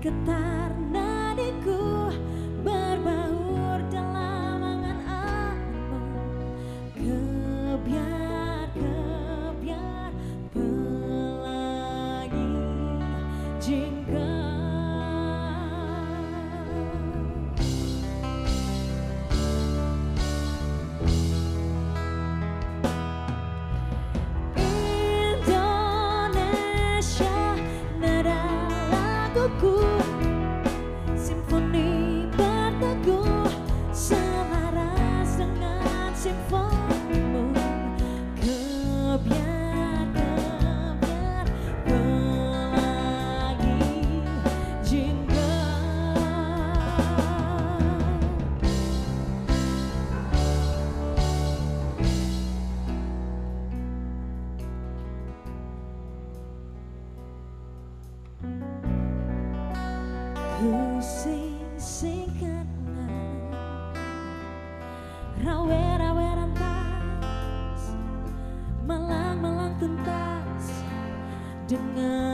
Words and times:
Getar 0.00 0.69
Denganmu 71.70 72.29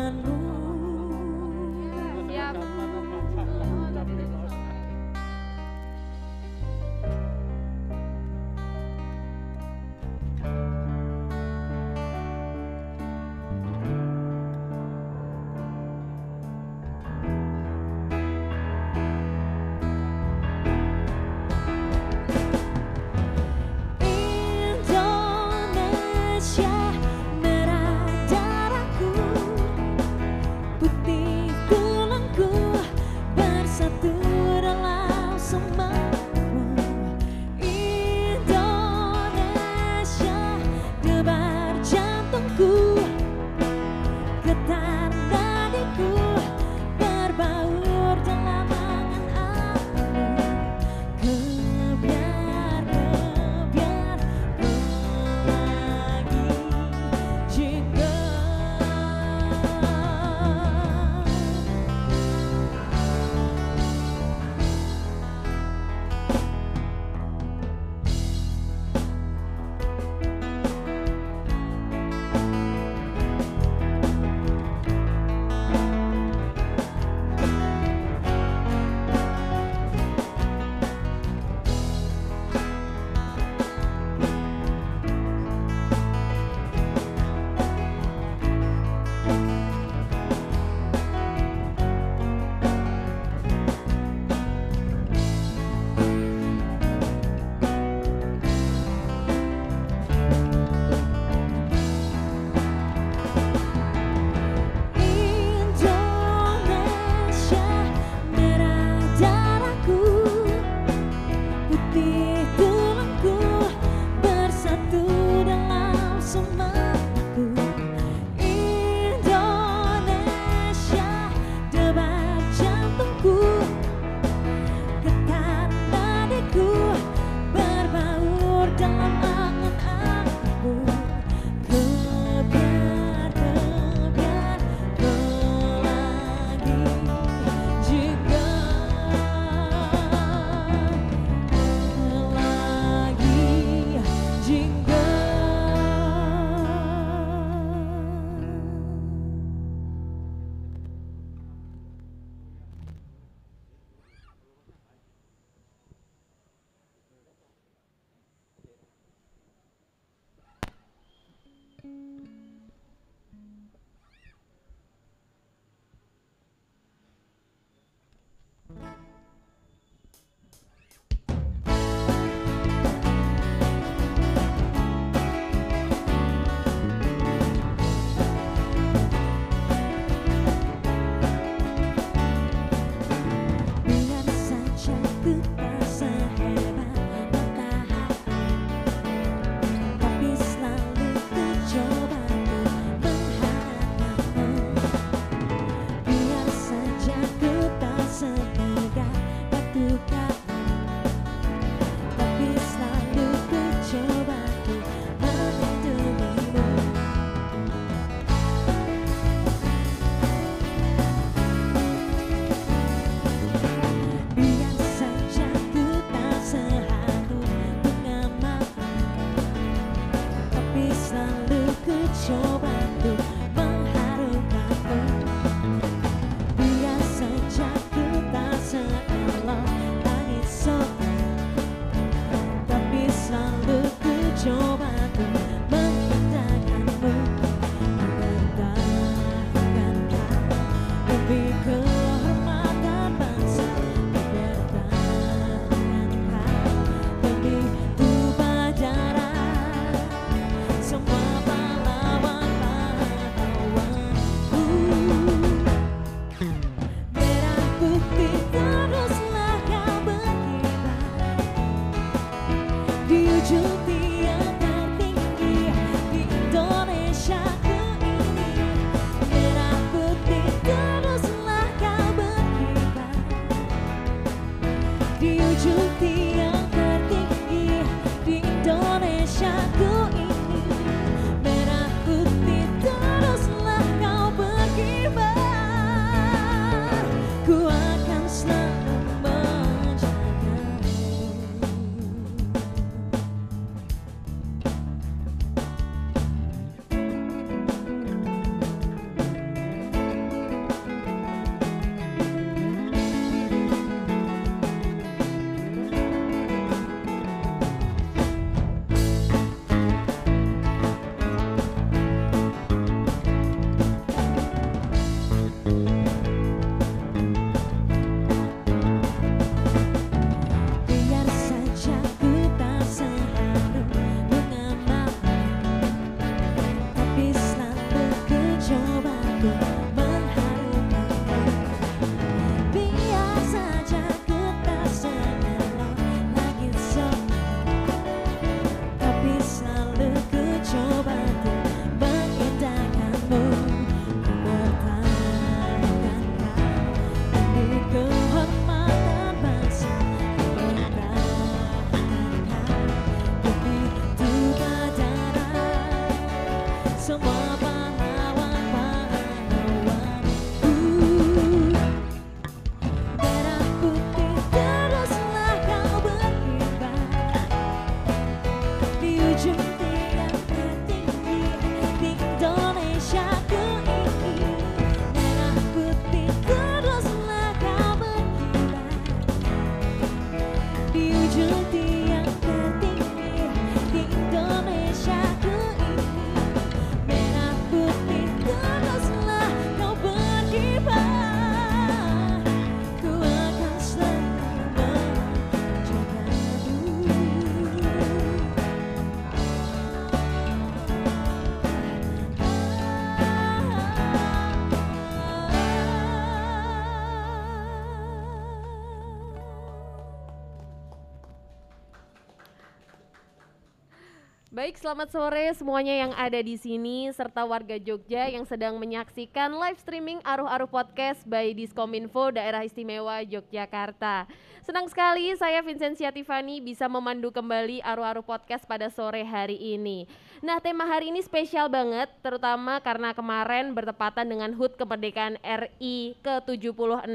selamat 414.86 415.10
sore 415.10 415.50
semuanya 415.58 415.90
yang 415.98 416.14
ada 416.14 416.38
di 416.38 416.54
sini 416.54 417.10
serta 417.10 417.42
warga 417.42 417.74
Jogja 417.74 418.30
yang 418.30 418.46
sedang 418.46 418.78
menyaksikan 418.78 419.50
live 419.50 419.82
streaming 419.82 420.22
Aruh-Aruh 420.22 420.70
Podcast 420.70 421.26
by 421.26 421.50
Diskominfo 421.58 422.30
Daerah 422.30 422.62
Istimewa 422.62 423.18
Yogyakarta. 423.26 424.30
Senang 424.66 424.90
sekali 424.90 425.30
saya 425.38 425.62
Vincentia 425.62 426.10
Tiffany 426.10 426.58
bisa 426.58 426.90
memandu 426.90 427.30
kembali 427.30 427.86
Aruh-Aruh 427.86 428.26
Podcast 428.26 428.66
pada 428.66 428.90
sore 428.90 429.22
hari 429.22 429.54
ini. 429.54 430.10
Nah, 430.42 430.58
tema 430.58 430.82
hari 430.82 431.14
ini 431.14 431.22
spesial 431.22 431.70
banget 431.70 432.10
terutama 432.18 432.82
karena 432.82 433.14
kemarin 433.14 433.70
bertepatan 433.78 434.26
dengan 434.26 434.50
HUT 434.58 434.74
kemerdekaan 434.74 435.38
RI 435.38 436.18
ke-76. 436.18 437.06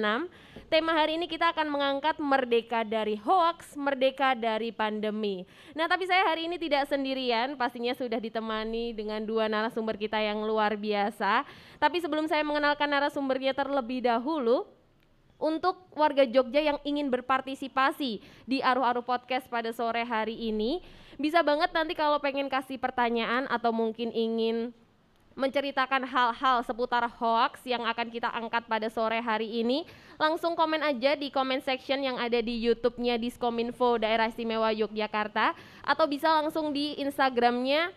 Tema 0.72 0.96
hari 0.96 1.20
ini 1.20 1.28
kita 1.28 1.52
akan 1.52 1.68
mengangkat 1.68 2.24
merdeka 2.24 2.88
dari 2.88 3.20
hoax, 3.20 3.76
merdeka 3.76 4.32
dari 4.32 4.72
pandemi. 4.72 5.44
Nah, 5.76 5.92
tapi 5.92 6.08
saya 6.08 6.24
hari 6.24 6.48
ini 6.48 6.56
tidak 6.56 6.88
sendirian, 6.88 7.60
pastinya 7.60 7.92
sudah 7.92 8.24
ditemani 8.24 8.96
dengan 8.96 9.28
dua 9.28 9.52
narasumber 9.52 10.00
kita 10.00 10.24
yang 10.24 10.40
luar 10.48 10.80
biasa. 10.80 11.44
Tapi 11.84 12.00
sebelum 12.00 12.32
saya 12.32 12.48
mengenalkan 12.48 12.88
narasumbernya 12.88 13.52
terlebih 13.52 14.08
dahulu, 14.08 14.64
untuk 15.42 15.90
warga 15.98 16.22
Jogja 16.24 16.62
yang 16.62 16.78
ingin 16.86 17.10
berpartisipasi 17.10 18.22
di 18.46 18.58
Aruh-Aruh 18.62 19.04
Podcast 19.04 19.50
pada 19.50 19.74
sore 19.74 20.06
hari 20.06 20.38
ini, 20.38 20.86
bisa 21.18 21.42
banget 21.42 21.74
nanti 21.74 21.98
kalau 21.98 22.22
pengen 22.22 22.48
kasih 22.48 22.78
pertanyaan 22.78 23.50
atau 23.50 23.74
mungkin 23.74 24.14
ingin 24.14 24.70
menceritakan 25.32 26.04
hal-hal 26.06 26.62
seputar 26.62 27.08
hoax 27.08 27.64
yang 27.64 27.88
akan 27.88 28.12
kita 28.12 28.28
angkat 28.30 28.68
pada 28.68 28.92
sore 28.92 29.18
hari 29.24 29.64
ini, 29.64 29.88
langsung 30.20 30.54
komen 30.54 30.84
aja 30.84 31.16
di 31.16 31.32
comment 31.32 31.64
section 31.64 32.04
yang 32.04 32.20
ada 32.20 32.38
di 32.44 32.60
YouTube-nya 32.62 33.18
Diskominfo 33.18 33.98
Daerah 33.98 34.28
Istimewa 34.28 34.76
Yogyakarta 34.76 35.56
atau 35.82 36.06
bisa 36.06 36.30
langsung 36.30 36.76
di 36.76 37.00
Instagramnya 37.00 37.90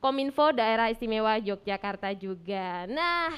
Kominfo 0.00 0.54
Daerah 0.54 0.88
Istimewa 0.88 1.36
Yogyakarta 1.42 2.14
juga. 2.16 2.88
Nah, 2.88 3.36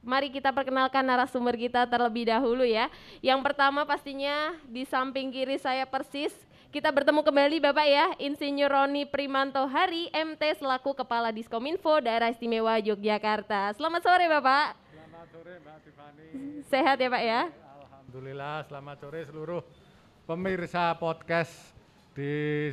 mari 0.00 0.32
kita 0.32 0.48
perkenalkan 0.50 1.04
narasumber 1.04 1.56
kita 1.56 1.84
terlebih 1.84 2.28
dahulu 2.28 2.64
ya. 2.64 2.88
Yang 3.20 3.40
pertama 3.44 3.84
pastinya 3.84 4.56
di 4.64 4.88
samping 4.88 5.28
kiri 5.28 5.60
saya 5.60 5.84
persis 5.84 6.32
kita 6.70 6.86
bertemu 6.94 7.26
kembali 7.26 7.58
Bapak 7.58 7.82
ya, 7.82 8.06
Insinyur 8.22 8.70
Roni 8.70 9.02
Primanto 9.02 9.66
Hari, 9.66 10.06
MT 10.14 10.62
selaku 10.62 10.94
Kepala 10.94 11.34
Diskominfo 11.34 11.98
Daerah 11.98 12.30
Istimewa 12.30 12.78
Yogyakarta. 12.78 13.74
Selamat 13.74 14.06
sore 14.06 14.30
Bapak. 14.30 14.78
Selamat 14.86 15.26
sore 15.34 15.52
Mbak 15.58 15.76
Tiffany. 15.82 16.26
Sehat 16.70 16.96
ya 17.02 17.10
Pak 17.10 17.22
ya? 17.26 17.40
Alhamdulillah 17.90 18.62
selamat 18.70 18.96
sore 19.02 19.20
seluruh 19.26 19.62
pemirsa 20.30 20.94
podcast 20.94 21.74
di 22.14 22.70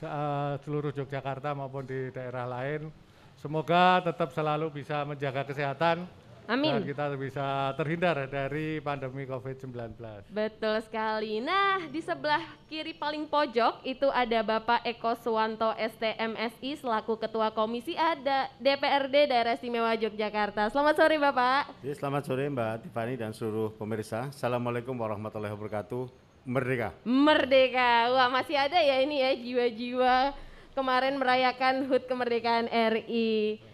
eh, 0.00 0.52
seluruh 0.64 0.88
Yogyakarta 0.96 1.52
maupun 1.52 1.84
di 1.84 2.08
daerah 2.16 2.48
lain. 2.48 2.88
Semoga 3.36 4.00
tetap 4.00 4.32
selalu 4.32 4.80
bisa 4.80 5.04
menjaga 5.04 5.44
kesehatan 5.44 6.08
Amin. 6.50 6.82
Dan 6.82 6.82
kita 6.82 7.14
bisa 7.14 7.70
terhindar 7.78 8.26
dari 8.26 8.82
pandemi 8.82 9.22
COVID-19. 9.22 9.94
Betul 10.34 10.82
sekali. 10.82 11.38
Nah, 11.38 11.86
di 11.86 12.02
sebelah 12.02 12.42
kiri 12.66 12.90
paling 12.90 13.30
pojok 13.30 13.86
itu 13.86 14.10
ada 14.10 14.42
Bapak 14.42 14.82
Eko 14.82 15.14
Suwanto 15.14 15.70
STMSI 15.78 16.82
selaku 16.82 17.22
Ketua 17.22 17.54
Komisi 17.54 17.94
ada 17.94 18.50
DPRD 18.58 19.30
Daerah 19.30 19.54
Istimewa 19.54 19.94
Yogyakarta. 19.94 20.66
Selamat 20.74 20.98
sore 20.98 21.22
Bapak. 21.22 21.70
Ya, 21.86 21.94
selamat 21.94 22.22
sore 22.26 22.50
Mbak 22.50 22.82
Tiffany 22.82 23.14
dan 23.14 23.30
seluruh 23.30 23.70
pemirsa. 23.78 24.26
Assalamualaikum 24.34 24.98
warahmatullahi 24.98 25.54
wabarakatuh. 25.54 26.10
Merdeka. 26.42 26.98
Merdeka. 27.06 28.10
Wah, 28.10 28.26
masih 28.26 28.58
ada 28.58 28.82
ya 28.82 28.98
ini 28.98 29.22
ya 29.22 29.38
jiwa-jiwa 29.38 30.34
kemarin 30.74 31.14
merayakan 31.14 31.86
HUT 31.86 32.10
kemerdekaan 32.10 32.66
RI. 32.66 33.69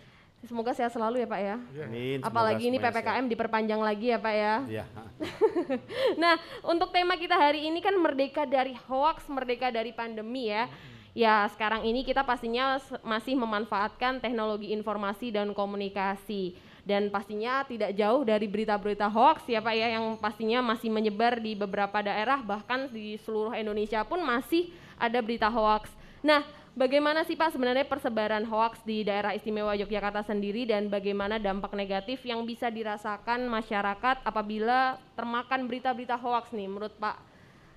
Semoga 0.47 0.73
sehat 0.73 0.95
selalu 0.95 1.23
ya 1.23 1.29
Pak 1.29 1.41
ya. 1.43 1.57
Amin. 1.83 2.19
semoga 2.23 2.31
Apalagi 2.31 2.65
ini 2.71 2.79
PPKM 2.79 3.27
diperpanjang 3.27 3.83
lagi 3.83 4.15
ya 4.15 4.19
Pak 4.23 4.35
ya. 4.35 4.55
sehat. 4.71 4.83
Ya. 4.83 4.85
Nah, 6.23 6.39
untuk 6.63 6.95
tema 6.95 7.19
kita 7.19 7.35
hari 7.35 7.67
ini 7.67 7.83
kan 7.83 7.93
merdeka 7.99 8.47
dari 8.47 8.79
hoax, 8.87 9.27
merdeka 9.27 9.69
dari 9.75 9.91
pandemi 9.91 10.49
ya. 10.49 10.71
Ya, 11.17 11.49
sekarang 11.49 11.83
ini 11.89 12.05
kita 12.05 12.23
pastinya 12.23 12.77
masih 13.01 13.35
memanfaatkan 13.35 14.21
teknologi 14.21 14.71
informasi 14.71 15.33
dan 15.33 15.51
komunikasi. 15.57 16.55
Dan 16.87 17.11
pastinya 17.11 17.67
tidak 17.67 17.99
jauh 17.99 18.23
dari 18.23 18.47
berita-berita 18.47 19.11
hoax 19.11 19.51
ya 19.51 19.59
Pak 19.59 19.75
ya, 19.75 19.99
yang 19.99 20.15
pastinya 20.23 20.63
masih 20.63 20.87
menyebar 20.87 21.43
di 21.43 21.59
beberapa 21.59 21.99
daerah, 21.99 22.39
bahkan 22.47 22.87
di 22.87 23.19
seluruh 23.19 23.57
Indonesia 23.59 24.07
pun 24.07 24.23
masih 24.23 24.71
ada 24.95 25.19
berita 25.19 25.51
hoax. 25.51 25.91
Nah, 26.23 26.47
bagaimana 26.77 27.25
sih 27.25 27.35
Pak 27.35 27.57
sebenarnya 27.57 27.89
persebaran 27.89 28.45
hoax 28.45 28.85
di 28.85 29.03
daerah 29.03 29.33
istimewa 29.33 29.73
Yogyakarta 29.75 30.23
sendiri 30.29 30.69
dan 30.69 30.93
bagaimana 30.93 31.41
dampak 31.41 31.73
negatif 31.73 32.23
yang 32.29 32.45
bisa 32.45 32.69
dirasakan 32.69 33.49
masyarakat 33.49 34.21
apabila 34.23 35.01
termakan 35.17 35.65
berita-berita 35.65 36.21
hoax 36.21 36.53
nih 36.53 36.69
menurut 36.69 36.93
Pak 37.01 37.17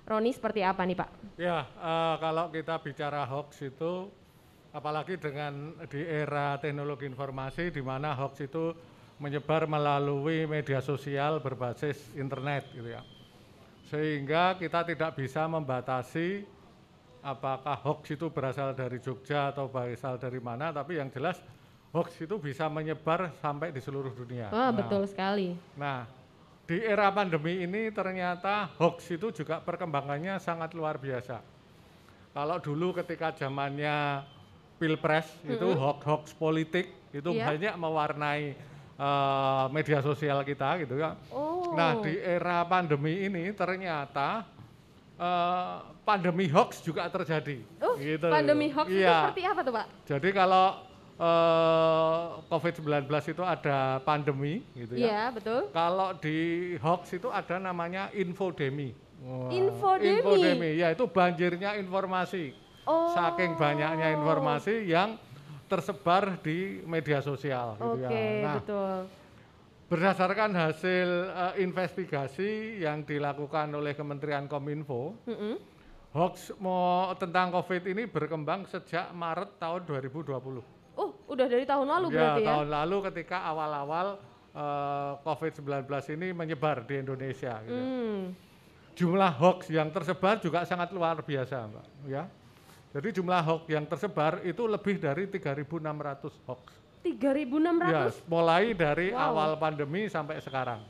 Roni 0.04 0.30
seperti 0.36 0.60
apa 0.60 0.84
nih 0.84 0.96
Pak? 0.98 1.10
Ya, 1.40 1.64
eh, 1.64 2.14
kalau 2.20 2.52
kita 2.52 2.76
bicara 2.82 3.22
hoax 3.24 3.62
itu, 3.62 4.10
apalagi 4.74 5.14
dengan 5.16 5.78
di 5.86 6.02
era 6.02 6.58
teknologi 6.58 7.06
informasi, 7.06 7.70
di 7.70 7.78
mana 7.78 8.10
hoax 8.18 8.42
itu 8.42 8.74
menyebar 9.22 9.68
melalui 9.68 10.48
media 10.50 10.82
sosial 10.82 11.38
berbasis 11.38 12.10
internet, 12.18 12.66
gitu 12.74 12.90
ya. 12.90 13.06
Sehingga 13.86 14.58
kita 14.58 14.82
tidak 14.82 15.14
bisa 15.14 15.46
membatasi 15.46 16.42
apakah 17.20 17.76
hoax 17.84 18.12
itu 18.12 18.28
berasal 18.28 18.72
dari 18.72 18.98
Jogja 18.98 19.52
atau 19.52 19.68
berasal 19.68 20.16
dari 20.16 20.40
mana, 20.40 20.72
tapi 20.72 20.96
yang 20.96 21.08
jelas 21.12 21.40
hoax 21.92 22.16
itu 22.22 22.38
bisa 22.38 22.70
menyebar 22.70 23.34
sampai 23.42 23.70
di 23.70 23.80
seluruh 23.82 24.12
dunia. 24.14 24.48
Wah 24.48 24.70
Nah, 24.70 24.72
betul 24.72 25.02
sekali. 25.10 25.54
Nah, 25.76 26.06
di 26.64 26.78
era 26.78 27.10
pandemi 27.10 27.66
ini 27.66 27.90
ternyata 27.90 28.70
hoax 28.78 29.10
itu 29.10 29.34
juga 29.34 29.58
perkembangannya 29.58 30.38
sangat 30.38 30.70
luar 30.72 30.96
biasa. 30.96 31.42
Kalau 32.30 32.62
dulu 32.62 32.94
ketika 33.02 33.34
zamannya 33.34 34.22
pilpres 34.78 35.26
itu 35.44 35.66
hoax-hoax 35.74 36.30
politik 36.38 36.88
itu 37.10 37.26
Iya. 37.34 37.46
banyak 37.52 37.74
mewarnai 37.74 38.44
eh, 39.00 39.64
media 39.74 39.98
sosial 40.04 40.44
kita 40.44 40.76
gitu 40.84 41.00
ya. 41.00 41.16
Oh. 41.34 41.72
Nah, 41.74 41.98
di 42.04 42.14
era 42.16 42.62
pandemi 42.68 43.24
ini 43.26 43.48
ternyata 43.50 44.44
eh, 45.18 45.76
pandemi 46.10 46.46
hoax 46.50 46.82
juga 46.82 47.06
terjadi. 47.06 47.58
Oh, 47.78 47.94
gitu. 47.94 48.26
pandemi 48.26 48.66
hoax 48.74 48.86
itu 48.90 48.98
Iya. 48.98 49.30
seperti 49.30 49.42
apa 49.46 49.60
tuh 49.62 49.72
Pak? 49.78 49.86
Jadi 50.10 50.28
kalau 50.34 50.66
eh, 51.20 52.22
COVID-19 52.48 53.04
itu 53.28 53.42
ada 53.44 53.78
pandemi 54.00 54.64
gitu 54.72 54.96
ya. 54.96 55.04
Iya 55.04 55.22
betul. 55.36 55.60
Kalau 55.70 56.16
di 56.16 56.38
hoax 56.80 57.02
itu 57.12 57.28
ada 57.28 57.60
namanya 57.60 58.08
infodemi. 58.16 58.96
Wah, 59.20 59.52
Infodemi? 59.52 60.16
Infodemi, 60.24 60.70
ya 60.80 60.96
itu 60.96 61.04
banjirnya 61.04 61.76
informasi. 61.76 62.56
Oh. 62.88 63.12
Saking 63.12 63.52
banyaknya 63.54 64.16
informasi 64.16 64.88
yang 64.88 65.20
tersebar 65.68 66.40
di 66.40 66.80
media 66.82 67.20
sosial 67.20 67.76
gitu 67.76 68.00
Oke 68.00 68.08
ya. 68.08 68.42
Nah, 68.42 68.54
betul. 68.58 68.96
berdasarkan 69.92 70.50
hasil 70.56 71.08
eh, 71.28 71.54
investigasi 71.60 72.80
yang 72.80 73.04
dilakukan 73.04 73.68
oleh 73.70 73.92
Kementerian 73.92 74.48
Kominfo, 74.48 75.12
Mm-mm. 75.28 75.60
Hoax 76.10 76.50
mau 76.58 77.14
tentang 77.14 77.54
COVID 77.54 77.86
ini 77.86 78.02
berkembang 78.06 78.66
sejak 78.66 79.14
Maret 79.14 79.62
tahun 79.62 79.86
2020. 79.86 80.26
Oh 80.98 81.10
udah 81.30 81.46
dari 81.46 81.62
tahun 81.62 81.86
lalu 81.86 82.06
ya, 82.10 82.14
berarti 82.18 82.42
ya? 82.42 82.48
tahun 82.50 82.68
lalu 82.68 82.96
ketika 83.10 83.36
awal-awal 83.46 84.06
eh, 84.50 85.12
COVID-19 85.22 85.86
ini 86.18 86.28
menyebar 86.34 86.82
di 86.82 86.98
Indonesia. 86.98 87.62
gitu. 87.62 87.78
Hmm. 87.78 88.34
Jumlah 88.98 89.32
hoax 89.38 89.70
yang 89.70 89.88
tersebar 89.94 90.42
juga 90.42 90.66
sangat 90.66 90.90
luar 90.90 91.22
biasa, 91.22 91.64
Mbak. 91.70 91.86
Ya. 92.10 92.26
Jadi 92.90 93.22
jumlah 93.22 93.40
hoax 93.46 93.62
yang 93.70 93.86
tersebar 93.86 94.42
itu 94.42 94.66
lebih 94.66 94.98
dari 94.98 95.30
3.600 95.30 96.34
hoax. 96.50 96.62
3.600? 97.06 97.86
Ya, 97.86 98.02
mulai 98.28 98.74
dari 98.76 99.14
Wow. 99.14 99.24
awal 99.30 99.50
pandemi 99.56 100.10
sampai 100.10 100.42
sekarang. 100.42 100.82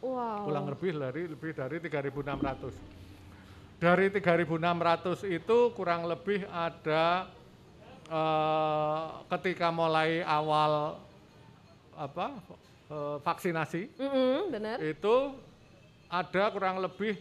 Wow. 0.00 0.46
Kurang 0.48 0.64
lebih 0.72 0.94
dari 0.96 1.22
lebih 1.28 1.50
dari 1.52 1.76
3.600. 1.82 2.72
Dari 3.80 4.12
3.600 4.12 5.24
itu 5.24 5.58
kurang 5.72 6.04
lebih 6.04 6.44
ada 6.46 7.32
eh, 8.04 9.02
ketika 9.32 9.72
mulai 9.72 10.20
awal 10.20 11.00
apa 11.96 12.28
eh, 12.92 13.16
vaksinasi 13.24 13.88
Mm-mm, 13.96 14.52
benar. 14.52 14.76
itu 14.84 15.32
ada 16.12 16.52
kurang 16.52 16.76
lebih 16.76 17.16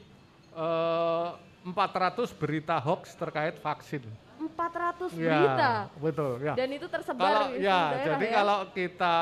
eh, 0.51 1.27
400 1.63 2.27
berita 2.35 2.75
hoax 2.75 3.15
terkait 3.15 3.55
vaksin. 3.55 4.03
400 4.39 5.15
Ya, 5.15 5.35
berita. 5.39 5.71
betul 5.95 6.31
ya. 6.39 6.53
Dan 6.55 6.69
itu 6.71 6.87
tersebar 6.87 7.23
Kalau 7.23 7.45
di 7.51 7.59
ya, 7.59 7.79
daerah 7.91 8.03
jadi 8.03 8.25
ya? 8.25 8.33
kalau 8.35 8.59
kita 8.71 9.15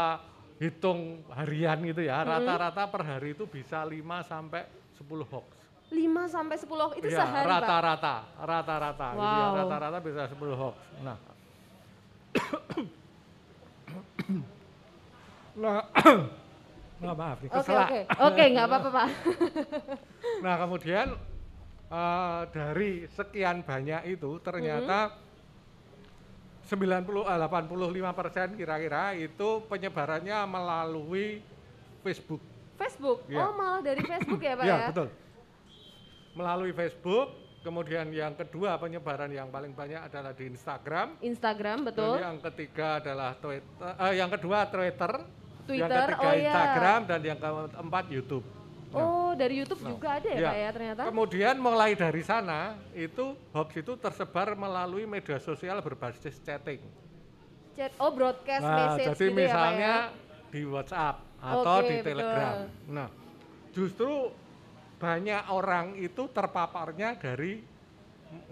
hitung 0.57 0.99
harian 1.33 1.77
gitu 1.83 2.01
ya, 2.01 2.21
rata-rata 2.21 2.85
per 2.85 3.01
hari 3.03 3.33
itu 3.33 3.45
bisa 3.45 3.81
5 3.81 3.93
sampai 4.23 4.65
10 4.97 5.05
hoax. 5.25 5.56
5 5.87 5.95
sampai 6.27 6.55
10 6.59 6.99
itu 6.99 7.07
Ya, 7.07 7.19
sehari 7.23 7.47
Pak. 7.47 7.53
rata-rata, 7.63 8.15
rata-rata 8.37 9.07
gitu 9.15 9.23
ya, 9.23 9.47
Wow. 9.47 9.57
rata-rata 9.63 9.97
bisa 10.03 10.21
10 10.27 10.51
hoax. 10.53 10.75
Nah. 10.99 11.17
nah, 15.63 15.79
nah, 17.01 17.13
maaf 17.15 17.39
Oke 17.39 17.47
keselak. 17.49 17.87
oke. 17.87 18.01
Oke, 18.27 18.43
nggak 18.51 18.65
apa-apa 18.67 18.89
Pak. 18.91 19.07
Nah 20.43 20.53
kemudian 20.59 21.07
eh, 21.87 22.41
dari 22.51 23.07
sekian 23.09 23.63
banyak 23.63 24.05
itu 24.11 24.37
ternyata 24.43 25.15
90 26.67 26.83
eh, 27.25 27.39
85 27.47 28.11
persen 28.11 28.47
kira-kira 28.53 29.15
itu 29.15 29.49
penyebarannya 29.65 30.37
melalui 30.45 31.39
Facebook. 32.03 32.43
Facebook. 32.75 33.23
Iya. 33.25 33.49
Oh, 33.49 33.55
malah 33.55 33.81
dari 33.81 34.03
Facebook 34.03 34.37
ya, 34.37 34.53
Pak 34.53 34.65
ya 34.67 34.75
ya? 34.75 34.87
betul. 34.91 35.07
Melalui 36.37 36.71
Facebook. 36.71 37.27
Kemudian 37.57 38.07
yang 38.13 38.31
kedua 38.31 38.79
penyebaran 38.79 39.27
yang 39.27 39.49
paling 39.49 39.73
banyak 39.73 39.99
adalah 39.99 40.31
di 40.31 40.47
Instagram. 40.47 41.19
Instagram, 41.19 41.83
Dan 41.83 41.87
betul. 41.89 42.15
yang 42.15 42.37
ketiga 42.39 42.87
adalah 43.01 43.35
Twitter. 43.35 43.91
eh, 43.99 44.13
yang 44.15 44.29
kedua 44.29 44.59
Twitter. 44.67 45.11
yang 45.67 45.67
Twitter, 45.67 46.05
ketiga 46.07 46.23
oh 46.23 46.31
iya. 46.31 46.47
Instagram 46.47 46.99
dan 47.03 47.19
yang 47.19 47.39
keempat 47.41 48.05
YouTube. 48.07 48.45
Nah. 48.87 49.03
Oh, 49.03 49.31
dari 49.35 49.59
YouTube 49.59 49.83
juga 49.83 50.15
ada 50.15 50.29
ya, 50.31 50.39
Ya. 50.39 50.47
Pak 50.47 50.55
ya 50.55 50.69
ternyata? 50.71 51.01
Kemudian 51.11 51.55
mulai 51.59 51.91
dari 51.91 52.23
sana 52.23 52.59
itu 52.95 53.35
hoax 53.51 53.69
itu 53.75 53.99
tersebar 53.99 54.55
melalui 54.55 55.03
media 55.03 55.35
sosial 55.37 55.83
berbasis 55.83 56.39
chatting. 56.39 56.79
Chat, 57.75 57.91
oh 57.99 58.09
broadcast 58.09 58.63
Nah, 58.63 58.95
message 58.95 59.11
jadi 59.11 59.17
gitu 59.19 59.27
ya, 59.27 59.27
Pak 59.27 59.43
misalnya 59.43 59.93
ya? 60.07 60.15
di 60.47 60.61
WhatsApp 60.63 61.15
atau 61.37 61.75
Oke, 61.75 61.83
di 61.83 61.95
betul. 61.99 62.07
Telegram. 62.15 62.55
Nah, 62.87 63.07
justru 63.69 64.11
banyak 64.97 65.41
orang 65.53 65.93
itu 65.97 66.25
terpaparnya 66.33 67.17
dari 67.21 67.61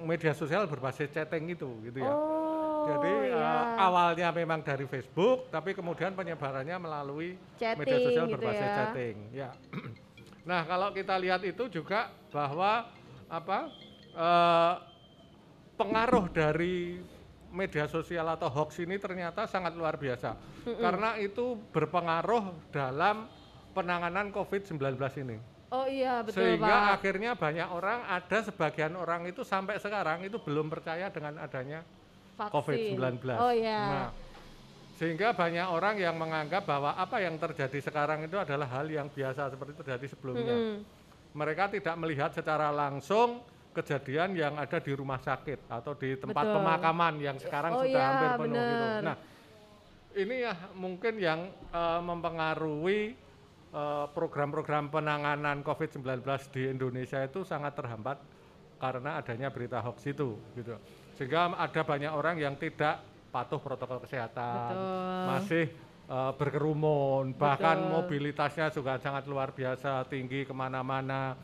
media 0.05 0.31
sosial 0.31 0.69
berbasis 0.69 1.11
chatting 1.11 1.51
itu, 1.51 1.67
gitu 1.83 1.99
ya. 1.99 2.13
Oh, 2.13 2.85
Jadi 2.85 3.33
ya. 3.33 3.41
eh, 3.41 3.63
awalnya 3.81 4.29
memang 4.31 4.61
dari 4.61 4.85
Facebook, 4.85 5.49
tapi 5.49 5.73
kemudian 5.73 6.13
penyebarannya 6.13 6.77
melalui 6.77 7.33
media 7.35 7.73
Chatting 7.75 8.05
sosial 8.05 8.25
gitu 8.29 8.33
berbasis 8.37 8.61
ya. 8.69 8.75
chatting. 8.77 9.15
Ya. 9.33 9.49
nah 10.49 10.61
kalau 10.63 10.93
kita 10.93 11.17
lihat 11.17 11.41
itu 11.41 11.65
juga 11.67 12.13
bahwa 12.29 12.87
apa 13.25 13.59
eh, 14.13 14.73
pengaruh 15.75 16.29
dari 16.29 17.01
media 17.49 17.87
sosial 17.89 18.27
atau 18.29 18.51
hoax 18.51 18.83
ini 18.83 18.99
ternyata 18.99 19.47
sangat 19.47 19.73
luar 19.79 19.95
biasa 19.95 20.35
karena 20.67 21.15
itu 21.15 21.55
berpengaruh 21.71 22.51
dalam 22.69 23.31
penanganan 23.71 24.31
COVID-19 24.35 24.99
ini. 25.23 25.54
Oh 25.75 25.85
iya, 25.91 26.23
betul 26.23 26.39
Sehingga 26.39 26.71
Pak. 26.71 26.95
akhirnya 26.95 27.31
banyak 27.35 27.67
orang, 27.67 27.99
ada 28.07 28.37
sebagian 28.47 28.93
orang 28.95 29.27
itu 29.27 29.43
sampai 29.43 29.75
sekarang 29.75 30.23
itu 30.23 30.39
belum 30.39 30.71
percaya 30.71 31.11
dengan 31.11 31.35
adanya 31.43 31.83
Vaksin. 32.39 32.95
COVID-19. 32.95 33.27
Oh 33.35 33.51
iya. 33.51 33.81
Nah, 33.83 34.09
Sehingga 34.95 35.35
banyak 35.35 35.67
orang 35.67 35.99
yang 35.99 36.15
menganggap 36.15 36.63
bahwa 36.63 36.95
apa 36.95 37.19
yang 37.19 37.35
terjadi 37.35 37.83
sekarang 37.83 38.23
itu 38.23 38.39
adalah 38.39 38.63
hal 38.79 38.87
yang 38.87 39.11
biasa 39.11 39.51
seperti 39.51 39.75
terjadi 39.83 40.07
sebelumnya. 40.15 40.55
Mm-mm. 40.55 40.75
Mereka 41.35 41.67
tidak 41.75 41.95
melihat 41.99 42.31
secara 42.31 42.71
langsung 42.71 43.43
kejadian 43.75 44.39
yang 44.39 44.55
ada 44.55 44.79
di 44.79 44.95
rumah 44.95 45.19
sakit 45.19 45.67
atau 45.67 45.91
di 45.99 46.15
tempat 46.15 46.47
Betul. 46.47 46.55
pemakaman 46.63 47.13
yang 47.19 47.35
sekarang 47.35 47.75
Oh 47.75 47.83
sudah 47.83 47.91
iya, 47.91 48.07
hampir 48.07 48.29
penuh 48.39 48.63
gitu. 48.63 48.85
Nah, 49.03 49.15
ini 50.15 50.35
ya 50.47 50.53
mungkin 50.79 51.13
yang 51.19 51.39
eh, 51.51 51.99
mempengaruhi 51.99 53.01
program-program 54.15 54.87
penanganan 54.87 55.59
COVID-19 55.59 56.23
di 56.55 56.71
Indonesia 56.71 57.19
itu 57.19 57.43
sangat 57.43 57.75
terhambat 57.75 58.17
karena 58.79 59.19
adanya 59.19 59.51
berita 59.51 59.79
hoax 59.83 60.03
itu 60.07 60.39
gitu. 60.55 60.75
Sehingga 61.15 61.55
ada 61.55 61.81
banyak 61.83 62.11
orang 62.11 62.35
yang 62.39 62.55
tidak 62.59 63.03
patuh 63.31 63.59
protokol 63.59 63.99
kesehatan, 64.03 64.71
Betul. 64.71 65.27
masih 65.27 65.65
eh, 66.07 66.31
berkerumun, 66.39 67.35
bahkan 67.35 67.79
Betul. 67.79 67.91
mobilitasnya 67.91 68.67
juga 68.71 68.95
sangat 68.99 69.27
luar 69.27 69.51
biasa 69.51 70.07
tinggi 70.07 70.47
ke 70.47 70.53
mana-mana. 70.55 71.35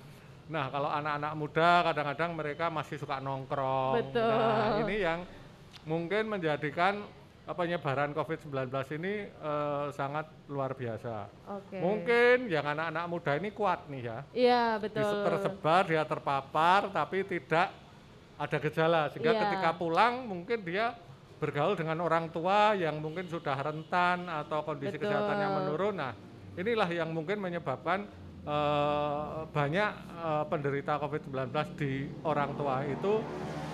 Nah 0.52 0.66
kalau 0.68 0.92
anak-anak 0.92 1.34
muda 1.36 1.72
kadang-kadang 1.92 2.32
mereka 2.36 2.66
masih 2.68 3.00
suka 3.00 3.20
nongkrong. 3.24 3.96
Betul. 4.00 4.28
Nah 4.28 4.84
ini 4.84 4.96
yang 5.00 5.20
mungkin 5.88 6.32
menjadikan 6.32 7.04
eh, 7.04 7.21
penyebaran 7.44 8.14
COVID-19 8.14 8.70
ini 8.96 9.28
eh, 9.28 9.86
sangat 9.92 10.30
luar 10.48 10.72
biasa. 10.72 11.26
Oke. 11.50 11.78
Mungkin 11.82 12.48
yang 12.48 12.64
anak-anak 12.64 13.06
muda 13.10 13.32
ini 13.36 13.50
kuat 13.52 13.90
nih 13.90 14.02
ya, 14.06 14.18
Iya, 14.32 14.64
Bisa 14.78 14.84
betul. 15.02 15.24
tersebar 15.26 15.82
dia 15.90 16.04
terpapar 16.06 16.82
tapi 16.94 17.26
tidak 17.26 17.74
ada 18.38 18.58
gejala 18.58 19.02
sehingga 19.10 19.34
Iya. 19.36 19.42
ketika 19.46 19.70
pulang 19.76 20.26
mungkin 20.26 20.62
dia 20.62 20.94
bergaul 21.42 21.74
dengan 21.74 21.98
orang 22.06 22.30
tua 22.30 22.78
yang 22.78 23.02
mungkin 23.02 23.26
sudah 23.26 23.58
rentan 23.58 24.30
atau 24.30 24.62
kondisi 24.62 24.96
Betul. 24.96 25.10
kesehatannya 25.10 25.48
menurun. 25.58 25.96
Nah, 25.98 26.14
inilah 26.54 26.90
yang 26.90 27.10
mungkin 27.10 27.42
menyebabkan 27.42 28.06
eh, 28.42 29.22
banyak 29.50 29.92
eh, 30.18 30.44
penderita 30.50 30.98
COVID-19 30.98 31.50
di 31.78 31.92
orang 32.22 32.54
tua 32.54 32.82
itu 32.86 33.22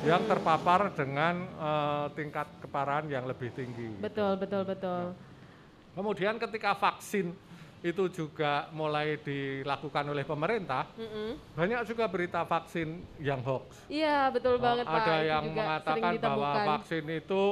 yang 0.06 0.22
terpapar 0.30 0.94
dengan 0.94 1.36
eh, 1.42 2.06
tingkat 2.14 2.48
keparahan 2.62 3.10
yang 3.10 3.26
lebih 3.26 3.50
tinggi. 3.54 3.98
Betul, 3.98 4.38
betul, 4.38 4.62
betul. 4.62 5.14
Kemudian 5.98 6.38
ketika 6.38 6.78
vaksin 6.78 7.34
itu 7.82 8.10
juga 8.10 8.70
mulai 8.74 9.22
dilakukan 9.22 10.06
oleh 10.10 10.26
pemerintah, 10.26 10.90
Mm-mm. 10.98 11.38
banyak 11.54 11.82
juga 11.86 12.06
berita 12.10 12.42
vaksin 12.42 13.02
yang 13.22 13.42
hoax. 13.46 13.86
Iya, 13.86 14.34
betul 14.34 14.58
Oh, 14.58 14.62
banget 14.62 14.86
Pak. 14.86 14.98
ada 14.98 15.16
yang 15.22 15.46
mengatakan 15.54 16.14
bahwa 16.18 16.50
vaksin 16.78 17.06
itu 17.06 17.44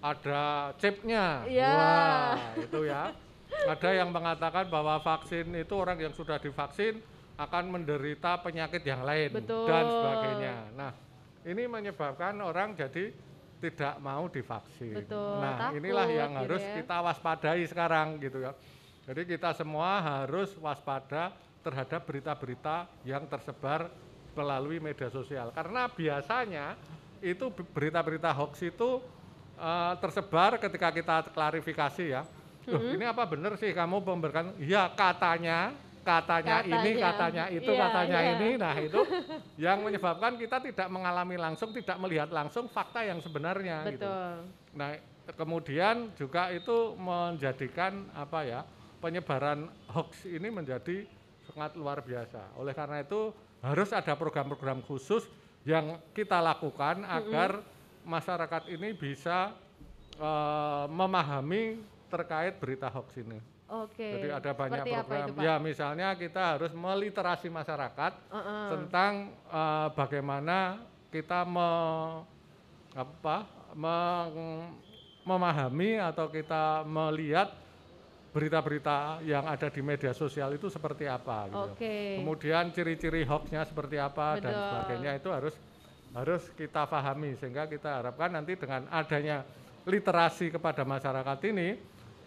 ada 0.00 0.72
chipnya. 0.80 1.44
Iya. 1.44 1.72
Wah, 1.76 2.36
itu 2.56 2.80
ya. 2.88 3.12
Ada 3.50 3.90
yang 3.92 4.08
mengatakan 4.14 4.64
bahwa 4.68 4.96
vaksin 5.00 5.52
itu 5.52 5.74
orang 5.76 5.98
yang 6.00 6.12
sudah 6.16 6.40
divaksin 6.40 7.00
akan 7.36 7.64
menderita 7.72 8.40
penyakit 8.40 8.84
yang 8.84 9.00
lain 9.04 9.32
Betul. 9.32 9.64
dan 9.68 9.84
sebagainya. 9.84 10.54
Nah, 10.76 10.92
ini 11.44 11.64
menyebabkan 11.64 12.36
orang 12.40 12.76
jadi 12.76 13.12
tidak 13.60 14.00
mau 14.00 14.24
divaksin. 14.26 14.96
Betul, 14.96 15.36
nah, 15.40 15.68
takut 15.68 15.76
inilah 15.80 16.08
yang 16.08 16.32
gitu 16.32 16.40
harus 16.48 16.62
ya. 16.64 16.72
kita 16.80 16.96
waspadai 17.00 17.62
sekarang 17.68 18.06
gitu 18.16 18.38
ya. 18.40 18.52
Jadi 19.04 19.22
kita 19.26 19.52
semua 19.52 20.00
harus 20.00 20.52
waspada 20.56 21.32
terhadap 21.60 22.08
berita-berita 22.08 22.88
yang 23.04 23.28
tersebar 23.28 23.92
melalui 24.32 24.80
media 24.80 25.12
sosial. 25.12 25.52
Karena 25.52 25.92
biasanya 25.92 26.72
itu 27.20 27.52
be- 27.52 27.68
berita-berita 27.68 28.32
hoax 28.32 28.64
itu 28.64 29.04
eh, 29.60 29.94
tersebar 30.00 30.56
ketika 30.56 30.88
kita 30.88 31.16
klarifikasi 31.30 32.04
ya. 32.06 32.24
Loh, 32.64 32.76
Mm-hmm. 32.80 32.96
ini 32.96 33.04
apa 33.08 33.24
benar 33.24 33.52
sih 33.56 33.72
kamu 33.72 34.04
memberikan? 34.04 34.52
Ya 34.60 34.88
katanya, 34.92 35.72
katanya, 36.00 36.64
ini, 36.64 36.96
Katanya. 36.96 37.04
katanya 37.12 37.44
itu, 37.52 37.70
Iya, 37.70 37.80
katanya 37.86 38.18
iya. 38.20 38.30
ini. 38.36 38.48
Nah 38.56 38.74
itu 38.80 39.00
yang 39.60 39.78
menyebabkan 39.84 40.32
kita 40.40 40.58
tidak 40.64 40.88
mengalami 40.88 41.36
langsung, 41.36 41.70
tidak 41.76 41.96
melihat 42.00 42.28
langsung 42.32 42.66
fakta 42.68 43.04
yang 43.04 43.20
sebenarnya. 43.20 43.84
gitu. 43.88 44.04
Betul. 44.04 44.32
Nah, 44.74 44.88
kemudian 45.36 46.10
juga 46.18 46.50
itu 46.50 46.96
menjadikan 46.98 48.08
apa 48.16 48.40
ya 48.42 48.60
penyebaran 48.98 49.70
hoax 49.90 50.26
ini 50.26 50.48
menjadi 50.50 51.06
sangat 51.50 51.74
luar 51.78 52.02
biasa. 52.04 52.54
Oleh 52.58 52.74
karena 52.76 53.02
itu 53.02 53.30
harus 53.60 53.90
ada 53.92 54.16
program-program 54.16 54.80
khusus 54.84 55.24
yang 55.68 56.00
kita 56.16 56.40
lakukan 56.40 57.04
agar 57.04 57.60
masyarakat 58.02 58.72
ini 58.72 58.96
bisa 58.96 59.52
eh, 60.16 60.84
memahami 60.88 61.80
terkait 62.10 62.56
berita 62.58 62.88
hoax 62.90 63.20
ini. 63.20 63.38
Oke. 63.70 64.18
Jadi 64.18 64.28
ada 64.34 64.50
banyak 64.50 64.82
Seperti 64.82 64.94
program. 64.98 65.22
itu, 65.22 65.32
Pak? 65.38 65.42
ya, 65.46 65.54
misalnya 65.62 66.08
kita 66.18 66.42
harus 66.58 66.72
meliterasi 66.74 67.46
masyarakat 67.46 68.12
Heeh. 68.34 68.66
tentang 68.74 69.12
eh, 69.46 69.88
bagaimana 69.94 70.58
kita 71.14 71.46
me, 71.46 71.70
apa, 72.94 73.36
meng- 73.78 74.74
memahami 75.22 76.02
atau 76.02 76.26
kita 76.26 76.82
melihat 76.82 77.54
berita-berita 78.30 79.22
yang 79.26 79.42
ada 79.46 79.66
di 79.66 79.82
media 79.82 80.14
sosial 80.14 80.54
itu 80.54 80.70
seperti 80.70 81.06
apa 81.10 81.50
gitu. 81.50 81.74
Oke. 81.74 82.22
Kemudian 82.22 82.70
ciri-ciri 82.70 83.26
hoaxnya 83.26 83.66
seperti 83.66 83.98
apa 83.98 84.38
dan 84.38 84.54
Betul. 84.54 84.66
sebagainya 84.70 85.12
itu 85.18 85.28
harus 85.34 85.54
harus 86.10 86.42
kita 86.54 86.86
pahami 86.86 87.34
sehingga 87.38 87.66
kita 87.66 88.02
harapkan 88.02 88.30
nanti 88.34 88.54
dengan 88.54 88.86
adanya 88.90 89.42
literasi 89.86 90.50
kepada 90.50 90.82
masyarakat 90.86 91.38
ini 91.50 91.78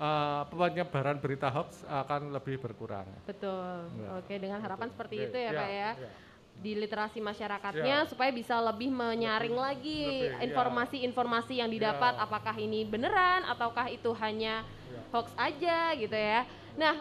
eh, 0.03 0.41
penyebaran 0.51 1.17
berita 1.17 1.47
hoax 1.47 1.87
akan 1.87 2.35
lebih 2.35 2.59
berkurang. 2.59 3.07
Betul. 3.23 3.87
Ya. 4.03 4.19
Oke, 4.19 4.35
dengan 4.35 4.59
harapan 4.59 4.91
seperti 4.91 5.15
Oke, 5.23 5.25
itu 5.31 5.37
ya, 5.39 5.51
ya, 5.51 5.59
Pak 5.59 5.69
ya. 5.71 5.91
ya. 5.95 6.11
Di 6.53 6.71
literasi 6.77 7.17
masyarakatnya 7.17 7.97
Ya. 8.03 8.09
supaya 8.09 8.29
bisa 8.29 8.59
lebih 8.61 8.93
menyaring 8.93 9.57
lagi 9.57 10.05
lebih, 10.05 10.37
ya. 10.37 10.39
informasi-informasi 10.45 11.53
yang 11.57 11.71
didapat 11.71 12.13
Ya. 12.13 12.21
apakah 12.21 12.55
ini 12.59 12.85
beneran 12.85 13.41
ataukah 13.47 13.89
itu 13.89 14.11
hanya 14.19 14.61
Ya. 14.91 15.01
hoax 15.09 15.31
aja 15.33 15.95
gitu 15.97 16.13
ya. 16.13 16.45
Nah, 16.77 16.99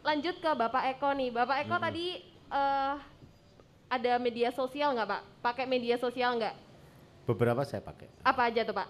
lanjut 0.00 0.38
ke 0.40 0.50
Bapak 0.54 0.88
Eko 0.96 1.10
nih. 1.12 1.28
Bapak 1.34 1.66
Eko 1.66 1.76
tadi 1.76 2.22
eh, 2.54 2.94
ada 3.90 4.12
media 4.16 4.48
sosial 4.54 4.94
nggak 4.94 5.08
Pak? 5.10 5.22
Pakai 5.42 5.66
media 5.66 5.98
sosial 5.98 6.38
nggak? 6.38 6.54
Beberapa 7.28 7.64
saya 7.66 7.82
pakai. 7.82 8.08
Apa 8.22 8.48
aja 8.48 8.62
tuh 8.62 8.76
Pak? 8.76 8.88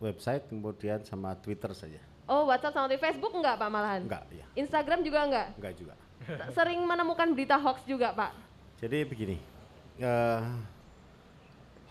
Website 0.00 0.46
kemudian 0.48 1.00
sama 1.04 1.32
Twitter 1.36 1.72
saja. 1.76 2.00
Oh, 2.24 2.48
WhatsApp 2.48 2.72
sama 2.72 2.88
di 2.88 2.96
Facebook 2.96 3.32
nggak 3.36 3.60
Pak 3.60 3.68
malahan? 3.68 4.02
Enggak, 4.08 4.24
ya. 4.32 4.46
Instagram 4.56 5.04
juga 5.04 5.20
nggak? 5.28 5.48
Enggak 5.60 5.74
juga. 5.76 5.94
Sering 6.56 6.80
menemukan 6.80 7.28
berita 7.36 7.60
hoax 7.60 7.84
juga 7.84 8.16
Pak? 8.16 8.32
Jadi 8.80 9.04
begini, 9.04 9.36
eh, 10.00 10.40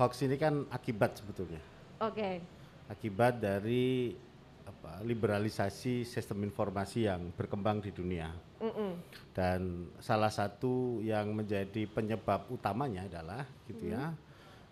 hoax 0.01 0.25
ini 0.25 0.35
kan 0.41 0.65
akibat 0.73 1.21
sebetulnya. 1.21 1.61
Oke. 2.01 2.41
Akibat 2.89 3.37
dari 3.37 4.17
apa, 4.65 5.05
liberalisasi 5.05 6.01
sistem 6.01 6.49
informasi 6.49 7.05
yang 7.05 7.29
berkembang 7.37 7.77
di 7.83 7.93
dunia. 7.93 8.33
Mm-mm. 8.57 8.95
Dan 9.35 9.91
salah 10.01 10.33
satu 10.33 11.03
yang 11.05 11.29
menjadi 11.35 11.85
penyebab 11.85 12.49
utamanya 12.49 13.05
adalah 13.05 13.43
gitu 13.69 13.91
ya, 13.91 14.15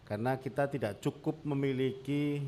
karena 0.07 0.39
kita 0.41 0.71
tidak 0.71 0.97
cukup 1.03 1.43
memiliki 1.43 2.41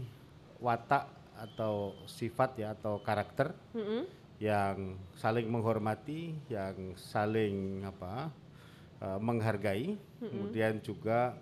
watak 0.64 1.08
atau 1.44 1.92
sifat 2.08 2.56
ya 2.56 2.72
atau 2.72 3.04
karakter 3.04 3.52
Mm-mm. 3.76 4.08
yang 4.40 4.96
saling 5.20 5.52
menghormati, 5.52 6.32
yang 6.48 6.96
saling 6.96 7.84
apa 7.84 8.32
eh, 9.04 9.20
menghargai, 9.20 10.00
kemudian 10.24 10.80
juga 10.80 11.36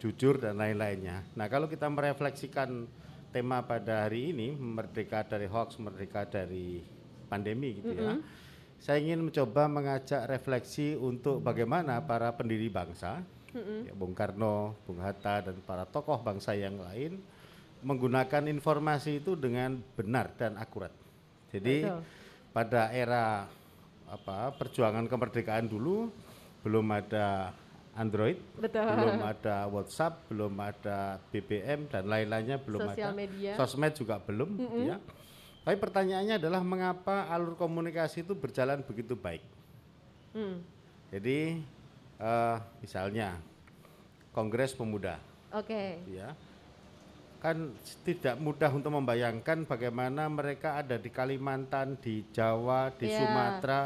jujur 0.00 0.40
dan 0.40 0.58
lain-lainnya. 0.58 1.22
Nah 1.36 1.46
kalau 1.46 1.68
kita 1.68 1.86
merefleksikan 1.86 2.88
tema 3.30 3.62
pada 3.64 4.08
hari 4.08 4.32
ini, 4.32 4.56
merdeka 4.56 5.24
dari 5.24 5.46
hoax, 5.46 5.78
merdeka 5.78 6.26
dari 6.26 6.82
pandemi 7.30 7.80
gitu 7.80 7.94
ya. 7.96 8.18
Saya 8.82 8.98
ingin 8.98 9.22
mencoba 9.22 9.70
mengajak 9.70 10.26
refleksi 10.26 10.98
untuk 10.98 11.38
bagaimana 11.38 12.02
para 12.02 12.34
pendiri 12.34 12.66
bangsa, 12.66 13.22
ya, 13.54 13.94
Bung 13.94 14.10
Karno, 14.10 14.74
Bung 14.82 14.98
Hatta 14.98 15.38
dan 15.38 15.56
para 15.62 15.86
tokoh 15.86 16.18
bangsa 16.18 16.58
yang 16.58 16.82
lain 16.82 17.22
menggunakan 17.82 18.46
informasi 18.46 19.20
itu 19.20 19.34
dengan 19.34 19.82
benar 19.98 20.30
dan 20.38 20.54
akurat. 20.56 20.94
Jadi 21.50 21.84
Betul. 21.84 22.00
pada 22.54 22.88
era 22.94 23.50
apa 24.08 24.54
perjuangan 24.56 25.04
kemerdekaan 25.10 25.66
dulu 25.66 26.08
belum 26.62 26.86
ada 26.94 27.50
Android, 27.92 28.40
Betul. 28.56 28.88
belum 28.88 29.20
ada 29.20 29.68
WhatsApp, 29.68 30.24
belum 30.32 30.54
ada 30.56 31.20
BBM 31.28 31.92
dan 31.92 32.08
lain-lainnya 32.08 32.56
belum 32.56 32.88
Sosial 32.88 33.12
ada. 33.12 33.18
media. 33.18 33.52
Sosmed 33.60 33.92
juga 33.92 34.16
belum, 34.16 34.56
gitu 34.56 34.78
ya. 34.88 34.96
Tapi 35.62 35.76
pertanyaannya 35.76 36.40
adalah 36.40 36.64
mengapa 36.64 37.28
alur 37.28 37.54
komunikasi 37.54 38.24
itu 38.24 38.32
berjalan 38.32 38.80
begitu 38.80 39.12
baik? 39.12 39.44
Hmm. 40.32 40.64
Jadi 41.12 41.60
eh, 42.16 42.56
misalnya 42.80 43.36
Kongres 44.32 44.72
Pemuda, 44.72 45.20
Oke. 45.52 46.00
ya 46.08 46.32
kan 47.42 47.74
tidak 48.06 48.38
mudah 48.38 48.70
untuk 48.70 48.94
membayangkan 48.94 49.66
bagaimana 49.66 50.30
mereka 50.30 50.78
ada 50.78 50.94
di 50.94 51.10
Kalimantan, 51.10 51.98
di 51.98 52.22
Jawa, 52.30 52.94
di 52.94 53.10
Iya. 53.10 53.18
Sumatera 53.18 53.80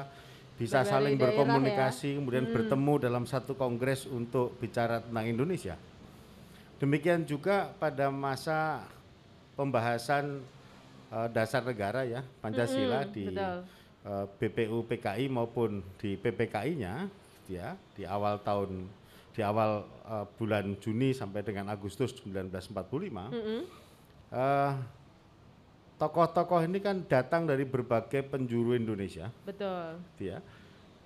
bisa 0.61 0.85
Berbagai 0.85 0.93
saling 0.93 1.15
ya. 1.17 1.23
berkomunikasi 1.25 2.09
kemudian 2.21 2.53
bertemu 2.53 2.93
dalam 3.01 3.25
satu 3.25 3.57
kongres 3.57 4.05
untuk 4.05 4.61
bicara 4.61 5.01
tentang 5.01 5.25
Indonesia. 5.25 5.77
Demikian 6.77 7.25
juga 7.25 7.73
pada 7.81 8.13
masa 8.13 8.85
pembahasan 9.57 10.45
eh, 11.09 11.29
dasar 11.33 11.65
negara 11.65 12.05
ya 12.05 12.21
Pancasila 12.45 13.09
Mm-mm, 13.09 13.15
di 13.17 13.25
betul. 13.33 13.59
eh, 14.05 14.25
BPU 14.37 14.79
PKI 14.85 15.25
maupun 15.33 15.81
di 15.97 16.21
PPKI-nya 16.21 17.09
ya 17.49 17.73
di 17.97 18.05
awal 18.05 18.37
tahun 18.45 18.85
di 19.37 19.45
awal 19.45 19.85
eh, 20.03 20.25
bulan 20.35 20.81
Juni 20.81 21.13
sampai 21.13 21.45
dengan 21.45 21.69
Agustus 21.69 22.17
1945 22.17 23.37
Mm-mm. 23.37 23.61
eh, 24.33 24.73
tokoh-tokoh 25.97 26.61
ini 26.65 26.81
kan 26.81 27.05
datang 27.05 27.45
dari 27.45 27.65
berbagai 27.65 28.25
penjuru 28.25 28.73
Indonesia 28.73 29.29
Betul. 29.45 30.01
ya 30.17 30.41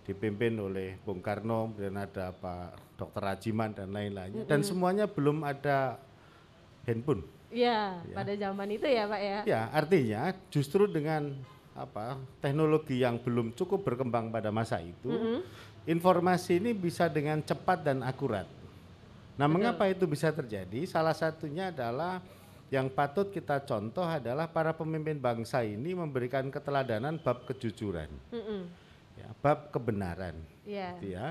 dipimpin 0.00 0.54
oleh 0.58 0.98
Bung 1.02 1.18
Karno 1.18 1.70
dan 1.74 1.94
ada 1.94 2.30
Pak 2.30 2.98
Dr. 2.98 3.20
Rajiman 3.20 3.70
dan 3.70 3.90
lain-lainnya 3.90 4.42
dan 4.46 4.62
semuanya 4.62 5.06
belum 5.06 5.42
ada 5.42 5.98
handphone 6.86 7.26
Iya, 7.50 7.98
Ya. 8.06 8.14
pada 8.14 8.30
zaman 8.30 8.68
itu 8.70 8.86
ya, 8.86 9.10
Pak 9.10 9.20
ya. 9.20 9.38
Ya, 9.42 9.60
artinya 9.74 10.22
justru 10.54 10.86
dengan 10.86 11.34
apa 11.74 12.14
teknologi 12.38 13.02
yang 13.02 13.18
belum 13.18 13.58
cukup 13.58 13.82
berkembang 13.82 14.30
pada 14.30 14.54
masa 14.54 14.78
itu, 14.78 15.42
informasi 15.90 16.62
ini 16.62 16.70
bisa 16.70 17.10
dengan 17.10 17.42
cepat 17.42 17.82
dan 17.82 18.06
akurat. 18.06 18.46
Nah, 19.34 19.50
mengapa 19.50 19.90
itu 19.90 20.06
bisa 20.06 20.30
terjadi? 20.30 20.86
Salah 20.86 21.16
satunya 21.16 21.74
adalah 21.74 22.22
yang 22.70 22.86
patut 22.86 23.34
kita 23.34 23.58
contoh 23.66 24.06
adalah 24.06 24.46
para 24.46 24.70
pemimpin 24.70 25.18
bangsa 25.18 25.66
ini 25.66 25.90
memberikan 25.90 26.46
keteladanan 26.54 27.18
bab 27.18 27.42
kejujuran, 27.50 28.06
ya, 29.18 29.28
bab 29.42 29.74
kebenaran, 29.74 30.38
Iya. 30.62 30.94
gitu 30.94 31.06
ya. 31.10 31.26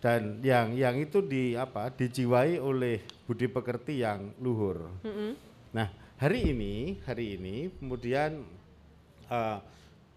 Dan 0.00 0.40
yang 0.42 0.74
yang 0.74 0.96
itu 0.98 1.20
di 1.22 1.54
apa 1.54 1.92
dijiwai 1.92 2.58
oleh 2.58 3.04
budi 3.28 3.46
pekerti 3.46 4.00
yang 4.02 4.32
luhur. 4.40 4.88
Mm-mm. 5.04 5.36
Nah, 5.76 5.92
hari 6.16 6.50
ini, 6.50 6.98
hari 7.04 7.36
ini 7.38 7.68
kemudian 7.78 8.40
eh, 9.28 9.58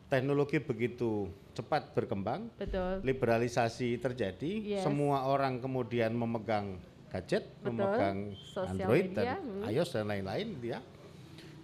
teknologi 0.08 0.58
begitu 0.64 1.28
cepat 1.54 1.94
berkembang, 1.94 2.50
Betul. 2.58 3.06
liberalisasi 3.06 4.02
terjadi, 4.02 4.78
Yes. 4.78 4.84
semua 4.84 5.30
orang 5.30 5.62
kemudian 5.62 6.12
memegang 6.14 6.82
gadget, 7.14 7.46
Betul. 7.62 7.78
memegang 7.78 8.18
Sosial 8.34 8.74
Android 8.74 9.08
media, 9.14 9.38
dan 9.38 9.38
hmm. 9.42 9.70
iOS 9.70 9.90
dan 9.94 10.06
lain-lain, 10.10 10.48
ya. 10.66 10.80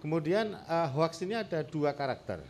Kemudian 0.00 0.56
eh, 0.56 0.88
hoax 0.94 1.20
ini 1.26 1.36
ada 1.36 1.60
dua 1.66 1.92
karakter. 1.92 2.40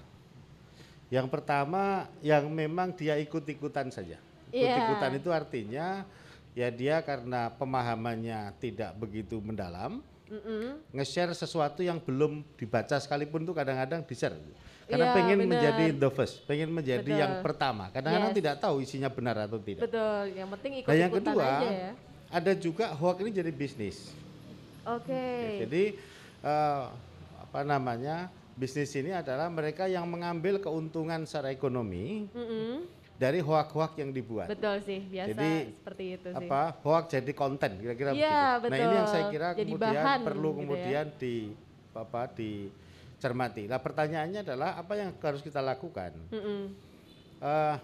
Yang 1.11 1.27
pertama 1.27 2.07
yang 2.23 2.47
memang 2.47 2.95
dia 2.95 3.19
ikut-ikutan 3.19 3.91
saja. 3.91 4.21
Iya. 4.55 4.79
Ikut-ikutan 4.79 5.13
itu 5.19 5.31
artinya 5.35 6.07
ya 6.55 6.69
dia 6.71 7.03
karena 7.03 7.51
pemahamannya 7.51 8.55
tidak 8.63 8.95
begitu 8.99 9.43
mendalam, 9.43 10.03
Mm-mm. 10.31 10.79
nge-share 10.95 11.35
sesuatu 11.35 11.83
yang 11.83 11.99
belum 11.99 12.47
dibaca 12.55 12.97
sekalipun 12.97 13.43
tuh 13.43 13.53
kadang-kadang 13.53 14.07
di-share. 14.07 14.39
Karena 14.87 15.07
Iya, 15.07 15.15
pengen 15.15 15.39
benar. 15.39 15.51
menjadi 15.51 15.85
the 15.95 16.11
first, 16.11 16.35
pengen 16.47 16.71
menjadi 16.71 17.03
Betul. 17.05 17.19
yang 17.19 17.33
pertama. 17.43 17.91
Kadang-kadang 17.91 18.31
Yes. 18.31 18.39
tidak 18.39 18.55
tahu 18.59 18.77
isinya 18.81 19.07
benar 19.07 19.37
atau 19.41 19.59
tidak. 19.59 19.87
Betul. 19.87 20.23
Yang 20.35 20.49
penting 20.55 20.73
Nah, 20.73 20.81
ikut-ikutan 20.83 21.03
yang 21.03 21.13
kedua, 21.15 21.47
aja 21.47 21.69
ya. 21.71 21.93
ada 22.27 22.53
juga 22.55 22.85
hoax 22.95 23.17
ini 23.21 23.31
jadi 23.31 23.51
bisnis. 23.51 23.99
Oke. 24.83 25.15
Ya, 25.15 25.51
jadi 25.67 25.83
eh, 26.41 26.83
apa 27.41 27.61
namanya? 27.63 28.31
Bisnis 28.51 28.93
ini 28.93 29.09
adalah 29.09 29.49
mereka 29.49 29.87
yang 29.87 30.05
mengambil 30.05 30.61
keuntungan 30.61 31.25
secara 31.25 31.49
ekonomi 31.49 32.29
Mm-mm. 32.29 32.85
Dari 33.21 33.45
hoax-hoax 33.45 34.01
yang 34.01 34.17
dibuat. 34.17 34.49
Betul 34.49 34.81
sih, 34.81 35.05
biasa 35.05 35.37
Jadi, 35.37 35.77
seperti 35.77 36.05
itu 36.17 36.29
sih. 36.33 36.49
apa 36.49 36.63
hoax 36.81 37.05
jadi 37.13 37.33
konten 37.37 37.71
kira-kira 37.77 38.11
Iya, 38.17 38.57
begitu. 38.65 38.73
Nah 38.73 38.79
ini 38.81 38.95
yang 38.97 39.09
saya 39.13 39.25
betul. 39.29 39.35
kira 39.37 39.49
Jadi 39.53 39.61
kemudian 39.69 39.93
bahan 39.93 40.21
perlu 40.25 40.49
gitu 40.49 40.57
ya. 40.57 40.61
kemudian 40.65 41.07
di 41.21 41.35
apa 41.93 42.23
dicermati. 42.33 43.63
Nah 43.69 43.77
pertanyaannya 43.85 44.41
adalah 44.41 44.71
apa 44.81 44.93
yang 44.97 45.13
harus 45.21 45.45
kita 45.45 45.61
lakukan? 45.61 46.17
Eh, 46.33 47.77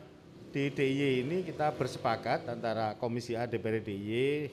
di 0.56 0.72
DIY 0.72 1.28
ini 1.28 1.36
kita 1.44 1.68
bersepakat 1.76 2.48
antara 2.48 2.96
Komisi 2.96 3.36
A 3.36 3.44
DPR 3.44 3.84
DIY 3.84 4.48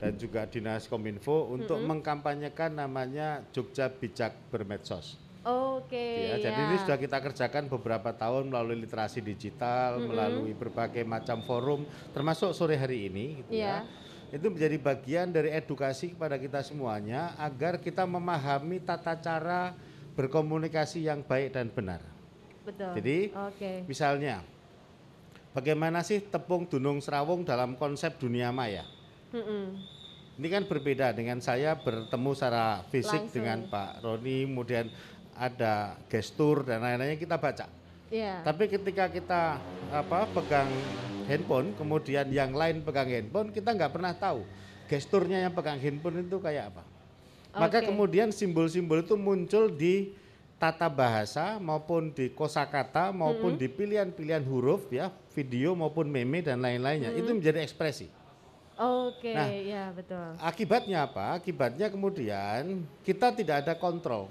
dan 0.00 0.16
juga 0.16 0.48
Dinas 0.48 0.88
Kominfo 0.88 1.52
untuk 1.52 1.76
mengkampanyekan 1.84 2.72
namanya 2.72 3.44
Jogja 3.52 3.92
Bijak 3.92 4.32
Bermedsos. 4.48 5.20
Oke. 5.44 6.32
Ya, 6.32 6.36
jadi 6.40 6.56
ya. 6.56 6.66
ini 6.72 6.76
sudah 6.80 6.96
kita 6.96 7.20
kerjakan 7.20 7.68
beberapa 7.68 8.16
tahun 8.16 8.48
melalui 8.48 8.80
literasi 8.80 9.20
digital, 9.20 10.00
melalui 10.00 10.56
berbagai 10.56 11.04
macam 11.04 11.44
forum, 11.44 11.84
termasuk 12.16 12.56
sore 12.56 12.80
hari 12.80 13.12
ini. 13.12 13.44
Gitu 13.44 13.60
Iya. 13.60 13.84
ya. 13.84 14.36
Itu 14.40 14.48
menjadi 14.48 14.80
bagian 14.80 15.28
dari 15.30 15.52
edukasi 15.52 16.16
kepada 16.16 16.40
kita 16.40 16.64
semuanya 16.64 17.36
agar 17.36 17.76
kita 17.78 18.08
memahami 18.08 18.80
tata 18.80 19.14
cara 19.20 19.76
berkomunikasi 20.16 21.04
yang 21.04 21.20
baik 21.20 21.52
dan 21.54 21.68
benar. 21.68 22.00
Betul. 22.64 22.96
Jadi, 22.96 23.18
Oke. 23.30 23.84
Misalnya, 23.84 24.40
bagaimana 25.52 26.00
sih 26.00 26.24
tepung 26.24 26.64
Dunung 26.64 27.04
Serawung 27.04 27.44
dalam 27.44 27.76
konsep 27.76 28.16
dunia 28.16 28.48
maya? 28.48 28.88
Mm-mm. 29.30 29.76
Ini 30.34 30.48
kan 30.50 30.62
berbeda 30.66 31.14
dengan 31.14 31.38
saya 31.38 31.78
bertemu 31.78 32.30
secara 32.34 32.82
fisik 32.90 33.30
Langsung. 33.30 33.34
dengan 33.38 33.58
Pak 33.70 34.02
Roni, 34.02 34.42
kemudian 34.50 34.90
ada 35.38 35.98
gestur 36.06 36.62
dan 36.62 36.82
lain-lainnya 36.82 37.18
kita 37.18 37.36
baca. 37.36 37.66
Iya. 38.10 38.46
Tapi 38.46 38.70
ketika 38.70 39.10
kita 39.10 39.58
apa 39.90 40.30
pegang 40.30 40.70
handphone, 41.26 41.74
kemudian 41.74 42.28
yang 42.30 42.54
lain 42.54 42.84
pegang 42.86 43.10
handphone, 43.10 43.50
kita 43.50 43.74
nggak 43.74 43.92
pernah 43.92 44.14
tahu 44.14 44.46
gesturnya 44.86 45.42
yang 45.42 45.52
pegang 45.52 45.80
handphone 45.80 46.22
itu 46.22 46.38
kayak 46.38 46.74
apa. 46.74 46.82
Maka 47.54 47.82
Oke. 47.82 47.86
kemudian 47.90 48.34
simbol-simbol 48.34 49.02
itu 49.02 49.14
muncul 49.14 49.70
di 49.70 50.14
tata 50.58 50.90
bahasa 50.90 51.58
maupun 51.58 52.10
di 52.10 52.30
kosakata 52.30 53.10
maupun 53.14 53.54
di 53.58 53.70
pilihan-pilihan 53.70 54.42
huruf 54.46 54.90
ya, 54.90 55.10
video 55.34 55.74
maupun 55.74 56.10
meme 56.10 56.42
dan 56.42 56.62
lain-lainnya. 56.62 57.14
Itu 57.14 57.34
menjadi 57.34 57.62
ekspresi. 57.62 58.10
Oke, 58.74 59.30
Nah, 59.30 59.46
ya 59.54 59.94
betul. 59.94 60.34
Akibatnya 60.42 61.06
apa? 61.06 61.38
Akibatnya 61.38 61.86
kemudian 61.86 62.82
kita 63.06 63.30
tidak 63.30 63.62
ada 63.62 63.78
kontrol. 63.78 64.26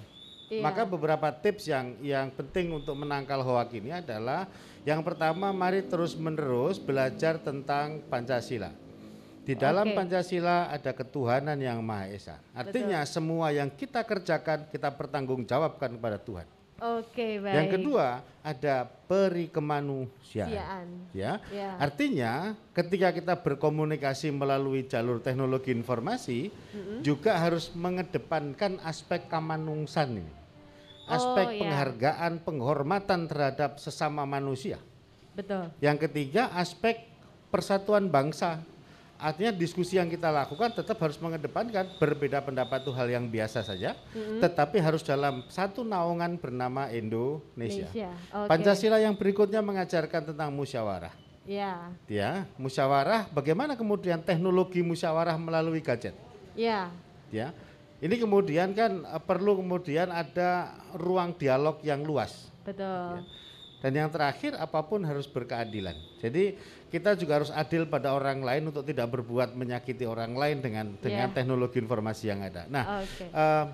Iya. 0.53 0.61
Maka 0.61 0.85
beberapa 0.85 1.27
tips 1.33 1.65
yang 1.65 1.97
yang 2.03 2.27
penting 2.33 2.69
untuk 2.75 2.93
menangkal 2.93 3.41
hoak 3.41 3.73
ini 3.73 3.89
adalah 3.89 4.45
yang 4.83 5.01
pertama 5.01 5.49
mari 5.55 5.81
terus-menerus 5.81 6.77
belajar 6.77 7.39
tentang 7.39 8.03
Pancasila. 8.11 8.69
Di 9.43 9.59
dalam 9.59 9.91
Oke. 9.91 9.95
Pancasila 9.95 10.71
ada 10.71 10.91
ketuhanan 10.95 11.59
yang 11.59 11.83
Maha 11.83 12.07
Esa. 12.07 12.39
Artinya 12.55 13.03
semua 13.03 13.51
yang 13.51 13.67
kita 13.67 13.99
kerjakan 14.07 14.71
kita 14.71 14.87
pertanggungjawabkan 14.95 15.99
kepada 15.99 16.15
Tuhan. 16.15 16.47
Oke, 16.83 17.39
baik. 17.39 17.55
Yang 17.55 17.67
kedua 17.79 18.07
ada 18.43 18.83
perikemanusiaan. 19.07 20.51
Siaan. 20.51 20.87
Ya. 21.15 21.39
Ya. 21.47 21.79
Artinya 21.79 22.59
ketika 22.75 23.15
kita 23.15 23.39
berkomunikasi 23.39 24.35
melalui 24.35 24.83
jalur 24.83 25.23
teknologi 25.23 25.71
informasi 25.71 26.51
juga 26.99 27.39
harus 27.39 27.71
mengedepankan 27.71 28.83
aspek 28.83 29.31
kemanusiaan 29.31 30.19
ini. 30.23 30.42
Aspek 31.03 31.45
Oh, 31.45 31.51
ya. 31.51 31.59
penghargaan, 31.67 32.31
penghormatan 32.41 33.27
terhadap 33.27 33.75
sesama 33.75 34.23
manusia. 34.23 34.79
Betul. 35.35 35.67
Yang 35.83 36.07
ketiga 36.07 36.53
aspek 36.55 37.09
persatuan 37.51 38.07
bangsa. 38.07 38.63
Artinya 39.23 39.55
diskusi 39.55 39.95
yang 39.95 40.11
kita 40.11 40.27
lakukan 40.27 40.75
tetap 40.75 40.99
harus 40.99 41.15
mengedepankan 41.15 41.95
berbeda 41.95 42.43
pendapat 42.43 42.83
itu 42.83 42.91
hal 42.91 43.07
yang 43.07 43.31
biasa 43.31 43.63
saja, 43.63 43.95
tetapi 44.43 44.83
harus 44.83 44.99
dalam 44.99 45.47
satu 45.47 45.87
naungan 45.87 46.35
bernama 46.35 46.91
Indonesia. 46.91 47.87
Indonesia, 47.87 48.11
oke. 48.35 48.49
Pancasila 48.51 48.99
yang 48.99 49.15
berikutnya 49.15 49.63
mengajarkan 49.63 50.35
tentang 50.35 50.51
musyawarah. 50.51 51.15
Ya. 51.47 51.91
Ya, 52.11 52.43
musyawarah 52.59 53.31
bagaimana 53.31 53.79
kemudian 53.79 54.19
teknologi 54.19 54.83
musyawarah 54.83 55.39
melalui 55.39 55.79
gadget. 55.79 56.15
Ya. 56.51 56.91
Ya. 57.31 57.55
Ini 58.03 58.15
kemudian 58.19 58.75
kan 58.75 59.07
eh, 59.07 59.21
perlu 59.23 59.63
kemudian 59.63 60.11
ada 60.11 60.75
ruang 60.99 61.31
dialog 61.39 61.79
yang 61.87 62.03
luas. 62.03 62.51
Betul. 62.67 63.23
Dan 63.79 63.91
yang 63.95 64.07
terakhir 64.11 64.55
apa 64.55 64.79
pun 64.83 65.03
harus 65.03 65.27
berkeadilan. 65.27 65.95
Jadi 66.19 66.55
kita 66.87 67.15
juga 67.19 67.43
harus 67.43 67.51
adil 67.51 67.83
pada 67.87 68.15
orang 68.15 68.39
lain 68.43 68.71
untuk 68.71 68.83
tidak 68.87 69.11
berbuat 69.11 69.55
menyakiti 69.55 70.07
orang 70.07 70.35
lain 70.35 70.63
dengan 70.63 70.95
dengan 70.99 71.31
Yeah. 71.31 71.35
teknologi 71.35 71.79
informasi 71.83 72.31
yang 72.31 72.43
ada. 72.43 72.63
Nah, 72.67 73.03
Oke. 73.03 73.27
eh, 73.27 73.65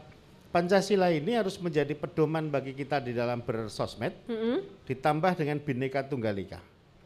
Pancasila 0.49 1.13
ini 1.13 1.37
harus 1.37 1.61
menjadi 1.61 1.93
pedoman 1.93 2.49
bagi 2.49 2.73
kita 2.73 2.97
di 2.97 3.13
dalam 3.13 3.45
bersosmed, 3.45 4.17
Mm-mm. 4.25 4.65
ditambah 4.89 5.37
dengan 5.37 5.61
bineka 5.61 6.01
tunggal 6.01 6.33
ika. 6.41 6.57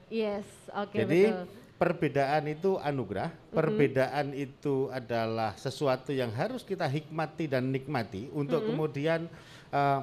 Yes, 0.08 0.48
oke 0.72 0.96
Jadi 0.96 1.28
betul. 1.28 1.63
Perbedaan 1.78 2.48
itu 2.48 2.80
anugerah, 2.80 3.34
perbedaan 3.52 4.32
itu 4.32 4.88
adalah 4.94 5.58
sesuatu 5.58 6.14
yang 6.14 6.32
harus 6.32 6.64
kita 6.64 6.88
hikmati 6.88 7.50
dan 7.50 7.70
nikmati 7.74 8.30
untuk 8.32 8.64
kemudian 8.64 9.28
eh, 9.74 10.00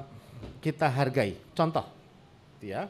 kita 0.61 0.87
hargai. 0.89 1.37
Contoh, 1.57 1.85
ya, 2.61 2.89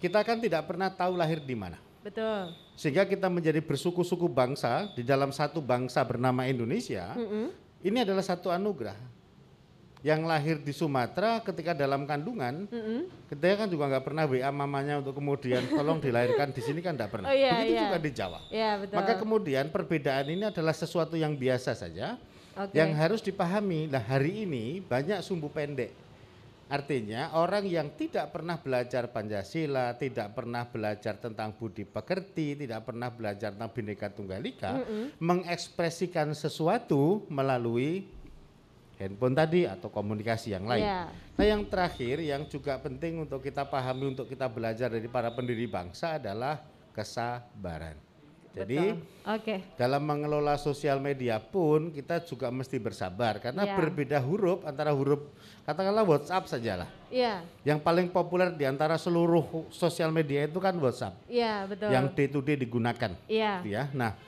kita 0.00 0.24
kan 0.24 0.40
tidak 0.40 0.64
pernah 0.64 0.88
tahu 0.88 1.18
lahir 1.18 1.42
di 1.42 1.56
mana. 1.58 1.76
Betul. 2.00 2.56
Sehingga 2.80 3.04
kita 3.04 3.28
menjadi 3.28 3.60
bersuku-suku 3.60 4.24
bangsa 4.24 4.88
di 4.96 5.04
dalam 5.04 5.28
satu 5.28 5.60
bangsa 5.60 6.00
bernama 6.00 6.48
Indonesia. 6.48 7.12
Mm-mm. 7.12 7.52
Ini 7.84 8.08
adalah 8.08 8.24
satu 8.24 8.48
anugerah. 8.48 8.96
Yang 10.00 10.20
lahir 10.24 10.56
di 10.64 10.72
Sumatera 10.72 11.44
ketika 11.44 11.76
dalam 11.76 12.08
kandungan, 12.08 12.64
Mm-mm. 12.72 13.28
kita 13.28 13.64
kan 13.64 13.68
juga 13.68 13.84
nggak 13.92 14.04
pernah 14.08 14.24
WA 14.24 14.48
mamanya 14.48 15.04
untuk 15.04 15.20
kemudian 15.20 15.60
tolong 15.76 16.00
dilahirkan 16.00 16.56
di 16.56 16.62
sini 16.64 16.80
kan 16.80 16.96
nggak 16.96 17.10
pernah. 17.12 17.28
Oh, 17.28 17.36
iya, 17.36 17.52
Begitu 17.60 17.72
iya. 17.76 17.82
juga 17.84 17.98
di 18.00 18.10
Jawa. 18.16 18.40
Ya 18.48 18.70
betul. 18.80 18.96
Maka 18.96 19.12
kemudian 19.20 19.64
perbedaan 19.68 20.26
ini 20.32 20.48
adalah 20.48 20.72
sesuatu 20.72 21.20
yang 21.20 21.36
biasa 21.36 21.76
saja, 21.76 22.16
Oke. 22.56 22.72
yang 22.72 22.96
harus 22.96 23.20
dipahami. 23.20 23.92
Nah 23.92 24.00
hari 24.00 24.48
ini 24.48 24.80
banyak 24.80 25.20
sumbu 25.20 25.52
pendek. 25.52 25.92
Artinya 26.70 27.34
orang 27.34 27.66
yang 27.66 27.90
tidak 27.98 28.30
pernah 28.30 28.54
belajar 28.54 29.10
Pancasila, 29.10 29.90
tidak 29.98 30.30
pernah 30.38 30.62
belajar 30.62 31.18
tentang 31.18 31.50
budi 31.50 31.82
pekerti, 31.82 32.54
tidak 32.54 32.86
pernah 32.86 33.10
belajar 33.10 33.50
tentang 33.50 33.74
Bhinneka 33.74 34.06
Tunggal 34.14 34.38
Ika, 34.38 34.86
mengekspresikan 35.18 36.30
sesuatu 36.30 37.26
melalui 37.26 38.06
handphone 39.00 39.32
tadi 39.32 39.64
atau 39.64 39.88
komunikasi 39.88 40.52
yang 40.52 40.68
lain. 40.68 40.84
Iya. 40.84 41.08
Nah 41.08 41.44
yang 41.48 41.64
terakhir 41.64 42.20
yang 42.20 42.44
juga 42.44 42.76
penting 42.76 43.24
untuk 43.24 43.40
kita 43.40 43.64
pahami 43.64 44.12
untuk 44.12 44.28
kita 44.28 44.44
belajar 44.46 44.92
dari 44.92 45.08
para 45.08 45.32
pendiri 45.32 45.64
bangsa 45.64 46.20
adalah 46.20 46.60
kesabaran. 46.92 47.96
Jadi 48.50 48.98
Betul. 48.98 49.30
Oke. 49.30 49.56
dalam 49.78 50.02
mengelola 50.02 50.58
sosial 50.58 50.98
media 50.98 51.38
pun 51.38 51.94
kita 51.94 52.18
juga 52.26 52.50
mesti 52.50 52.82
bersabar 52.82 53.38
karena 53.38 53.62
Iya. 53.62 53.78
berbeda 53.78 54.18
huruf 54.18 54.66
antara 54.66 54.90
huruf 54.90 55.22
katakanlah 55.62 56.02
WhatsApp 56.02 56.50
sajalah. 56.50 56.90
Iya. 57.14 57.46
Yang 57.62 57.78
paling 57.86 58.10
populer 58.10 58.50
di 58.50 58.66
antara 58.66 58.98
seluruh 58.98 59.70
sosial 59.70 60.10
media 60.10 60.50
itu 60.50 60.58
kan 60.58 60.74
WhatsApp 60.82 61.14
Iya 61.30 61.62
betul. 61.70 61.94
yang 61.94 62.10
day 62.10 62.26
to 62.26 62.42
day 62.42 62.58
digunakan. 62.58 63.14
Iya. 63.30 63.62
Ya. 63.62 63.86
Nah, 63.94 64.18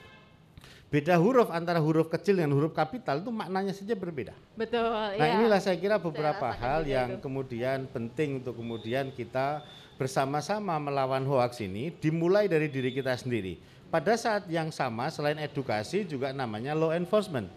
beda 0.93 1.17
huruf 1.17 1.49
antara 1.49 1.81
huruf 1.81 2.05
kecil 2.05 2.37
dengan 2.37 2.53
huruf 2.53 2.69
kapital 2.69 3.17
itu 3.17 3.33
maknanya 3.33 3.73
saja 3.73 3.97
berbeda. 3.97 4.37
Betul. 4.53 4.93
Nah 4.93 5.17
iya. 5.17 5.41
inilah 5.41 5.57
saya 5.57 5.73
kira 5.81 5.97
beberapa 5.97 6.53
rasakan 6.53 6.61
hal 6.61 6.81
yang 6.85 7.09
itu. 7.17 7.25
kemudian 7.25 7.89
penting 7.89 8.37
untuk 8.37 8.61
kemudian 8.61 9.09
kita 9.09 9.65
bersama-sama 9.97 10.77
melawan 10.77 11.25
hoax 11.25 11.65
ini 11.65 11.89
dimulai 11.97 12.45
dari 12.45 12.69
diri 12.69 12.93
kita 12.93 13.17
sendiri. 13.17 13.57
Pada 13.89 14.13
saat 14.13 14.45
yang 14.45 14.69
sama 14.69 15.09
selain 15.09 15.41
edukasi 15.41 16.05
juga 16.05 16.29
namanya 16.29 16.77
law 16.77 16.93
enforcement. 16.93 17.49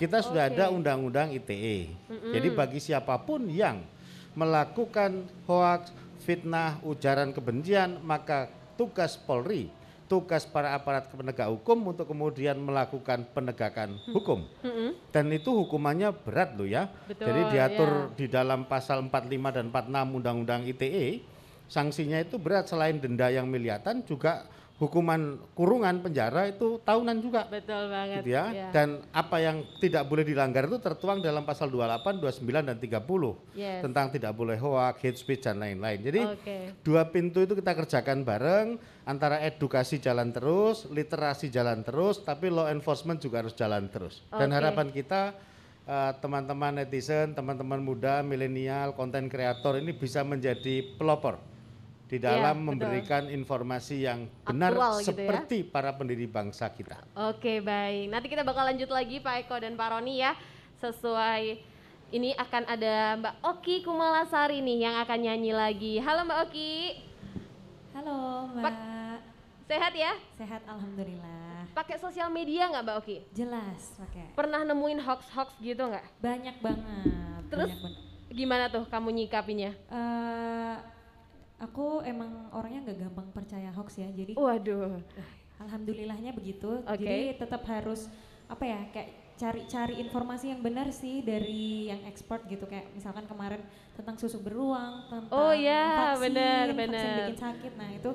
Kita 0.00 0.24
sudah 0.24 0.48
Oke. 0.48 0.56
ada 0.56 0.64
undang-undang 0.72 1.28
ITE. 1.36 1.92
Jadi 2.08 2.48
bagi 2.56 2.80
siapa 2.80 3.20
pun 3.20 3.44
yang 3.52 3.84
melakukan 4.32 5.28
hoax, 5.44 5.92
fitnah, 6.24 6.80
ujaran 6.86 7.34
kebencian, 7.34 7.98
maka 8.00 8.46
tugas 8.78 9.18
Polri, 9.18 9.68
tugas 10.08 10.48
para 10.48 10.72
aparat 10.72 11.12
penegak 11.12 11.52
hukum 11.52 11.92
untuk 11.92 12.08
kemudian 12.08 12.56
melakukan 12.56 13.28
penegakan 13.36 14.00
hukum. 14.10 14.48
Mm-mm. 14.64 14.96
Dan 15.12 15.28
itu 15.30 15.52
hukumannya 15.52 16.10
berat 16.10 16.56
loh 16.56 16.64
ya. 16.64 16.88
Betul, 17.04 17.28
Jadi 17.28 17.40
diatur 17.52 17.90
ya. 17.92 18.04
di 18.16 18.26
dalam 18.26 18.64
pasal 18.64 19.04
45 19.04 19.56
dan 19.56 19.64
46 19.68 20.16
Undang-Undang 20.18 20.62
ITE, 20.72 21.22
sanksinya 21.68 22.18
itu 22.24 22.40
berat 22.40 22.66
selain 22.66 22.96
denda 22.96 23.28
yang 23.28 23.44
miliatan 23.46 24.00
juga 24.08 24.48
hukuman 24.78 25.42
kurungan 25.58 25.98
penjara 25.98 26.46
itu 26.46 26.78
tahunan 26.86 27.18
juga. 27.18 27.50
Betul 27.50 27.90
banget. 27.90 28.22
Gitu 28.22 28.30
ya. 28.30 28.44
Iya. 28.54 28.68
Dan 28.70 29.02
apa 29.10 29.36
yang 29.42 29.66
tidak 29.82 30.06
boleh 30.06 30.22
dilanggar 30.22 30.70
itu 30.70 30.78
tertuang 30.78 31.18
dalam 31.18 31.42
pasal 31.42 31.66
28, 31.66 32.22
29 32.22 32.62
dan 32.62 32.78
30 32.78 33.34
Yes. 33.58 33.82
tentang 33.82 34.14
tidak 34.14 34.32
boleh 34.38 34.54
hoax, 34.54 35.02
hate 35.02 35.18
speech 35.18 35.42
dan 35.42 35.58
lain-lain. 35.58 35.98
Jadi 35.98 36.20
Oke. 36.22 36.58
dua 36.86 37.10
pintu 37.10 37.42
itu 37.42 37.58
kita 37.58 37.74
kerjakan 37.74 38.22
bareng 38.22 38.78
antara 39.02 39.42
edukasi 39.42 39.98
jalan 39.98 40.30
terus, 40.30 40.86
literasi 40.86 41.50
jalan 41.50 41.82
terus, 41.82 42.22
tapi 42.22 42.46
law 42.46 42.70
enforcement 42.70 43.18
juga 43.18 43.42
harus 43.42 43.58
jalan 43.58 43.90
terus. 43.90 44.22
Dan 44.30 44.54
Oke. 44.54 44.56
harapan 44.62 44.88
kita 44.94 45.22
eh, 45.88 46.12
teman-teman 46.22 46.84
netizen, 46.84 47.34
teman-teman 47.34 47.82
muda, 47.82 48.22
milenial, 48.22 48.94
konten 48.94 49.26
kreator 49.26 49.80
ini 49.82 49.90
bisa 49.90 50.22
menjadi 50.22 50.84
pelopor 51.00 51.40
di 52.08 52.16
Iya, 52.16 52.24
dalam 52.40 52.56
betul. 52.58 52.68
memberikan 52.72 53.22
informasi 53.28 53.96
yang 54.00 54.24
benar 54.42 54.72
Aktual 54.72 54.92
gitu 54.94 55.04
ya. 55.04 55.08
seperti 55.12 55.58
para 55.62 55.92
pendiri 55.92 56.24
bangsa 56.24 56.66
kita. 56.68 57.04
Oke 57.14 57.60
baik, 57.60 58.08
nanti 58.08 58.26
kita 58.26 58.40
bakal 58.40 58.64
lanjut 58.64 58.88
lagi 58.88 59.20
Pak 59.20 59.44
Eko 59.44 59.56
dan 59.58 59.72
Pak 59.74 59.88
Roni 59.92 60.18
ya 60.18 60.32
Sesuai 60.78 61.60
ini 62.08 62.32
akan 62.32 62.62
ada 62.64 62.94
Mbak 63.14 63.34
Oki 63.44 63.76
Kumalasari 63.82 64.58
nih 64.58 64.78
yang 64.82 64.96
akan 64.98 65.18
nyanyi 65.20 65.52
lagi 65.52 65.94
Halo 65.98 66.24
Mbak 66.24 66.38
Oki, 66.42 66.74
Halo 67.92 68.16
Pak- 68.48 68.62
Mbak, 68.64 68.74
sehat 69.66 69.92
ya? 69.92 70.12
sehat 70.34 70.62
alhamdulillah. 70.64 71.68
Pakai 71.70 71.94
sosial 71.94 72.26
media 72.28 72.66
nggak 72.66 72.82
Mbak 72.82 72.96
Oki? 72.98 73.16
Jelas 73.32 73.92
pakai. 73.94 74.32
Pernah 74.32 74.64
nemuin 74.64 74.98
hoax-hoax 74.98 75.60
gitu 75.60 75.84
nggak? 75.84 76.06
Banyak 76.18 76.56
banget. 76.58 77.42
Terus? 77.46 77.68
banyak 77.68 77.82
banget. 77.84 78.02
Gimana 78.30 78.64
tuh 78.66 78.84
kamu 78.84 79.08
nyikapinya? 79.14 79.70
Eh, 79.74 80.76
aku 81.58 82.02
emang 82.06 82.50
orangnya 82.54 82.90
nggak 82.90 82.98
gampang 83.08 83.28
percaya 83.34 83.70
hoax 83.74 83.98
ya. 83.98 84.08
Jadi 84.10 84.38
Waduh, 84.38 85.02
alhamdulillahnya 85.58 86.34
begitu. 86.34 86.82
Oke. 86.86 87.02
Jadi 87.02 87.38
tetap 87.38 87.62
harus 87.66 88.06
apa 88.48 88.64
ya 88.64 88.80
kayak 88.94 89.28
cari-cari 89.38 90.02
informasi 90.02 90.50
yang 90.50 90.60
benar 90.66 90.90
sih 90.90 91.22
dari 91.22 91.86
yang 91.86 92.02
ekspor 92.10 92.42
gitu 92.50 92.66
kayak 92.66 92.90
misalkan 92.90 93.22
kemarin 93.22 93.62
tentang 93.94 94.18
susu 94.18 94.42
beruang 94.42 95.06
tentang 95.06 95.30
Oh 95.30 95.54
ya, 95.54 96.10
vaksin, 96.10 96.34
benar, 96.34 96.64
vaksin 96.74 96.78
benar. 96.90 97.16
bikin 97.22 97.38
sakit 97.38 97.72
nah 97.78 97.88
itu 97.94 98.10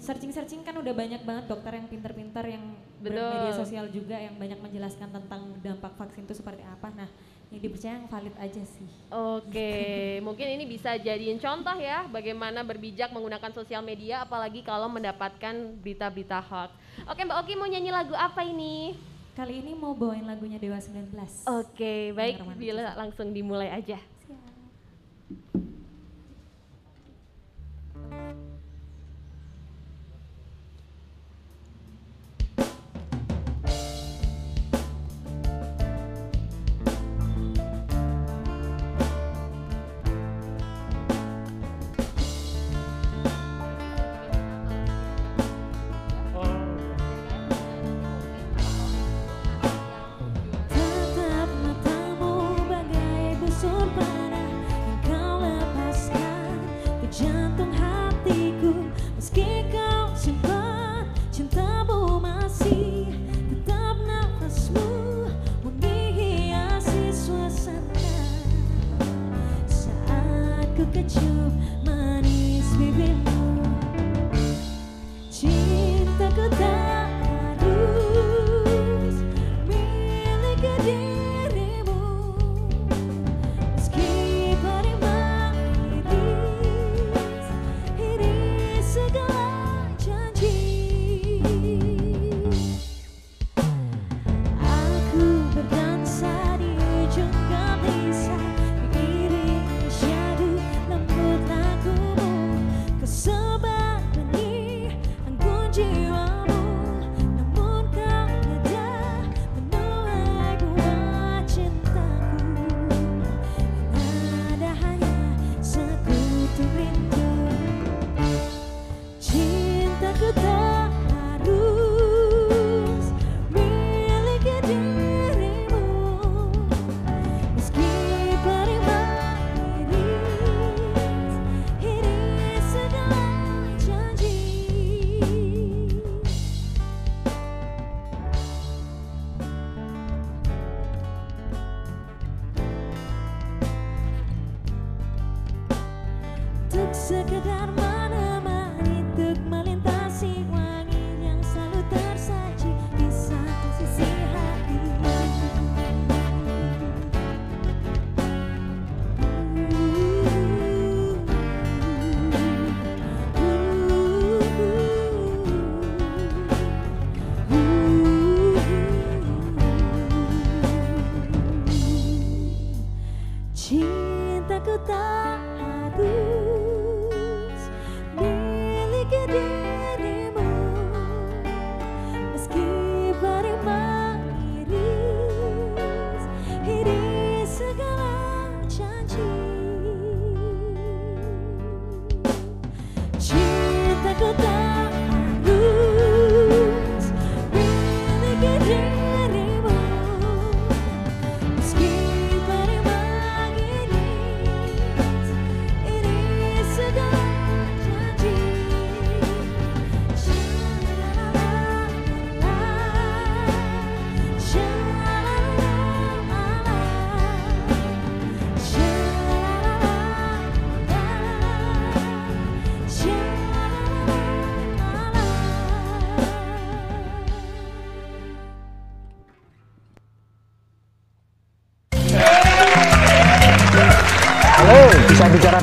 searching-searching 0.00 0.60
kan 0.60 0.76
udah 0.76 0.92
banyak 0.92 1.24
banget 1.24 1.44
dokter 1.48 1.72
yang 1.80 1.88
pinter-pinter 1.88 2.44
yang 2.44 2.64
Betul. 3.00 3.16
bermedia 3.20 3.52
sosial 3.56 3.86
juga 3.88 4.16
yang 4.20 4.36
banyak 4.36 4.60
menjelaskan 4.60 5.08
tentang 5.08 5.42
dampak 5.64 5.96
vaksin 5.96 6.28
itu 6.28 6.36
seperti 6.36 6.60
apa 6.60 6.88
nah 6.92 7.08
yang 7.50 7.60
dipercaya 7.60 7.94
yang 7.98 8.06
valid 8.06 8.34
aja 8.38 8.62
sih 8.62 8.88
Oke, 9.10 9.74
mungkin 10.26 10.46
ini 10.54 10.64
bisa 10.64 10.94
jadiin 10.94 11.42
contoh 11.42 11.74
ya 11.74 12.06
bagaimana 12.06 12.62
berbijak 12.62 13.10
menggunakan 13.10 13.50
sosial 13.50 13.82
media 13.82 14.22
apalagi 14.22 14.62
kalau 14.62 14.86
mendapatkan 14.86 15.74
berita-berita 15.82 16.38
hoax. 16.38 16.70
Oke 17.10 17.26
Mbak 17.26 17.38
Oki 17.42 17.58
mau 17.58 17.66
nyanyi 17.66 17.90
lagu 17.90 18.14
apa 18.14 18.46
ini? 18.46 18.94
kali 19.30 19.62
ini 19.62 19.72
mau 19.72 19.96
bawain 19.96 20.26
lagunya 20.26 20.60
Dewa 20.60 20.76
19 20.76 21.16
Oke, 21.48 22.12
baik 22.12 22.34
Yang 22.36 22.44
romantis. 22.44 22.60
bila 22.60 22.82
langsung 22.92 23.28
dimulai 23.32 23.72
aja. 23.72 23.96
Siap. 23.96 24.42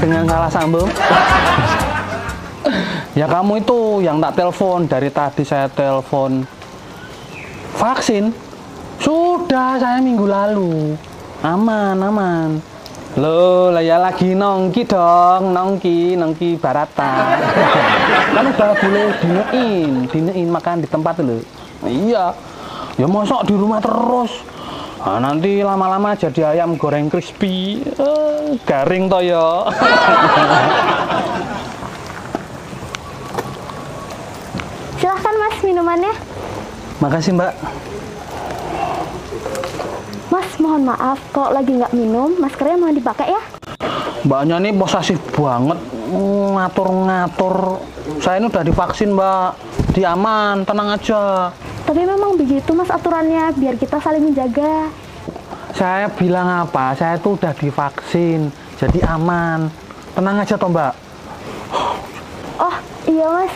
Dengan 0.07 0.23
salah 0.23 0.47
sambung? 0.47 0.87
ya 3.19 3.27
kamu 3.27 3.59
itu 3.59 3.79
yang 3.99 4.23
tak 4.23 4.39
telepon 4.39 4.87
dari 4.87 5.11
tadi 5.11 5.43
saya 5.43 5.67
telepon 5.67 6.47
vaksin. 7.75 8.31
Sudah 8.97 9.77
saya 9.77 9.99
minggu 9.99 10.25
lalu. 10.25 10.95
Aman, 11.43 11.99
aman. 12.01 12.57
Loh, 13.19 13.69
lah 13.69 13.83
ya 13.83 14.01
lagi 14.01 14.33
nongki 14.33 14.87
dong, 14.87 15.53
nongki, 15.53 16.17
nongki 16.17 16.57
barata. 16.57 17.37
kan 18.33 18.45
udah 18.47 18.73
boleh 18.77 19.09
dinein, 19.21 19.91
dinein 20.09 20.49
makan 20.49 20.81
di 20.81 20.87
tempat 20.89 21.21
dulu. 21.21 21.41
Iya. 21.85 22.33
Ya 22.97 23.05
mosok 23.05 23.45
di 23.45 23.53
rumah 23.53 23.77
terus. 23.77 24.33
Nah, 24.97 25.21
nanti 25.21 25.61
lama-lama 25.61 26.17
jadi 26.17 26.57
ayam 26.57 26.73
goreng 26.73 27.05
crispy. 27.05 27.85
Eh, 27.85 28.57
garing 28.65 29.05
toh 29.05 29.21
ya. 29.21 29.69
Silahkan 34.97 35.35
mas 35.37 35.61
minumannya. 35.61 36.13
Makasih 36.97 37.37
mbak. 37.37 37.53
Mas 40.33 40.49
mohon 40.57 40.89
maaf 40.89 41.21
kalau 41.29 41.53
lagi 41.53 41.77
nggak 41.77 41.93
minum 41.93 42.33
maskernya 42.41 42.81
mau 42.81 42.89
dipakai 42.89 43.29
ya. 43.29 43.41
Mbaknya 44.25 44.57
ini 44.65 44.73
posesif 44.73 45.21
banget. 45.37 45.77
Ngatur-ngatur. 46.57 47.77
Saya 48.17 48.41
ini 48.41 48.49
udah 48.49 48.63
divaksin 48.65 49.13
mbak. 49.13 49.53
Di 49.97 50.05
aman, 50.05 50.61
tenang 50.61 50.93
aja. 50.93 51.49
Tapi 51.81 52.05
memang 52.05 52.37
begitu 52.37 52.69
mas 52.77 52.85
aturannya 52.93 53.49
biar 53.57 53.81
kita 53.81 53.97
saling 53.97 54.29
menjaga. 54.29 54.93
Saya 55.73 56.05
bilang 56.13 56.45
apa? 56.45 56.93
Saya 56.93 57.17
tuh 57.17 57.33
udah 57.33 57.49
divaksin. 57.57 58.53
Jadi 58.77 59.01
aman. 59.01 59.73
Tenang 60.13 60.37
aja 60.37 60.53
toh 60.53 60.69
mbak. 60.69 60.93
Oh 62.61 62.77
iya 63.09 63.25
mas. 63.25 63.53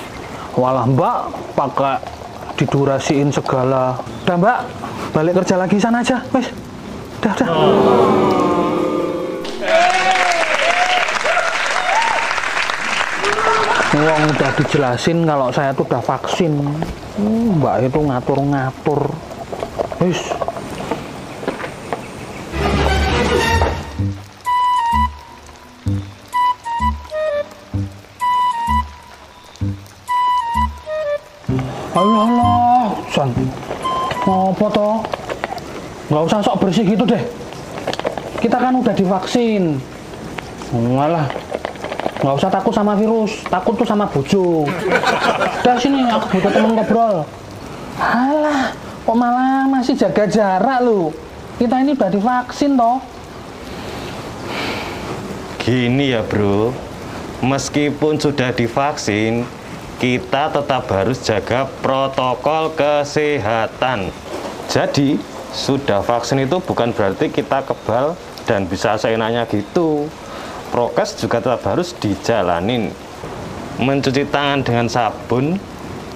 Walah 0.58 0.89
mbak 0.89 1.30
pakai 1.54 2.01
didurasiin 2.58 3.30
segala. 3.30 4.01
Udah 4.25 4.36
mbak, 4.41 4.60
balik 5.13 5.45
kerja 5.45 5.62
lagi 5.62 5.77
sana 5.77 6.01
aja. 6.01 6.25
Wes, 6.34 6.49
udah 7.21 7.32
udah. 7.38 7.49
Wong 13.91 14.23
udah 14.23 14.51
dijelasin 14.56 15.27
kalau 15.27 15.51
saya 15.51 15.75
tuh 15.75 15.84
udah 15.84 15.99
vaksin. 15.99 16.63
Hmm, 17.19 17.60
mbak 17.60 17.91
itu 17.91 17.99
ngatur-ngatur. 17.99 19.12
Wis. 19.99 20.32
Allah 31.91 32.23
Allah, 32.32 32.95
San. 33.12 33.36
Apa 34.23 34.65
toh? 34.71 35.04
Nggak 36.08 36.23
usah 36.32 36.39
sok 36.39 36.63
bersih 36.63 36.88
gitu 36.88 37.04
deh. 37.04 37.19
Kita 38.39 38.56
kan 38.56 38.71
udah 38.71 38.95
divaksin. 38.95 39.84
Malah, 40.71 41.27
nggak 42.22 42.36
usah 42.38 42.50
takut 42.54 42.70
sama 42.70 42.94
virus. 42.94 43.42
Takut 43.50 43.74
tuh 43.74 43.88
sama 43.90 44.06
bojo. 44.06 44.70
Udah 45.66 45.76
sini, 45.82 46.06
aku 46.06 46.38
butuh 46.38 46.52
temen 46.54 46.78
ngobrol. 46.78 47.26
Alah, 47.98 48.74
kok 48.78 49.18
malah 49.18 49.66
masih 49.66 49.98
jaga 49.98 50.30
jarak 50.30 50.80
lu? 50.86 51.10
Kita 51.58 51.82
ini 51.82 51.98
udah 51.98 52.10
divaksin 52.13 52.78
toh. 52.78 53.02
Gini 55.62 56.13
ya 56.13 56.26
bro, 56.26 56.74
meskipun 57.46 58.17
sudah 58.17 58.50
divaksin, 58.50 59.46
kita 60.02 60.50
tetap 60.50 60.90
harus 60.90 61.22
jaga 61.22 61.69
protokol 61.86 62.74
kesehatan. 62.74 64.10
Jadi, 64.65 65.22
sudah 65.54 66.02
vaksin 66.02 66.42
itu 66.42 66.58
bukan 66.63 66.90
berarti 66.96 67.30
kita 67.30 67.62
kebal 67.62 68.17
dan 68.50 68.65
bisa 68.65 68.98
seenaknya 68.98 69.46
gitu. 69.46 70.10
Prokes 70.72 71.19
juga 71.19 71.44
tetap 71.44 71.67
harus 71.67 71.92
dijalanin. 72.00 72.96
Mencuci 73.76 74.24
tangan 74.24 74.63
dengan 74.63 74.88
sabun, 74.88 75.60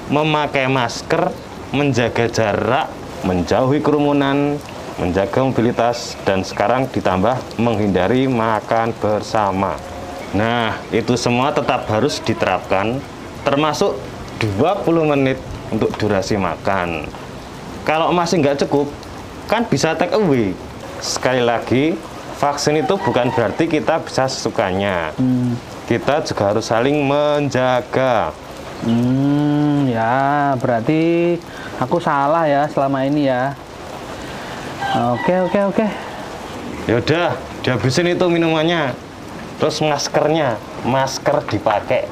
memakai 0.08 0.72
masker, 0.72 1.28
menjaga 1.76 2.32
jarak, 2.32 2.88
menjauhi 3.28 3.84
kerumunan, 3.84 4.56
menjaga 4.96 5.44
mobilitas, 5.44 6.16
dan 6.24 6.40
sekarang 6.48 6.88
ditambah 6.88 7.36
menghindari 7.60 8.32
makan 8.32 8.96
bersama. 8.96 9.76
Nah, 10.32 10.80
itu 10.88 11.20
semua 11.20 11.52
tetap 11.52 11.84
harus 11.92 12.24
diterapkan, 12.24 13.04
termasuk 13.44 14.00
20 14.40 15.04
menit 15.04 15.40
untuk 15.68 15.92
durasi 16.00 16.40
makan. 16.40 17.08
Kalau 17.84 18.16
masih 18.16 18.40
nggak 18.40 18.64
cukup, 18.66 18.88
kan 19.52 19.68
bisa 19.68 20.00
take 20.00 20.16
away. 20.16 20.56
Sekali 21.04 21.44
lagi, 21.44 22.00
vaksin 22.36 22.84
itu 22.84 22.96
bukan 23.00 23.32
berarti 23.32 23.66
kita 23.66 24.04
bisa 24.04 24.28
sesukanya. 24.28 25.16
Kita 25.86 26.22
juga 26.26 26.54
harus 26.54 26.66
saling 26.68 27.06
menjaga. 27.06 28.34
Hmm, 28.84 29.88
ya 29.88 30.54
berarti 30.60 31.36
aku 31.80 31.98
salah 32.04 32.46
ya 32.46 32.68
selama 32.70 33.08
ini 33.08 33.32
ya. 33.32 33.56
Oke 35.16 35.34
oke 35.42 35.60
oke. 35.74 35.86
Yaudah, 36.86 37.34
dihabisin 37.66 38.14
itu 38.14 38.26
minumannya. 38.30 38.94
Terus 39.58 39.82
maskernya, 39.82 40.60
masker 40.86 41.42
dipakai. 41.50 42.06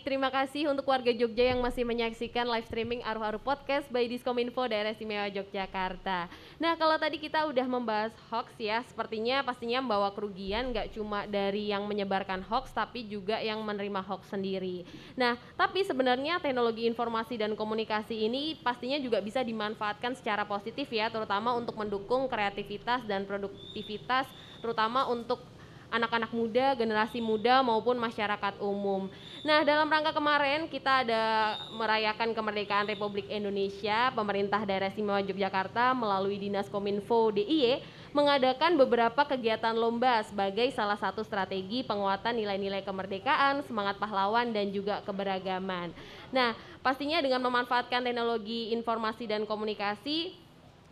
Baik, 0.00 0.16
terima 0.16 0.32
kasih 0.32 0.64
untuk 0.72 0.88
warga 0.88 1.12
Jogja 1.12 1.52
yang 1.52 1.60
masih 1.60 1.84
menyaksikan 1.84 2.48
live 2.48 2.64
streaming 2.64 3.04
Aruh-Aruh 3.04 3.36
Podcast 3.36 3.84
by 3.92 4.08
Diskominfo 4.08 4.64
Daerah 4.64 4.96
Istimewa 4.96 5.28
Yogyakarta. 5.28 6.24
Nah, 6.56 6.72
kalau 6.80 6.96
tadi 6.96 7.20
kita 7.20 7.44
udah 7.44 7.68
membahas 7.68 8.08
hoax 8.32 8.48
ya, 8.56 8.80
sepertinya 8.88 9.44
pastinya 9.44 9.84
membawa 9.84 10.08
kerugian 10.16 10.72
nggak 10.72 10.96
cuma 10.96 11.28
dari 11.28 11.68
yang 11.68 11.84
menyebarkan 11.84 12.40
hoax, 12.48 12.72
tapi 12.72 13.04
juga 13.12 13.44
yang 13.44 13.60
menerima 13.60 14.00
hoax 14.00 14.32
sendiri. 14.32 14.88
Nah, 15.20 15.36
tapi 15.52 15.84
sebenarnya 15.84 16.40
teknologi 16.40 16.88
informasi 16.88 17.36
dan 17.36 17.52
komunikasi 17.52 18.24
ini 18.24 18.56
pastinya 18.56 18.96
juga 18.96 19.20
bisa 19.20 19.44
dimanfaatkan 19.44 20.16
secara 20.16 20.48
positif 20.48 20.88
ya, 20.88 21.12
terutama 21.12 21.52
untuk 21.52 21.76
mendukung 21.76 22.24
kreativitas 22.24 23.04
dan 23.04 23.28
produktivitas, 23.28 24.24
terutama 24.64 25.04
untuk 25.12 25.44
anak-anak 25.90 26.30
muda, 26.30 26.78
generasi 26.78 27.18
muda 27.18 27.60
maupun 27.60 27.98
masyarakat 27.98 28.62
umum. 28.62 29.10
Nah, 29.42 29.66
dalam 29.66 29.90
rangka 29.90 30.14
kemarin 30.14 30.70
kita 30.70 31.02
ada 31.04 31.22
merayakan 31.74 32.32
kemerdekaan 32.32 32.86
Republik 32.86 33.26
Indonesia, 33.28 34.14
pemerintah 34.14 34.62
daerah 34.62 34.88
istimewa 34.88 35.20
Yogyakarta 35.20 35.92
melalui 35.92 36.38
Dinas 36.38 36.70
Kominfo 36.70 37.34
DIY 37.34 37.82
mengadakan 38.10 38.74
beberapa 38.74 39.22
kegiatan 39.22 39.74
lomba 39.74 40.22
sebagai 40.26 40.66
salah 40.74 40.98
satu 40.98 41.22
strategi 41.22 41.86
penguatan 41.86 42.34
nilai-nilai 42.34 42.82
kemerdekaan, 42.82 43.62
semangat 43.62 44.02
pahlawan 44.02 44.50
dan 44.50 44.74
juga 44.74 44.98
keberagaman. 45.06 45.94
Nah, 46.34 46.58
pastinya 46.82 47.22
dengan 47.22 47.38
memanfaatkan 47.46 48.02
teknologi 48.02 48.74
informasi 48.74 49.30
dan 49.30 49.46
komunikasi 49.46 50.34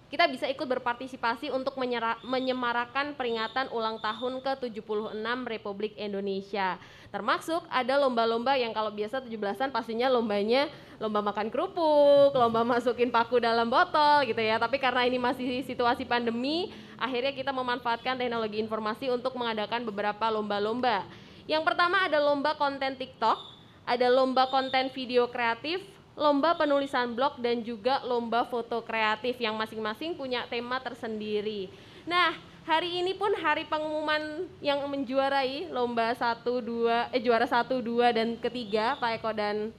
kita 0.09 0.25
bisa 0.25 0.49
ikut 0.49 0.65
berpartisipasi 0.65 1.53
untuk 1.53 1.77
menyemarakan 2.25 3.13
peringatan 3.13 3.69
ulang 3.77 4.01
tahun 4.01 4.41
ke-76 4.41 5.21
Republik 5.45 5.93
Indonesia. 6.01 6.81
Termasuk 7.13 7.65
ada 7.69 8.01
lomba-lomba 8.01 8.57
yang 8.57 8.73
kalau 8.73 8.89
biasa 8.89 9.21
17-an 9.21 9.69
pastinya 9.69 10.09
lombanya 10.09 10.69
lomba 10.97 11.21
makan 11.21 11.53
kerupuk, 11.53 12.33
lomba 12.33 12.65
masukin 12.65 13.13
paku 13.13 13.37
dalam 13.37 13.69
botol 13.69 14.25
gitu 14.25 14.41
ya. 14.41 14.57
Tapi 14.57 14.81
karena 14.81 15.05
ini 15.05 15.21
masih 15.21 15.61
situasi 15.69 16.09
pandemi, 16.09 16.73
akhirnya 16.97 17.37
kita 17.37 17.53
memanfaatkan 17.53 18.17
teknologi 18.17 18.65
informasi 18.65 19.13
untuk 19.13 19.37
mengadakan 19.37 19.85
beberapa 19.85 20.25
lomba-lomba. 20.33 21.05
Yang 21.45 21.69
pertama 21.69 22.09
ada 22.09 22.17
lomba 22.21 22.57
konten 22.57 22.97
TikTok, 22.97 23.41
ada 23.85 24.09
lomba 24.09 24.49
konten 24.53 24.89
video 24.93 25.29
kreatif, 25.29 25.81
lomba 26.19 26.59
penulisan 26.59 27.15
blog 27.15 27.39
dan 27.39 27.63
juga 27.63 28.03
lomba 28.03 28.43
foto 28.43 28.83
kreatif 28.83 29.39
yang 29.39 29.55
masing-masing 29.55 30.19
punya 30.19 30.43
tema 30.51 30.83
tersendiri. 30.83 31.71
Nah, 32.03 32.35
hari 32.67 32.99
ini 32.99 33.15
pun 33.15 33.31
hari 33.39 33.71
pengumuman 33.71 34.51
yang 34.59 34.83
menjuarai 34.91 35.71
lomba 35.71 36.11
1 36.11 36.43
2 36.43 37.15
eh 37.15 37.23
juara 37.23 37.47
1 37.47 37.71
2 37.71 38.19
dan 38.19 38.29
ketiga 38.43 38.99
Pak 38.99 39.23
Eko 39.23 39.31
dan 39.31 39.71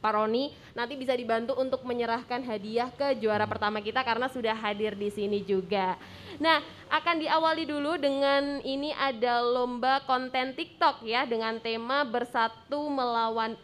Pak 0.00 0.12
Roni 0.16 0.52
nanti 0.72 0.96
bisa 1.00 1.16
dibantu 1.16 1.56
untuk 1.56 1.84
menyerahkan 1.84 2.40
hadiah 2.44 2.92
ke 2.92 3.16
juara 3.20 3.44
pertama 3.44 3.80
kita 3.80 4.04
karena 4.04 4.28
sudah 4.28 4.56
hadir 4.56 4.96
di 4.96 5.08
sini 5.12 5.44
juga. 5.44 5.96
Nah, 6.40 6.64
akan 6.92 7.24
diawali 7.24 7.64
dulu 7.64 7.96
dengan 8.00 8.60
ini 8.64 8.92
ada 8.96 9.40
lomba 9.40 10.00
konten 10.04 10.52
TikTok 10.56 11.04
ya 11.04 11.24
dengan 11.24 11.56
tema 11.60 12.04
bersatu 12.04 12.88
melawan 12.88 13.56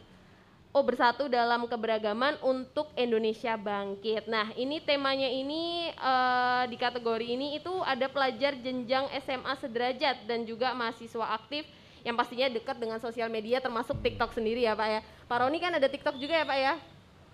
Oh 0.70 0.86
bersatu 0.86 1.26
dalam 1.26 1.66
keberagaman 1.66 2.38
untuk 2.46 2.94
Indonesia 2.94 3.58
bangkit. 3.58 4.30
Nah 4.30 4.54
ini 4.54 4.78
temanya 4.78 5.26
ini 5.26 5.90
uh, 5.98 6.62
di 6.70 6.78
kategori 6.78 7.26
ini 7.26 7.58
itu 7.58 7.74
ada 7.82 8.06
pelajar 8.06 8.54
jenjang 8.54 9.10
SMA 9.18 9.50
sederajat 9.58 10.30
dan 10.30 10.46
juga 10.46 10.70
mahasiswa 10.70 11.34
aktif 11.34 11.66
yang 12.06 12.14
pastinya 12.14 12.46
dekat 12.46 12.78
dengan 12.78 13.02
sosial 13.02 13.26
media 13.26 13.58
termasuk 13.58 13.98
TikTok 13.98 14.30
sendiri 14.30 14.62
ya 14.62 14.78
Pak 14.78 14.88
ya. 14.94 15.00
Pak 15.26 15.36
Roni 15.42 15.58
kan 15.58 15.74
ada 15.74 15.90
TikTok 15.90 16.14
juga 16.22 16.38
ya 16.38 16.46
Pak 16.46 16.58
ya? 16.62 16.74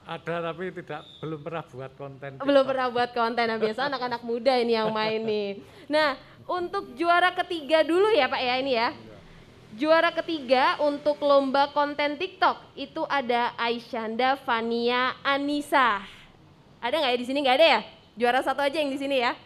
Ada 0.07 0.35
tapi 0.41 0.73
tidak 0.73 1.03
belum 1.21 1.41
pernah 1.45 1.65
buat 1.69 1.93
konten. 1.93 2.29
TikTok. 2.41 2.47
Belum 2.49 2.65
pernah 2.65 2.87
buat 2.89 3.11
konten. 3.13 3.45
Nah, 3.53 3.59
biasa 3.61 3.81
anak-anak 3.93 4.23
muda 4.25 4.55
ini 4.57 4.73
yang 4.81 4.89
main 4.89 5.21
nih. 5.21 5.61
Nah 5.93 6.17
untuk 6.49 6.97
juara 6.97 7.37
ketiga 7.37 7.85
dulu 7.85 8.17
ya 8.17 8.33
Pak 8.33 8.41
ya 8.41 8.55
ini 8.65 8.73
ya. 8.81 8.97
Juara 9.77 10.09
ketiga 10.09 10.81
untuk 10.81 11.21
lomba 11.21 11.69
konten 11.69 12.17
TikTok 12.17 12.57
itu 12.81 13.05
ada 13.13 13.53
Aisyanda 13.61 14.41
Fania 14.41 15.13
Anissa. 15.21 16.01
Ada 16.81 16.97
nggak 16.97 17.13
ya 17.13 17.21
di 17.21 17.27
sini? 17.29 17.39
Nggak 17.45 17.57
ada 17.61 17.67
ya? 17.69 17.81
Juara 18.17 18.41
satu 18.41 18.65
aja 18.65 18.73
yang 18.81 18.89
di 18.89 18.97
sini 18.97 19.21
ya. 19.21 19.37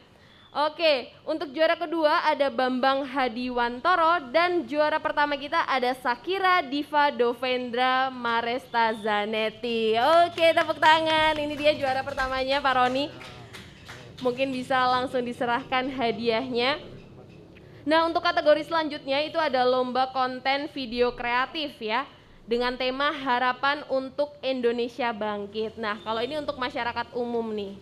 Oke, 0.55 1.11
untuk 1.27 1.51
juara 1.51 1.75
kedua 1.75 2.23
ada 2.31 2.47
Bambang 2.47 3.11
Hadiwantoro 3.11 4.31
dan 4.31 4.71
juara 4.71 5.03
pertama 5.03 5.35
kita 5.35 5.67
ada 5.67 5.99
Sakira 5.99 6.63
Diva 6.63 7.11
Dovendra 7.11 8.15
Maresta 8.15 8.95
Zanetti. 9.03 9.99
Oke, 10.31 10.55
tepuk 10.55 10.79
tangan. 10.79 11.35
Ini 11.43 11.59
dia 11.59 11.75
juara 11.75 12.07
pertamanya 12.07 12.63
Pak 12.63 12.75
Roni. 12.79 13.11
Mungkin 14.23 14.55
bisa 14.55 14.79
langsung 14.95 15.27
diserahkan 15.27 15.91
hadiahnya. 15.91 16.90
Nah 17.89 18.05
untuk 18.05 18.21
kategori 18.21 18.69
selanjutnya 18.69 19.25
itu 19.25 19.41
ada 19.41 19.65
lomba 19.65 20.13
konten 20.13 20.69
video 20.77 21.17
kreatif 21.17 21.81
ya 21.81 22.05
dengan 22.45 22.77
tema 22.77 23.09
harapan 23.09 23.81
untuk 23.89 24.37
Indonesia 24.45 25.09
bangkit. 25.17 25.81
Nah 25.81 25.97
kalau 26.05 26.21
ini 26.21 26.37
untuk 26.37 26.61
masyarakat 26.61 27.17
umum 27.17 27.49
nih. 27.57 27.79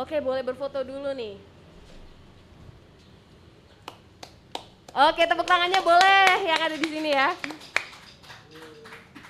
Oke 0.00 0.16
boleh 0.24 0.40
berfoto 0.40 0.80
dulu 0.80 1.12
nih. 1.12 1.36
Oke 4.94 5.26
tepuk 5.26 5.44
tangannya 5.44 5.82
boleh 5.82 6.46
yang 6.46 6.60
ada 6.64 6.76
di 6.78 6.88
sini 6.88 7.10
ya. 7.12 7.34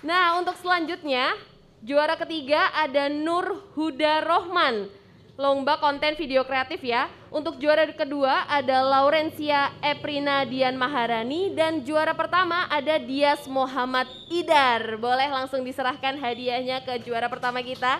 Nah 0.05 0.39
untuk 0.39 0.55
selanjutnya 0.61 1.35
juara 1.83 2.15
ketiga 2.15 2.71
ada 2.71 3.11
Nur 3.11 3.67
Huda 3.75 4.23
Rohman 4.23 4.87
lomba 5.35 5.83
konten 5.83 6.15
video 6.15 6.47
kreatif 6.47 6.83
ya. 6.83 7.11
Untuk 7.35 7.59
juara 7.59 7.83
kedua 7.91 8.47
ada 8.47 8.87
Laurencia 8.87 9.75
Eprina 9.83 10.47
Dian 10.47 10.79
Maharani 10.79 11.51
dan 11.51 11.83
juara 11.83 12.15
pertama 12.15 12.71
ada 12.71 12.95
Dias 13.03 13.43
Muhammad 13.51 14.07
Idar. 14.31 14.95
Boleh 15.03 15.27
langsung 15.31 15.67
diserahkan 15.67 16.15
hadiahnya 16.15 16.87
ke 16.87 17.03
juara 17.03 17.27
pertama 17.27 17.59
kita. 17.59 17.99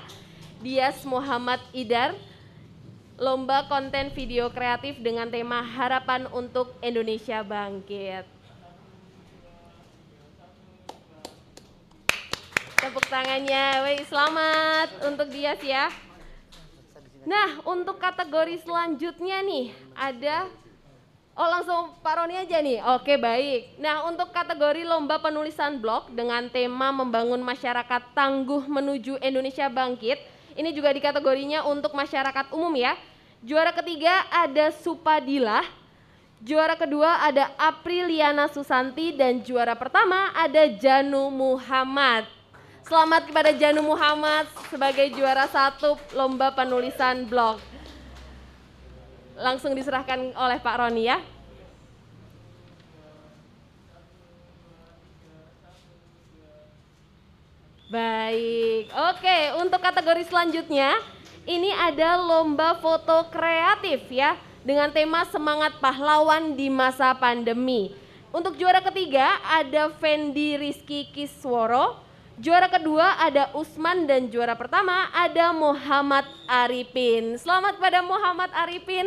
Dias 0.63 1.03
Muhammad 1.03 1.59
Idar. 1.75 2.15
Lomba 3.15 3.71
konten 3.71 4.11
video 4.11 4.51
kreatif 4.51 4.99
dengan 4.99 5.31
tema 5.31 5.63
Harapan 5.63 6.27
untuk 6.35 6.75
Indonesia 6.83 7.47
Bangkit. 7.47 8.27
Tepuk 12.75 13.07
tangannya, 13.07 13.87
Woi, 13.87 14.03
selamat 14.03 14.89
untuk 15.07 15.31
Dias 15.31 15.63
ya. 15.63 15.95
Nah, 17.25 17.61
untuk 17.65 17.97
kategori 17.97 18.61
selanjutnya 18.63 19.41
nih 19.41 19.73
ada 19.97 20.49
Oh 21.35 21.51
langsung 21.51 21.99
Pak 21.99 22.15
Roni 22.15 22.39
aja 22.39 22.63
nih. 22.63 22.79
Oke 22.95 23.19
baik. 23.19 23.83
Nah 23.83 24.07
untuk 24.07 24.31
kategori 24.31 24.87
lomba 24.87 25.19
penulisan 25.19 25.83
blog 25.83 26.15
dengan 26.15 26.47
tema 26.47 26.95
membangun 26.95 27.43
masyarakat 27.43 28.15
tangguh 28.15 28.63
menuju 28.71 29.19
Indonesia 29.19 29.67
bangkit. 29.67 30.23
Ini 30.55 30.71
juga 30.71 30.95
di 30.95 31.03
kategorinya 31.03 31.67
untuk 31.67 31.91
masyarakat 31.91 32.55
umum 32.55 32.71
ya. 32.79 32.95
Juara 33.43 33.75
ketiga 33.75 34.31
ada 34.31 34.71
Supadilah. 34.79 35.67
Juara 36.39 36.79
kedua 36.79 37.27
ada 37.27 37.51
Apriliana 37.59 38.47
Susanti 38.47 39.11
dan 39.11 39.43
juara 39.43 39.75
pertama 39.75 40.31
ada 40.39 40.71
Janu 40.71 41.35
Muhammad. 41.35 42.31
Selamat 42.85 43.25
kepada 43.25 43.49
Janu 43.57 43.81
Muhammad 43.81 44.45
sebagai 44.69 45.09
juara 45.17 45.49
satu 45.49 45.97
lomba 46.13 46.53
penulisan 46.53 47.25
blog. 47.25 47.57
Langsung 49.41 49.73
diserahkan 49.73 50.37
oleh 50.37 50.61
Pak 50.61 50.77
Roni 50.77 51.09
ya. 51.09 51.17
Baik, 57.89 58.93
oke 58.93 59.39
untuk 59.65 59.81
kategori 59.81 60.29
selanjutnya 60.29 60.93
ini 61.49 61.73
ada 61.73 62.21
lomba 62.21 62.77
foto 62.85 63.33
kreatif 63.33 64.13
ya 64.13 64.37
dengan 64.61 64.93
tema 64.93 65.25
semangat 65.33 65.81
pahlawan 65.81 66.53
di 66.53 66.69
masa 66.69 67.17
pandemi. 67.17 67.97
Untuk 68.29 68.61
juara 68.61 68.85
ketiga 68.85 69.41
ada 69.49 69.89
Fendi 69.97 70.61
Rizky 70.61 71.09
Kisworo, 71.09 72.04
Juara 72.35 72.67
kedua 72.67 73.15
ada 73.23 73.55
Usman 73.55 74.11
dan 74.11 74.27
juara 74.27 74.59
pertama 74.59 75.07
ada 75.15 75.55
Muhammad 75.55 76.27
Arifin. 76.51 77.39
Selamat 77.39 77.79
pada 77.79 78.03
Muhammad 78.03 78.51
Arifin 78.51 79.07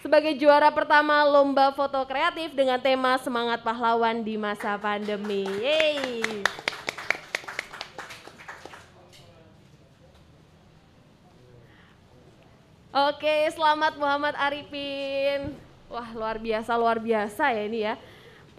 sebagai 0.00 0.32
juara 0.40 0.72
pertama 0.72 1.20
lomba 1.28 1.68
foto 1.76 2.00
kreatif 2.08 2.56
dengan 2.56 2.80
tema 2.80 3.20
semangat 3.20 3.60
pahlawan 3.60 4.24
di 4.24 4.40
masa 4.40 4.80
pandemi. 4.80 5.44
Yeay. 5.60 6.24
Oke, 12.88 13.52
selamat 13.52 14.00
Muhammad 14.00 14.32
Arifin. 14.40 15.60
Wah, 15.92 16.08
luar 16.16 16.40
biasa, 16.40 16.72
luar 16.80 17.04
biasa 17.04 17.52
ya 17.52 17.62
ini 17.68 17.84
ya. 17.84 18.00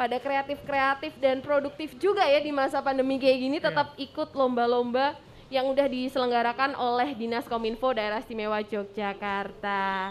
Pada 0.02 0.18
kreatif-kreatif 0.18 1.14
dan 1.22 1.46
produktif 1.46 1.94
juga 2.02 2.26
ya 2.26 2.42
di 2.42 2.50
masa 2.50 2.82
pandemi 2.82 3.22
kayak 3.22 3.38
gini 3.38 3.58
tetap 3.62 3.94
ikut 4.02 4.34
lomba-lomba 4.34 5.14
yang 5.54 5.70
udah 5.70 5.86
diselenggarakan 5.86 6.74
oleh 6.74 7.14
Dinas 7.14 7.46
Kominfo 7.46 7.94
Daerah 7.94 8.18
Istimewa 8.18 8.66
Yogyakarta. 8.66 10.10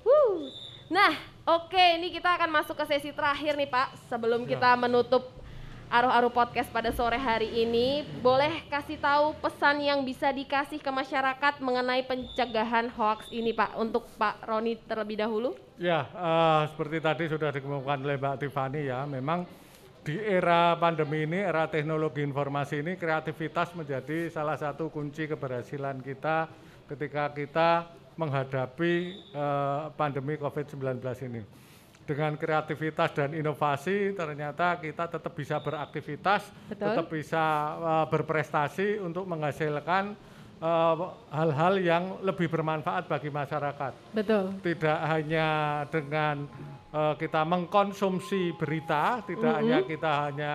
Wuh. 0.00 0.48
Nah, 0.88 1.12
oke 1.44 2.00
ini 2.00 2.16
kita 2.16 2.32
akan 2.32 2.48
masuk 2.48 2.80
ke 2.80 2.96
sesi 2.96 3.12
terakhir 3.12 3.60
nih 3.60 3.68
Pak 3.68 4.08
sebelum 4.08 4.48
kita 4.48 4.72
menutup 4.80 5.28
Aruh-Aruh 5.86 6.34
Podcast 6.34 6.66
pada 6.74 6.90
sore 6.90 7.14
hari 7.14 7.46
ini. 7.62 8.02
Boleh 8.18 8.66
kasih 8.66 8.98
tahu 8.98 9.38
pesan 9.38 9.78
yang 9.78 10.02
bisa 10.02 10.34
dikasih 10.34 10.82
ke 10.82 10.90
masyarakat 10.90 11.62
mengenai 11.62 12.02
pencegahan 12.02 12.90
hoax 12.90 13.30
ini 13.30 13.54
Pak 13.54 13.78
untuk 13.78 14.02
Pak 14.18 14.42
Roni 14.50 14.74
terlebih 14.82 15.22
dahulu? 15.22 15.54
Ya, 15.78 16.10
eh, 16.10 16.62
seperti 16.74 16.98
tadi 16.98 17.24
sudah 17.30 17.54
dikemukakan 17.54 18.02
oleh 18.02 18.18
Mbak 18.18 18.36
Tiffany 18.42 18.90
ya, 18.90 19.06
memang 19.06 19.46
di 20.02 20.18
era 20.18 20.74
pandemi 20.74 21.22
ini, 21.22 21.38
era 21.38 21.70
teknologi 21.70 22.22
informasi 22.26 22.82
ini, 22.82 22.98
kreativitas 22.98 23.70
menjadi 23.78 24.26
salah 24.30 24.58
satu 24.58 24.90
kunci 24.90 25.30
keberhasilan 25.30 26.02
kita 26.02 26.50
ketika 26.90 27.30
kita 27.30 27.70
menghadapi 28.18 28.94
eh, 29.30 29.82
pandemi 29.94 30.34
COVID-19 30.34 30.98
ini. 31.30 31.65
Dengan 32.06 32.38
kreativitas 32.38 33.10
dan 33.18 33.34
inovasi, 33.34 34.14
ternyata 34.14 34.78
kita 34.78 35.10
tetap 35.10 35.34
bisa 35.34 35.58
beraktivitas, 35.58 36.46
Betul. 36.70 36.86
tetap 36.86 37.06
bisa 37.10 37.44
eh, 37.74 38.06
berprestasi 38.06 39.02
untuk 39.02 39.26
menghasilkan 39.26 40.14
eh, 40.62 40.94
hal-hal 41.34 41.74
yang 41.82 42.04
lebih 42.22 42.46
bermanfaat 42.46 43.10
bagi 43.10 43.26
masyarakat 43.26 44.14
Betul. 44.14 44.54
tidak 44.62 44.98
hanya 45.02 45.48
dengan 45.90 46.46
eh, 46.94 47.14
kita 47.18 47.42
mengkonsumsi 47.42 48.54
berita, 48.54 49.26
tidak 49.26 49.52
hanya 49.58 49.78
kita 49.82 50.12
hanya 50.30 50.54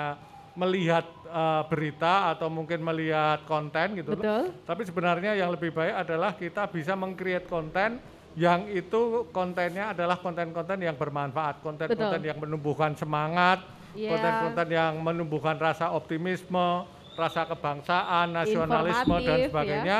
melihat 0.55 1.05
eh, 1.27 1.63
berita 1.67 2.35
atau 2.35 2.47
mungkin 2.51 2.79
melihat 2.83 3.43
konten 3.47 3.99
gitu 3.99 4.15
loh. 4.15 4.23
Betul. 4.23 4.43
Tapi 4.67 4.81
sebenarnya 4.87 5.31
yang 5.35 5.51
lebih 5.51 5.71
baik 5.71 5.95
adalah 6.07 6.31
kita 6.35 6.67
bisa 6.67 6.95
meng-create 6.95 7.47
konten 7.47 7.99
yang 8.39 8.63
itu 8.71 9.27
kontennya 9.35 9.91
adalah 9.91 10.15
konten-konten 10.19 10.79
yang 10.79 10.95
bermanfaat, 10.95 11.59
konten-konten 11.59 12.21
yang 12.23 12.39
menumbuhkan 12.39 12.95
semangat, 12.95 13.59
Iya. 13.91 14.15
konten-konten 14.15 14.67
yang 14.71 14.93
menumbuhkan 15.03 15.59
rasa 15.59 15.91
optimisme, 15.91 16.87
rasa 17.19 17.43
kebangsaan, 17.43 18.31
nasionalisme 18.31 19.15
dan 19.19 19.37
ya. 19.37 19.45
sebagainya 19.51 19.99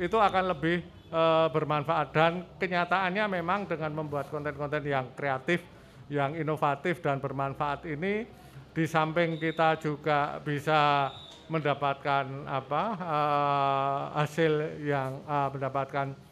itu 0.00 0.16
akan 0.16 0.44
lebih 0.56 0.80
eh, 1.12 1.46
bermanfaat 1.52 2.08
dan 2.16 2.32
kenyataannya 2.56 3.24
memang 3.40 3.68
dengan 3.68 3.92
membuat 3.92 4.32
konten-konten 4.32 4.80
yang 4.88 5.12
kreatif, 5.12 5.60
yang 6.08 6.32
inovatif 6.40 7.04
dan 7.04 7.20
bermanfaat 7.20 7.84
ini 7.84 8.24
di 8.72 8.84
samping 8.88 9.36
kita 9.36 9.76
juga 9.76 10.40
bisa 10.40 11.12
mendapatkan 11.52 12.48
apa 12.48 12.82
eh, 12.96 14.00
hasil 14.24 14.52
yang 14.88 15.20
eh, 15.20 15.48
mendapatkan 15.52 16.27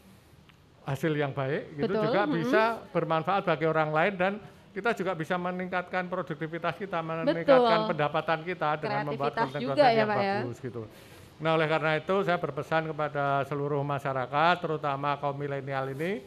hasil 0.87 1.13
yang 1.19 1.35
baik 1.35 1.83
gitu 1.83 1.91
Betul, 1.91 2.05
juga 2.07 2.21
mm-mm. 2.25 2.37
bisa 2.39 2.63
bermanfaat 2.95 3.43
bagi 3.43 3.67
orang 3.67 3.91
lain 3.91 4.15
dan 4.15 4.33
kita 4.71 4.93
juga 4.93 5.17
bisa 5.17 5.41
meningkatkan 5.41 6.05
produktivitas 6.07 6.77
kita, 6.77 7.01
meningkatkan 7.01 7.89
pendapatan 7.89 8.45
kita 8.45 8.77
dengan 8.77 9.09
membuat 9.09 9.33
konten-konten 9.33 9.61
juga 9.65 9.89
ya, 9.89 10.05
yang 10.05 10.09
Pak, 10.13 10.21
ya. 10.21 10.35
bagus 10.45 10.59
gitu. 10.61 10.83
Nah, 11.41 11.57
oleh 11.57 11.65
karena 11.69 11.97
itu 11.97 12.17
saya 12.25 12.37
berpesan 12.37 12.93
kepada 12.93 13.45
seluruh 13.49 13.81
masyarakat, 13.81 14.55
terutama 14.61 15.17
kaum 15.17 15.37
milenial 15.37 15.89
ini, 15.97 16.21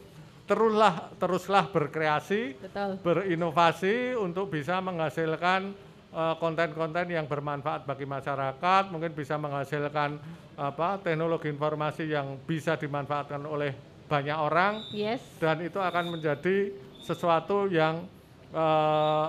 teruslah 0.50 1.14
teruslah 1.22 1.70
berkreasi, 1.70 2.58
Betul. 2.58 2.90
berinovasi 3.06 4.18
untuk 4.18 4.50
bisa 4.50 4.82
menghasilkan 4.82 5.70
eh, 6.10 6.34
konten-konten 6.42 7.06
yang 7.06 7.30
bermanfaat 7.30 7.86
bagi 7.86 8.06
masyarakat, 8.06 8.82
mungkin 8.90 9.14
bisa 9.14 9.38
menghasilkan 9.38 10.18
apa 10.58 10.98
teknologi 11.00 11.48
informasi 11.54 12.10
yang 12.10 12.34
bisa 12.42 12.74
dimanfaatkan 12.74 13.46
oleh 13.46 13.89
banyak 14.10 14.34
orang 14.34 14.82
Yes. 14.90 15.22
dan 15.38 15.62
itu 15.62 15.78
akan 15.78 16.18
menjadi 16.18 16.74
sesuatu 17.00 17.70
yang 17.70 18.02
eh, 18.50 19.28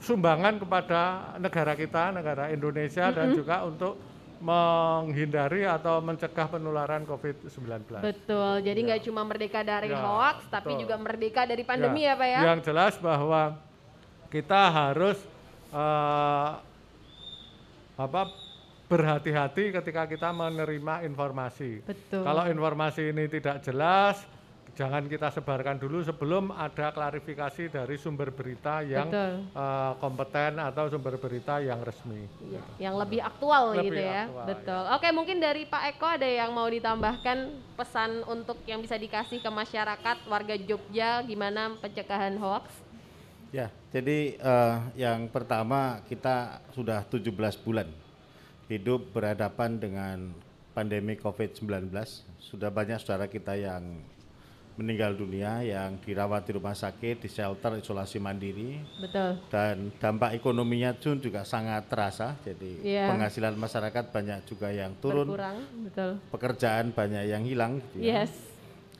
sumbangan 0.00 0.56
kepada 0.56 1.00
negara 1.36 1.76
kita, 1.76 2.10
negara 2.10 2.48
Indonesia 2.48 3.12
dan 3.12 3.36
juga 3.36 3.66
untuk 3.68 4.00
menghindari 4.38 5.66
atau 5.66 5.98
mencegah 5.98 6.46
penularan 6.46 7.02
COVID-19. 7.02 7.98
Betul. 7.98 8.62
Jadi 8.62 8.78
nggak 8.86 9.02
cuma 9.04 9.26
merdeka 9.26 9.60
dari 9.60 9.90
Ya, 9.90 9.98
hoax, 9.98 10.46
tapi 10.46 10.72
betul. 10.72 10.82
juga 10.86 10.94
merdeka 10.96 11.42
dari 11.42 11.66
pandemi 11.66 12.06
ya, 12.06 12.14
Pak 12.14 12.28
ya. 12.30 12.40
Yang 12.54 12.60
jelas 12.70 12.94
bahwa 12.96 13.58
kita 14.30 14.62
harus 14.70 15.18
eh, 15.68 16.50
apa 17.98 18.22
berhati-hati 18.88 19.70
ketika 19.70 20.08
kita 20.08 20.32
menerima 20.32 21.04
informasi. 21.04 21.84
Betul. 21.84 22.24
Kalau 22.24 22.48
informasi 22.48 23.12
ini 23.12 23.28
tidak 23.28 23.60
jelas, 23.60 24.24
jangan 24.72 25.04
kita 25.04 25.28
sebarkan 25.28 25.76
dulu 25.76 26.00
sebelum 26.00 26.48
ada 26.56 26.88
klarifikasi 26.88 27.68
dari 27.68 28.00
sumber 28.00 28.32
berita 28.32 28.80
yang 28.80 29.12
Betul. 29.12 29.32
eh, 29.52 29.92
kompeten 30.00 30.56
atau 30.56 30.88
sumber 30.88 31.20
berita 31.20 31.60
yang 31.60 31.84
resmi. 31.84 32.24
Iya, 32.48 32.62
yang 32.88 32.94
lebih 32.96 33.20
aktual 33.20 33.76
Lebih 33.76 33.92
gitu 33.92 34.00
ya. 34.00 34.22
aktual, 34.24 34.46
Betul. 34.48 34.82
Oke, 34.96 35.08
mungkin 35.12 35.36
dari 35.36 35.62
Pak 35.68 35.82
Eko 35.92 36.06
ada 36.08 36.28
yang 36.30 36.50
mau 36.56 36.66
ditambahkan 36.70 37.38
pesan 37.76 38.24
untuk 38.24 38.56
yang 38.64 38.80
bisa 38.80 38.96
dikasih 38.96 39.44
ke 39.44 39.50
masyarakat 39.52 40.16
warga 40.24 40.56
Jogja 40.56 41.20
gimana 41.28 41.76
pencegahan 41.76 42.40
hoax? 42.40 42.72
Ya, 43.52 43.68
jadi 43.92 44.40
eh, 44.40 44.76
yang 44.96 45.28
pertama 45.28 46.00
kita 46.08 46.64
sudah 46.72 47.04
17 47.04 47.36
bulan 47.60 48.07
hidup 48.68 49.10
berhadapan 49.10 49.76
dengan 49.76 50.16
pandemi 50.70 51.16
COVID-19. 51.16 51.90
Sudah 52.38 52.68
banyak 52.68 53.00
saudara 53.00 53.26
kita 53.26 53.56
yang 53.56 53.98
meninggal 54.78 55.10
dunia, 55.12 55.58
yang 55.60 55.98
dirawat 55.98 56.46
di 56.46 56.54
rumah 56.54 56.70
sakit, 56.70 57.18
di 57.18 57.26
shelter 57.26 57.74
isolasi 57.74 58.22
mandiri, 58.22 58.78
Betul. 59.02 59.42
dan 59.50 59.90
dampak 59.98 60.38
ekonominya 60.38 60.94
pun 60.94 61.18
juga 61.18 61.42
sangat 61.42 61.90
terasa. 61.90 62.38
Jadi 62.46 62.86
Iya. 62.86 63.10
penghasilan 63.10 63.58
masyarakat 63.58 64.04
banyak 64.06 64.46
juga 64.46 64.70
yang 64.70 64.94
turun, 65.02 65.26
Berkurang, 65.26 65.58
betul. 65.82 66.22
pekerjaan 66.30 66.94
banyak 66.94 67.26
yang 67.26 67.42
hilang. 67.42 67.82
gitu 67.82 68.06
ya. 68.06 68.22
Yes. 68.22 68.30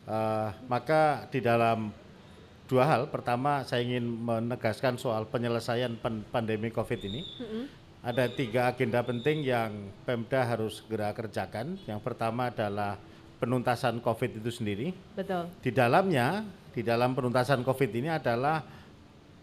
Eh, 0.02 0.48
maka 0.66 1.30
di 1.30 1.38
dalam 1.38 1.94
dua 2.66 2.84
hal, 2.84 3.06
pertama 3.06 3.62
saya 3.62 3.80
ingin 3.80 4.02
menegaskan 4.02 4.98
soal 4.98 5.30
penyelesaian 5.30 5.94
pan- 5.94 6.26
pandemi 6.26 6.68
COVID 6.68 7.00
ini. 7.02 7.22
Ada 7.98 8.30
tiga 8.30 8.70
agenda 8.70 9.02
penting 9.02 9.42
yang 9.42 9.90
Pemda 10.06 10.46
harus 10.46 10.78
segera 10.78 11.10
kerjakan. 11.10 11.74
Yang 11.82 12.00
pertama 12.04 12.46
adalah 12.46 12.94
penuntasan 13.42 13.98
COVID 13.98 14.38
itu 14.38 14.50
sendiri. 14.54 14.94
Betul. 15.18 15.50
Di 15.58 15.74
dalamnya, 15.74 16.46
di 16.70 16.86
dalam 16.86 17.14
penuntasan 17.18 17.66
COVID 17.66 17.90
ini 17.98 18.06
adalah 18.06 18.62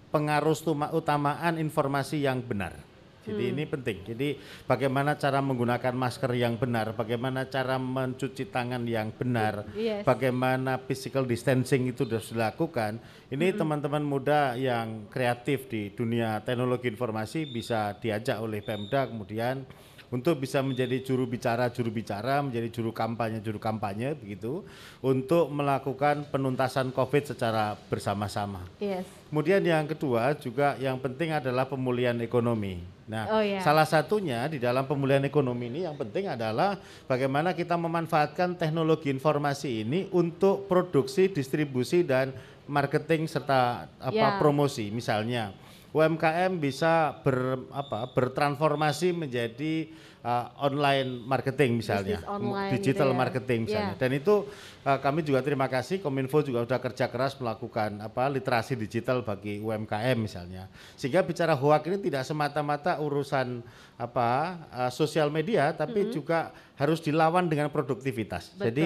pengarus 0.08 0.64
tuma- 0.64 0.92
utamaan 0.96 1.60
informasi 1.60 2.24
yang 2.24 2.40
benar. 2.40 2.85
Jadi 3.26 3.44
ini 3.52 3.64
penting. 3.66 3.98
Jadi 4.06 4.38
bagaimana 4.70 5.18
cara 5.18 5.42
menggunakan 5.42 5.94
masker 5.98 6.32
yang 6.38 6.56
benar, 6.62 6.94
bagaimana 6.94 7.50
cara 7.50 7.82
mencuci 7.82 8.48
tangan 8.54 8.86
yang 8.86 9.10
benar, 9.12 9.66
Yes. 9.74 10.06
bagaimana 10.06 10.78
physical 10.86 11.26
distancing 11.26 11.90
itu 11.90 12.06
harus 12.06 12.30
dilakukan. 12.30 13.02
Ini 13.34 13.58
teman-teman 13.58 14.06
muda 14.06 14.54
yang 14.54 15.10
kreatif 15.10 15.66
di 15.66 15.90
dunia 15.90 16.40
teknologi 16.46 16.88
informasi 16.88 17.50
bisa 17.50 17.98
diajak 17.98 18.38
oleh 18.38 18.62
Pemda 18.62 19.10
kemudian 19.10 19.66
untuk 20.14 20.38
bisa 20.40 20.62
menjadi 20.62 21.02
juru 21.02 21.26
bicara 21.26 21.68
juru 21.74 21.90
bicara 21.90 22.40
menjadi 22.40 22.70
juru 22.70 22.94
kampanye 22.94 23.42
juru 23.42 23.58
kampanye 23.58 24.14
begitu 24.14 24.64
untuk 25.02 25.50
melakukan 25.50 26.30
penuntasan 26.30 26.94
COVID 26.94 27.36
secara 27.36 27.74
bersama-sama. 27.90 28.64
Yes. 28.78 29.04
Kemudian 29.28 29.66
yang 29.66 29.90
kedua 29.90 30.38
juga 30.38 30.78
yang 30.80 31.02
penting 31.02 31.34
adalah 31.36 31.66
pemulihan 31.68 32.16
ekonomi. 32.22 32.95
Nah, 33.06 33.30
Oh, 33.30 33.42
iya. 33.42 33.62
salah 33.62 33.86
satunya 33.86 34.50
di 34.50 34.58
dalam 34.58 34.90
pemulihan 34.90 35.22
ekonomi 35.22 35.70
ini 35.70 35.86
yang 35.86 35.94
penting 35.94 36.26
adalah 36.26 36.82
bagaimana 37.06 37.54
kita 37.54 37.78
memanfaatkan 37.78 38.58
teknologi 38.58 39.14
informasi 39.14 39.86
ini 39.86 40.10
untuk 40.10 40.66
produksi, 40.66 41.30
distribusi 41.30 42.02
dan 42.02 42.34
marketing 42.66 43.30
serta 43.30 43.86
apa 44.02 44.10
Ya. 44.10 44.42
promosi. 44.42 44.90
Misalnya 44.90 45.54
UMKM 45.96 46.60
bisa 46.60 47.24
ber, 47.24 47.64
apa, 47.72 48.12
bertransformasi 48.12 49.16
menjadi 49.16 49.88
uh, 50.28 50.52
online 50.60 51.24
marketing 51.24 51.80
misalnya, 51.80 52.20
online 52.28 52.76
digital 52.76 53.08
gitu 53.08 53.16
ya. 53.16 53.22
marketing 53.24 53.60
misalnya. 53.64 53.96
Ya. 53.96 54.00
Dan 54.04 54.12
itu 54.20 54.44
uh, 54.84 55.00
kami 55.00 55.24
juga 55.24 55.40
terima 55.40 55.72
kasih 55.72 56.04
Kominfo 56.04 56.44
juga 56.44 56.68
sudah 56.68 56.84
kerja 56.84 57.08
keras 57.08 57.40
melakukan 57.40 58.04
apa 58.04 58.28
literasi 58.28 58.76
digital 58.76 59.24
bagi 59.24 59.64
UMKM 59.64 60.18
misalnya. 60.20 60.68
Sehingga 61.00 61.24
bicara 61.24 61.56
hoak 61.56 61.88
ini 61.88 62.04
tidak 62.04 62.28
semata-mata 62.28 63.00
urusan 63.00 63.64
apa 63.96 64.60
uh, 64.76 64.92
sosial 64.92 65.32
media 65.32 65.72
tapi 65.72 66.12
juga 66.12 66.52
harus 66.76 67.00
dilawan 67.00 67.48
dengan 67.48 67.72
produktivitas. 67.72 68.52
Betul. 68.52 68.66
Jadi 68.68 68.86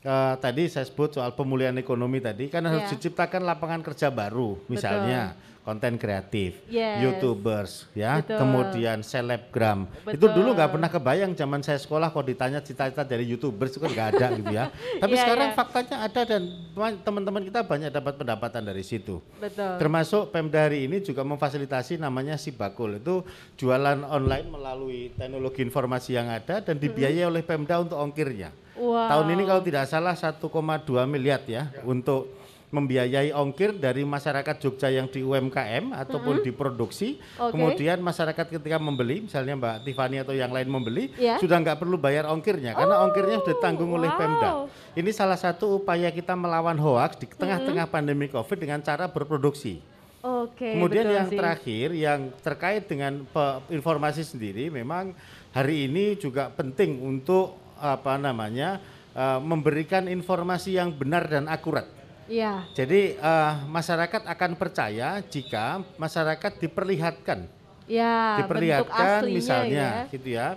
eh, 0.00 0.34
tadi 0.40 0.62
saya 0.72 0.88
sebut 0.88 1.12
soal 1.12 1.36
pemulihan 1.36 1.76
ekonomi 1.76 2.24
tadi 2.24 2.48
kan 2.48 2.64
harus 2.64 2.88
Iya. 2.88 2.96
diciptakan 2.96 3.44
lapangan 3.44 3.84
kerja 3.84 4.08
baru, 4.08 4.56
misalnya 4.70 5.36
konten 5.68 6.00
kreatif, 6.00 6.64
Yes. 6.64 7.04
youtubers, 7.04 7.84
ya, 7.92 8.24
Betul. 8.24 8.40
kemudian 8.40 9.04
selebgram. 9.04 9.84
Itu 10.08 10.24
dulu 10.32 10.56
nggak 10.56 10.64
Betul. 10.64 10.74
pernah 10.80 10.88
kebayang 10.88 11.32
zaman 11.36 11.60
saya 11.60 11.76
sekolah 11.76 12.08
kalau 12.08 12.24
ditanya 12.24 12.64
cita-cita 12.64 13.04
dari 13.04 13.28
youtubers 13.28 13.76
itu 13.76 13.84
kan 13.84 13.92
nggak 13.92 14.08
ada 14.16 14.26
gitu 14.32 14.48
ya. 14.48 14.64
Tapi 15.04 15.12
Iya, 15.12 15.20
sekarang 15.28 15.48
iya. 15.52 15.56
faktanya 15.60 15.96
ada 16.00 16.20
dan 16.24 16.42
teman-teman 17.04 17.44
kita 17.44 17.60
banyak 17.60 17.92
dapat 17.92 18.16
pendapatan 18.16 18.64
dari 18.64 18.80
situ. 18.80 19.20
Betul. 19.36 19.76
Termasuk 19.76 20.32
Pemda 20.32 20.64
hari 20.64 20.88
ini 20.88 21.04
juga 21.04 21.20
memfasilitasi 21.20 22.00
namanya 22.00 22.40
Sibakul 22.40 22.96
itu 22.96 23.20
jualan 23.60 24.08
online 24.08 24.48
melalui 24.48 25.12
teknologi 25.12 25.60
informasi 25.60 26.16
yang 26.16 26.32
ada 26.32 26.64
dan 26.64 26.80
dibiayai 26.80 27.28
oleh 27.28 27.44
Pemda 27.44 27.76
untuk 27.76 28.00
ongkirnya. 28.00 28.56
Wow. 28.78 29.10
Tahun 29.10 29.26
ini 29.34 29.42
kalau 29.44 29.60
tidak 29.60 29.84
salah 29.84 30.14
1,2 30.14 30.40
miliar 31.04 31.42
ya 31.44 31.68
untuk 31.82 32.37
membiayai 32.68 33.32
ongkir 33.32 33.80
dari 33.80 34.04
masyarakat 34.04 34.60
Jogja 34.60 34.92
yang 34.92 35.08
di 35.08 35.24
UMKM 35.24 35.96
ataupun 35.96 36.44
diproduksi. 36.44 37.16
Oke. 37.40 37.56
Kemudian 37.56 37.96
masyarakat 38.04 38.60
ketika 38.60 38.76
membeli, 38.76 39.24
misalnya 39.24 39.56
Mbak 39.56 39.76
Tiffany 39.88 40.20
atau 40.20 40.36
yang 40.36 40.52
lain 40.52 40.68
membeli, 40.68 41.10
Ya. 41.16 41.40
sudah 41.40 41.56
nggak 41.64 41.80
perlu 41.80 41.96
bayar 41.96 42.28
ongkirnya 42.28 42.76
karena 42.76 43.00
ongkirnya 43.08 43.40
sudah 43.40 43.56
ditanggung 43.56 43.90
oleh 43.96 44.12
wow. 44.12 44.18
Pemda. 44.20 44.50
Ini 44.92 45.10
salah 45.16 45.40
satu 45.40 45.80
upaya 45.80 46.12
kita 46.12 46.36
melawan 46.36 46.76
hoaks 46.76 47.16
di 47.16 47.26
tengah-tengah 47.32 47.88
pandemi 47.88 48.28
Covid 48.28 48.58
dengan 48.60 48.84
cara 48.84 49.08
berproduksi. 49.08 49.80
Oke. 50.20 50.76
Kemudian 50.76 51.08
betul 51.08 51.16
yang 51.16 51.28
sih. 51.30 51.38
terakhir 51.38 51.88
yang 51.94 52.20
terkait 52.42 52.84
dengan 52.90 53.22
informasi 53.70 54.26
sendiri 54.26 54.68
memang 54.68 55.14
hari 55.54 55.88
ini 55.88 56.18
juga 56.18 56.50
penting 56.52 57.00
untuk 57.00 57.56
apa 57.78 58.18
namanya 58.18 58.82
eh, 59.14 59.40
memberikan 59.40 60.04
informasi 60.10 60.76
yang 60.76 60.92
benar 60.92 61.24
dan 61.30 61.48
akurat. 61.48 61.97
Iya. 62.28 62.68
Jadi 62.76 63.16
eh, 63.16 63.52
masyarakat 63.66 64.22
akan 64.28 64.50
percaya 64.54 65.18
jika 65.24 65.80
masyarakat 65.96 66.52
diperlihatkan, 66.60 67.48
Ya, 67.88 68.36
bentuk 68.36 68.52
diperlihatkan 68.52 69.20
aslinya 69.24 69.32
misalnya 69.34 69.86
ya. 70.04 70.12
gitu 70.12 70.28
ya. 70.36 70.48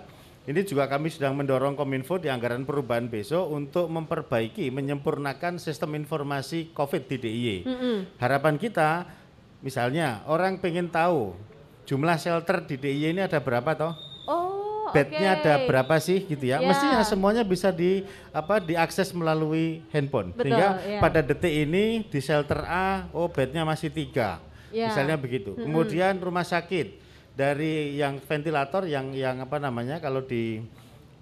Ini 0.42 0.60
juga 0.66 0.90
kami 0.90 1.06
sedang 1.06 1.38
mendorong 1.38 1.78
Kominfo 1.78 2.18
di 2.18 2.26
anggaran 2.26 2.66
perubahan 2.66 3.06
besok 3.06 3.46
untuk 3.46 3.86
memperbaiki, 3.88 4.68
menyempurnakan 4.74 5.56
sistem 5.56 5.94
informasi 5.96 6.74
COVID 6.74 7.08
di 7.08 7.16
DIY. 7.16 7.56
Mm-mm. 7.62 7.96
Harapan 8.18 8.58
kita, 8.58 9.06
misalnya 9.62 10.20
orang 10.26 10.58
pengen 10.58 10.90
tahu 10.90 11.32
jumlah 11.86 12.18
shelter 12.18 12.66
di 12.66 12.74
DIY 12.74 13.14
ini 13.16 13.22
ada 13.22 13.38
berapa 13.38 13.70
toh? 13.78 13.94
Bednya 14.92 15.30
oke. 15.32 15.40
ada 15.40 15.52
berapa 15.64 15.94
sih 15.98 16.22
gitu 16.22 16.44
ya? 16.44 16.60
Ya. 16.60 16.68
Mestinya 16.68 17.00
semuanya 17.02 17.42
bisa 17.42 17.68
di 17.68 18.04
apa 18.30 18.60
diakses 18.60 19.10
melalui 19.12 19.80
handphone. 19.90 20.30
Betul, 20.32 20.52
Sehingga 20.52 20.68
ya. 20.80 21.00
pada 21.00 21.20
detik 21.20 21.50
ini 21.50 22.04
di 22.04 22.20
shelter 22.20 22.62
A, 22.62 23.08
oh 23.10 23.26
bednya 23.26 23.64
masih 23.64 23.88
tiga, 23.88 24.38
Ya. 24.68 24.88
misalnya 24.88 25.16
begitu. 25.16 25.52
Kemudian 25.56 26.16
rumah 26.16 26.44
sakit 26.44 27.00
dari 27.32 27.96
yang 27.96 28.20
ventilator 28.20 28.84
yang 28.84 29.12
yang 29.12 29.40
apa 29.40 29.56
namanya 29.56 29.96
kalau 29.98 30.20
di 30.20 30.60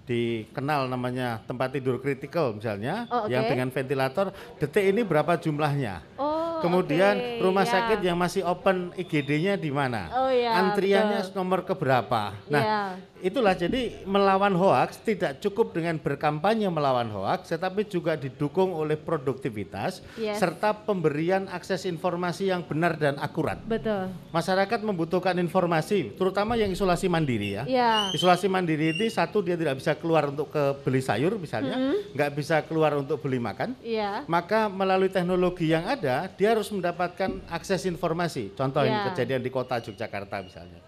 dikenal 0.01 0.89
namanya 0.89 1.39
tempat 1.45 1.77
tidur 1.77 2.01
kritikal 2.01 2.51
misalnya 2.51 3.05
Oh, 3.07 3.23
oke. 3.23 3.31
yang 3.31 3.45
dengan 3.45 3.69
ventilator 3.69 4.33
detik 4.57 4.81
ini 4.81 5.05
berapa 5.05 5.37
jumlahnya 5.37 6.01
Oh, 6.17 6.40
Kemudian 6.61 7.15
oke, 7.17 7.41
rumah 7.41 7.65
ya. 7.65 7.71
sakit 7.73 7.99
yang 8.01 8.15
masih 8.15 8.45
open 8.45 8.93
IGD-nya 8.93 9.57
di 9.57 9.69
mana? 9.69 10.07
Oh, 10.13 10.29
iya, 10.29 10.53
Antriannya 10.55 11.25
betul. 11.25 11.35
nomor 11.35 11.59
keberapa? 11.61 12.37
Nah, 12.47 12.61
Iya. 12.61 12.81
itulah 13.21 13.53
jadi 13.53 14.01
melawan 14.03 14.53
hoaks 14.53 15.01
tidak 15.01 15.37
cukup 15.39 15.73
dengan 15.73 15.97
berkampanye 15.97 16.65
melawan 16.67 17.09
hoaks, 17.09 17.49
tetapi 17.49 17.85
juga 17.85 18.13
didukung 18.13 18.71
oleh 18.71 18.95
produktivitas 18.95 20.01
Yes. 20.15 20.37
serta 20.37 20.73
pemberian 20.75 21.47
akses 21.47 21.85
informasi 21.85 22.49
yang 22.49 22.61
benar 22.61 22.93
dan 22.95 23.17
akurat. 23.17 23.57
Betul. 23.61 24.13
Masyarakat 24.29 24.79
membutuhkan 24.81 25.33
informasi, 25.37 26.13
terutama 26.13 26.53
yang 26.53 26.69
isolasi 26.69 27.07
mandiri 27.07 27.57
ya. 27.57 27.63
Iya. 27.65 27.93
Isolasi 28.13 28.45
mandiri 28.45 28.93
itu 28.93 29.07
satu 29.07 29.41
dia 29.41 29.55
tidak 29.55 29.79
bisa 29.79 29.95
keluar 29.95 30.27
untuk 30.27 30.49
ke 30.49 30.63
beli 30.81 31.01
sayur 31.01 31.37
misalnya, 31.37 31.77
nggak 32.11 32.31
bisa 32.33 32.61
keluar 32.61 32.93
untuk 32.93 33.17
beli 33.17 33.39
makan, 33.39 33.73
Iya. 33.81 34.27
maka 34.27 34.67
melalui 34.67 35.07
teknologi 35.07 35.67
yang 35.67 35.87
ada 35.87 36.27
dia 36.27 36.50
harus 36.53 36.69
mendapatkan 36.69 37.41
akses 37.47 37.87
informasi. 37.87 38.51
Contoh 38.53 38.83
ini 38.83 38.93
Ya. 38.93 39.07
kejadian 39.11 39.41
di 39.41 39.51
kota 39.51 39.79
Yogyakarta 39.79 40.43
misalnya. 40.43 40.79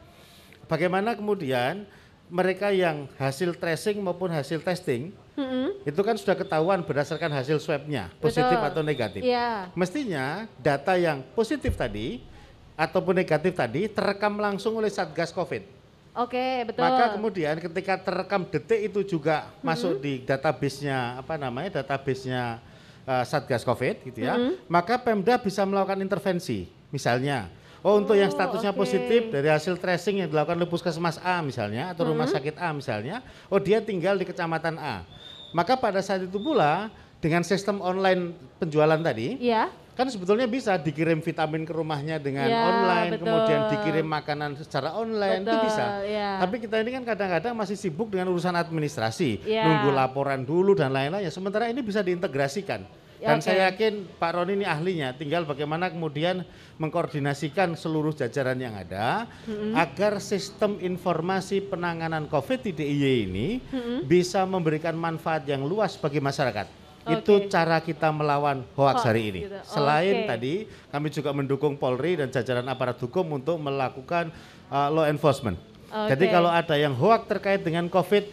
Bagaimana 0.67 1.15
kemudian 1.15 1.83
mereka 2.31 2.71
yang 2.73 3.05
hasil 3.19 3.53
tracing 3.59 3.99
maupun 4.01 4.31
hasil 4.31 4.63
testing 4.63 5.11
Mm-mm. 5.37 5.75
itu 5.85 6.01
kan 6.01 6.15
sudah 6.17 6.33
ketahuan 6.33 6.81
berdasarkan 6.81 7.29
hasil 7.29 7.59
swabnya 7.59 8.09
positif 8.17 8.57
Betul. 8.57 8.69
atau 8.71 8.81
negatif. 8.81 9.21
Iya. 9.21 9.69
Mestinya 9.75 10.47
data 10.57 10.95
yang 10.97 11.21
positif 11.37 11.75
tadi 11.75 12.23
ataupun 12.73 13.13
negatif 13.13 13.53
tadi 13.53 13.85
terekam 13.85 14.39
langsung 14.41 14.73
oleh 14.79 14.89
Satgas 14.89 15.29
Covid. 15.29 15.61
Oke, 16.13 16.61
betul. 16.69 16.85
Maka 16.85 17.17
kemudian 17.17 17.57
ketika 17.57 17.97
terekam 17.97 18.45
detik 18.45 18.81
itu 18.93 19.17
juga 19.17 19.49
masuk 19.65 19.97
di 19.97 20.21
database-nya 20.21 21.17
apa 21.17 21.41
namanya 21.41 21.81
database-nya 21.81 22.61
uh, 23.03 23.23
Satgas 23.23 23.61
Covid 23.61 24.03
gitu 24.03 24.19
ya. 24.21 24.35
Maka 24.65 24.97
Pemda 24.97 25.37
bisa 25.37 25.63
melakukan 25.63 25.99
intervensi. 25.99 26.67
Misalnya, 26.89 27.49
oh 27.81 27.97
untuk 27.97 28.13
yang 28.13 28.29
Oh, 28.29 28.35
statusnya 28.37 28.69
oke. 28.69 28.79
positif 28.79 29.33
dari 29.33 29.49
hasil 29.49 29.75
tracing 29.77 30.21
yang 30.21 30.29
dilakukan 30.29 30.55
oleh 30.55 30.69
Puskesmas 30.69 31.17
A 31.19 31.41
misalnya 31.41 31.89
atau 31.89 32.05
rumah 32.05 32.29
sakit 32.29 32.55
A 32.55 32.69
misalnya, 32.69 33.25
oh 33.49 33.57
dia 33.57 33.81
tinggal 33.81 34.13
di 34.15 34.23
kecamatan 34.23 34.77
A. 34.77 35.01
Maka 35.51 35.73
pada 35.73 36.01
saat 36.01 36.21
itu 36.21 36.37
pula 36.37 36.89
dengan 37.17 37.41
sistem 37.41 37.79
online 37.79 38.33
penjualan 38.57 38.97
tadi, 38.99 39.37
Iya. 39.39 39.69
Kan 39.93 40.09
sebetulnya 40.09 40.49
bisa 40.49 40.73
dikirim 40.75 41.21
vitamin 41.21 41.63
ke 41.63 41.73
rumahnya 41.73 42.17
dengan 42.17 42.49
Ya, 42.49 42.65
online, 42.65 43.11
betul. 43.13 43.29
kemudian 43.29 43.61
dikirim 43.69 44.07
makanan 44.09 44.57
secara 44.57 44.89
online 44.93 45.45
itu 45.45 45.53
Betul, 45.53 45.65
bisa. 45.69 45.85
ya. 46.01 46.29
Tapi 46.41 46.55
kita 46.57 46.75
ini 46.81 46.91
kan 46.91 47.03
kadang-kadang 47.05 47.53
masih 47.53 47.77
sibuk 47.77 48.09
dengan 48.09 48.33
urusan 48.33 48.57
administrasi, 48.57 49.45
Ya. 49.45 49.69
nunggu 49.69 49.93
laporan 49.93 50.41
dulu 50.41 50.73
dan 50.73 50.89
lain-lain. 50.89 51.29
Sementara 51.29 51.69
ini 51.69 51.79
bisa 51.79 52.01
diintegrasikan. 52.01 52.81
Ya, 53.21 53.31
Dan 53.31 53.39
oke. 53.39 53.47
saya 53.47 53.71
yakin 53.71 54.03
Pak 54.19 54.31
Roni 54.35 54.59
ini 54.59 54.65
ahlinya, 54.67 55.15
tinggal 55.15 55.47
bagaimana 55.47 55.87
kemudian 55.87 56.43
mengkoordinasikan 56.75 57.71
seluruh 57.73 58.11
jajaran 58.11 58.59
yang 58.59 58.75
ada 58.75 59.31
agar 59.73 60.19
sistem 60.19 60.75
informasi 60.77 61.63
penanganan 61.63 62.27
COVID 62.27 62.59
di 62.59 62.71
DIY 62.75 63.15
ini 63.23 63.47
bisa 64.03 64.43
memberikan 64.43 64.91
manfaat 64.93 65.47
yang 65.47 65.63
luas 65.63 65.95
bagi 65.95 66.19
masyarakat. 66.19 66.82
Itu 67.03 67.35
Oke. 67.35 67.51
cara 67.51 67.83
kita 67.83 68.07
melawan 68.15 68.63
hoax 68.79 69.03
hari 69.03 69.27
ini. 69.27 69.39
gitu. 69.47 69.59
Selain 69.67 70.23
Oke. 70.23 70.27
tadi 70.27 70.53
kami 70.87 71.07
juga 71.11 71.35
mendukung 71.35 71.75
Polri 71.75 72.15
dan 72.15 72.31
jajaran 72.31 72.63
aparat 72.63 72.95
hukum 72.95 73.35
untuk 73.35 73.59
melakukan 73.59 74.31
uh, 74.71 74.87
law 74.87 75.03
enforcement. 75.03 75.59
Jadi 75.91 76.25
Oke. 76.25 76.33
kalau 76.33 76.49
ada 76.49 76.75
yang 76.79 76.95
hoax 76.95 77.27
terkait 77.27 77.61
dengan 77.61 77.85
COVID, 77.91 78.23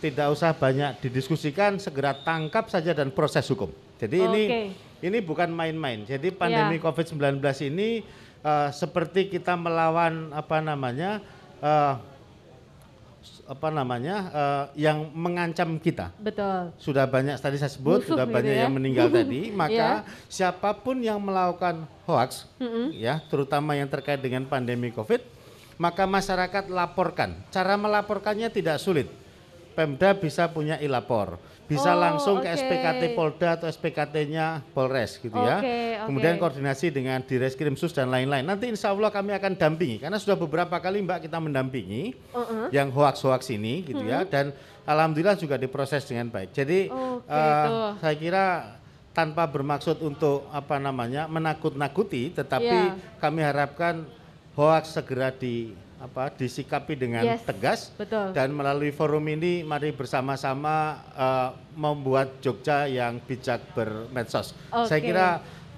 tidak 0.00 0.26
usah 0.34 0.54
banyak 0.54 0.98
didiskusikan, 1.02 1.78
segera 1.82 2.14
tangkap 2.14 2.70
saja 2.70 2.94
dan 2.94 3.10
proses 3.10 3.46
hukum. 3.50 3.70
Jadi 3.98 4.16
ini 4.18 4.42
Oke. 4.46 4.60
ini 5.02 5.18
bukan 5.22 5.50
main-main. 5.50 6.02
Jadi 6.06 6.30
pandemi 6.30 6.78
Ya. 6.78 6.82
COVID-19 6.86 7.38
ini 7.70 8.02
uh, 8.42 8.70
seperti 8.70 9.30
kita 9.30 9.54
melawan 9.58 10.30
apa 10.30 10.58
namanya 10.62 11.22
uh, 11.62 11.98
apa 13.42 13.68
namanya 13.74 14.16
uh, 14.30 14.64
yang 14.78 15.10
mengancam 15.12 15.74
kita 15.82 16.14
Betul. 16.22 16.70
sudah 16.78 17.10
banyak 17.10 17.34
tadi 17.42 17.58
saya 17.58 17.74
sebut 17.74 18.00
Musuh 18.00 18.14
sudah 18.14 18.26
gitu 18.26 18.34
banyak 18.38 18.54
ya. 18.54 18.62
yang 18.64 18.72
meninggal 18.72 19.08
tadi 19.18 19.50
maka 19.50 20.06
siapa 20.30 20.70
pun 20.78 21.02
yang 21.02 21.18
melakukan 21.18 21.84
hoax 22.06 22.46
Mm-mm. 22.62 22.94
ya 22.94 23.18
terutama 23.26 23.74
yang 23.74 23.90
terkait 23.90 24.22
dengan 24.22 24.46
pandemi 24.46 24.94
covid 24.94 25.20
maka 25.74 26.06
masyarakat 26.06 26.70
laporkan 26.70 27.34
cara 27.50 27.74
melaporkannya 27.74 28.46
tidak 28.48 28.78
sulit 28.78 29.10
Pemda 29.72 30.12
bisa 30.12 30.46
punya 30.52 30.76
ilapor 30.78 31.40
bisa 31.72 31.88
Oh, 31.88 31.98
langsung 31.98 32.36
oke. 32.36 32.44
ke 32.44 32.52
SPKT 32.52 33.02
Polda 33.12 33.56
atau 33.56 33.66
SPKT-nya 33.66 34.60
Polres 34.70 35.16
gitu 35.16 35.32
ya 35.32 35.56
Oke, 35.56 35.64
oke. 35.64 36.04
kemudian 36.04 36.36
koordinasi 36.36 36.92
dengan 36.92 37.18
Direskrimsus 37.18 37.90
dan 37.90 38.12
lain-lain 38.12 38.44
nanti 38.44 38.68
insya 38.68 38.92
Allah 38.92 39.08
kami 39.08 39.32
akan 39.32 39.56
dampingi 39.56 39.96
karena 39.96 40.20
sudah 40.20 40.36
beberapa 40.36 40.76
kali 40.76 41.00
Mbak 41.00 41.24
kita 41.24 41.40
mendampingi 41.40 42.12
Uh-uh. 42.30 42.68
yang 42.68 42.92
hoax-hoax 42.92 43.48
ini 43.50 43.80
gitu 43.82 44.04
ya 44.04 44.22
dan 44.22 44.52
alhamdulillah 44.82 45.34
juga 45.34 45.56
diproses 45.56 46.02
dengan 46.02 46.28
baik. 46.28 46.52
Jadi 46.52 46.90
Oke, 46.90 47.24
eh, 47.24 47.66
tuh. 47.66 47.90
saya 47.98 48.14
kira 48.14 48.44
tanpa 49.10 49.44
bermaksud 49.44 50.00
untuk 50.00 50.48
apa 50.48 50.76
namanya 50.76 51.24
menakut-nakuti 51.26 52.32
tetapi 52.32 52.78
Ya. 52.92 52.96
kami 53.16 53.40
harapkan 53.40 54.04
hoax 54.52 54.92
segera 54.92 55.30
di 55.30 55.72
apa 56.02 56.34
disikapi 56.34 56.98
dengan 56.98 57.22
Yes, 57.22 57.46
tegas 57.46 57.94
betul. 57.94 58.34
dan 58.34 58.50
melalui 58.50 58.90
forum 58.90 59.22
ini 59.24 59.62
mari 59.62 59.94
bersama-sama 59.94 60.74
eh, 61.14 61.48
membuat 61.72 62.42
Jogja 62.42 62.90
yang 62.90 63.22
bijak 63.22 63.62
bermedsos. 63.70 64.50
Saya 64.82 64.98
Oke. 64.98 65.06
kira 65.06 65.28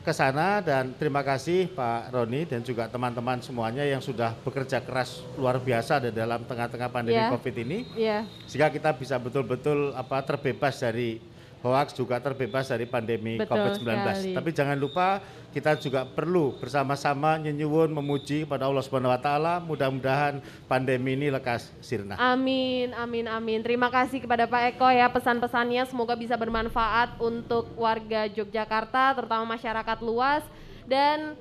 ke 0.00 0.12
sana 0.12 0.60
dan 0.60 0.92
terima 0.92 1.20
kasih 1.20 1.68
Pak 1.68 2.12
Roni 2.12 2.44
dan 2.44 2.60
juga 2.60 2.84
teman-teman 2.86 3.40
semuanya 3.40 3.84
yang 3.84 4.00
sudah 4.00 4.36
bekerja 4.38 4.80
keras 4.80 5.24
luar 5.34 5.56
biasa 5.56 5.96
di 5.98 6.10
dalam 6.10 6.40
tengah-tengah 6.42 6.88
pandemi 6.88 7.16
Ya. 7.16 7.28
Covid 7.28 7.54
ini 7.58 7.78
Iya. 7.92 8.18
sehingga 8.44 8.68
kita 8.68 8.92
bisa 8.92 9.16
betul-betul 9.16 9.92
apa 9.92 10.20
terbebas 10.20 10.76
dari 10.78 11.20
hoax 11.64 11.96
juga 11.96 12.20
terbebas 12.20 12.68
dari 12.68 12.84
pandemi 12.84 13.40
Betul 13.40 13.56
COVID-19. 13.56 13.80
sekali. 13.80 14.30
Tapi 14.36 14.50
jangan 14.52 14.76
lupa 14.76 15.24
kita 15.48 15.80
juga 15.80 16.04
perlu 16.04 16.52
bersama-sama 16.60 17.40
nyenyuwun 17.40 17.88
memuji 17.88 18.44
pada 18.44 18.68
Allah 18.68 18.84
Subhanahu 18.84 19.14
wa 19.14 19.20
taala 19.22 19.54
mudah-mudahan 19.64 20.44
pandemi 20.68 21.16
ini 21.16 21.32
lekas 21.32 21.72
sirna. 21.80 22.20
Amin, 22.20 22.92
amin, 22.92 23.24
amin. 23.30 23.64
Terima 23.64 23.88
kasih 23.88 24.20
kepada 24.20 24.44
Pak 24.44 24.76
Eko 24.76 24.92
ya 24.92 25.08
pesan-pesannya 25.08 25.88
semoga 25.88 26.12
bisa 26.12 26.36
bermanfaat 26.36 27.16
untuk 27.16 27.72
warga 27.80 28.28
Yogyakarta 28.28 29.16
terutama 29.16 29.56
masyarakat 29.56 29.98
luas 30.04 30.44
dan 30.84 31.38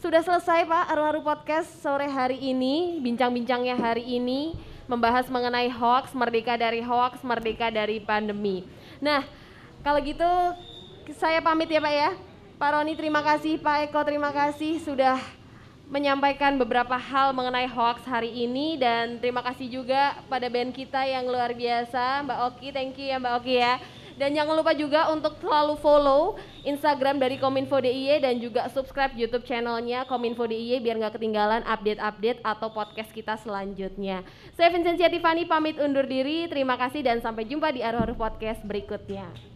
sudah 0.00 0.24
selesai 0.24 0.64
Pak 0.64 0.96
Aru-Aru 0.96 1.20
Podcast 1.20 1.76
sore 1.84 2.08
hari 2.08 2.40
ini, 2.40 2.96
bincang-bincangnya 3.04 3.76
hari 3.76 4.16
ini 4.16 4.56
membahas 4.88 5.28
mengenai 5.28 5.68
hoax, 5.68 6.16
merdeka 6.16 6.56
dari 6.56 6.80
hoax, 6.80 7.20
merdeka 7.20 7.68
dari 7.68 8.00
pandemi. 8.00 8.64
Nah, 8.96 9.22
kalau 9.80 9.98
gitu 10.04 10.30
saya 11.16 11.40
pamit 11.42 11.68
ya 11.70 11.80
Pak 11.80 11.94
ya. 11.94 12.10
Pak 12.60 12.70
Roni 12.76 12.92
terima 12.92 13.24
kasih, 13.24 13.56
Pak 13.56 13.88
Eko 13.88 14.04
terima 14.04 14.30
kasih 14.36 14.76
sudah 14.84 15.16
menyampaikan 15.90 16.54
beberapa 16.54 16.94
hal 16.94 17.34
mengenai 17.34 17.66
hoax 17.66 18.06
hari 18.06 18.30
ini 18.30 18.78
dan 18.78 19.18
terima 19.18 19.42
kasih 19.42 19.66
juga 19.66 20.20
pada 20.30 20.46
band 20.46 20.70
kita 20.70 21.02
yang 21.02 21.26
luar 21.26 21.50
biasa, 21.50 22.22
Mbak 22.22 22.38
Oki, 22.52 22.68
thank 22.70 22.94
you 23.00 23.10
ya 23.10 23.18
Mbak 23.18 23.34
Oki 23.42 23.54
ya. 23.58 23.74
Dan 24.20 24.36
jangan 24.36 24.52
lupa 24.52 24.76
juga 24.76 25.08
untuk 25.08 25.40
selalu 25.40 25.80
follow 25.80 26.36
Instagram 26.62 27.16
dari 27.16 27.40
Kominfo 27.40 27.80
DIY 27.80 28.20
dan 28.20 28.36
juga 28.36 28.68
subscribe 28.68 29.16
YouTube 29.16 29.48
channelnya 29.48 30.04
Kominfo 30.04 30.44
DIY 30.44 30.84
biar 30.84 31.00
nggak 31.00 31.16
ketinggalan 31.16 31.64
update-update 31.64 32.44
atau 32.44 32.68
podcast 32.68 33.10
kita 33.16 33.40
selanjutnya. 33.40 34.20
Saya 34.52 34.68
Vincentia 34.68 35.08
Tiffany 35.08 35.48
pamit 35.48 35.80
undur 35.80 36.04
diri, 36.04 36.44
terima 36.52 36.76
kasih 36.76 37.00
dan 37.00 37.24
sampai 37.24 37.48
jumpa 37.48 37.72
di 37.72 37.80
Aru-Aru 37.80 38.12
Podcast 38.20 38.60
berikutnya. 38.60 39.49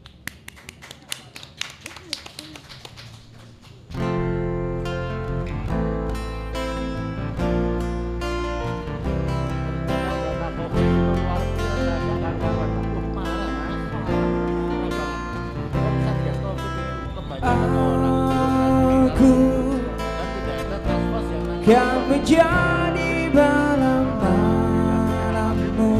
Force 21.64 21.72
yang 21.72 21.72
nanti 21.72 21.72
kan 21.72 21.96
menjadi 22.12 23.32
malam 23.32 24.04
malammu 24.20 25.96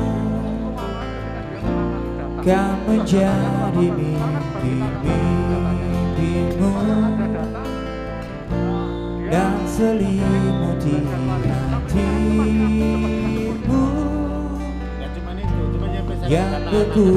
Kan 2.45 2.77
menjadi 2.85 3.89
mimpi-mimpimu. 3.89 6.77
Dan 9.33 9.57
selimuti 9.65 11.01
hatimu. 11.73 13.81
Yang 16.29 16.53
beku 16.69 17.17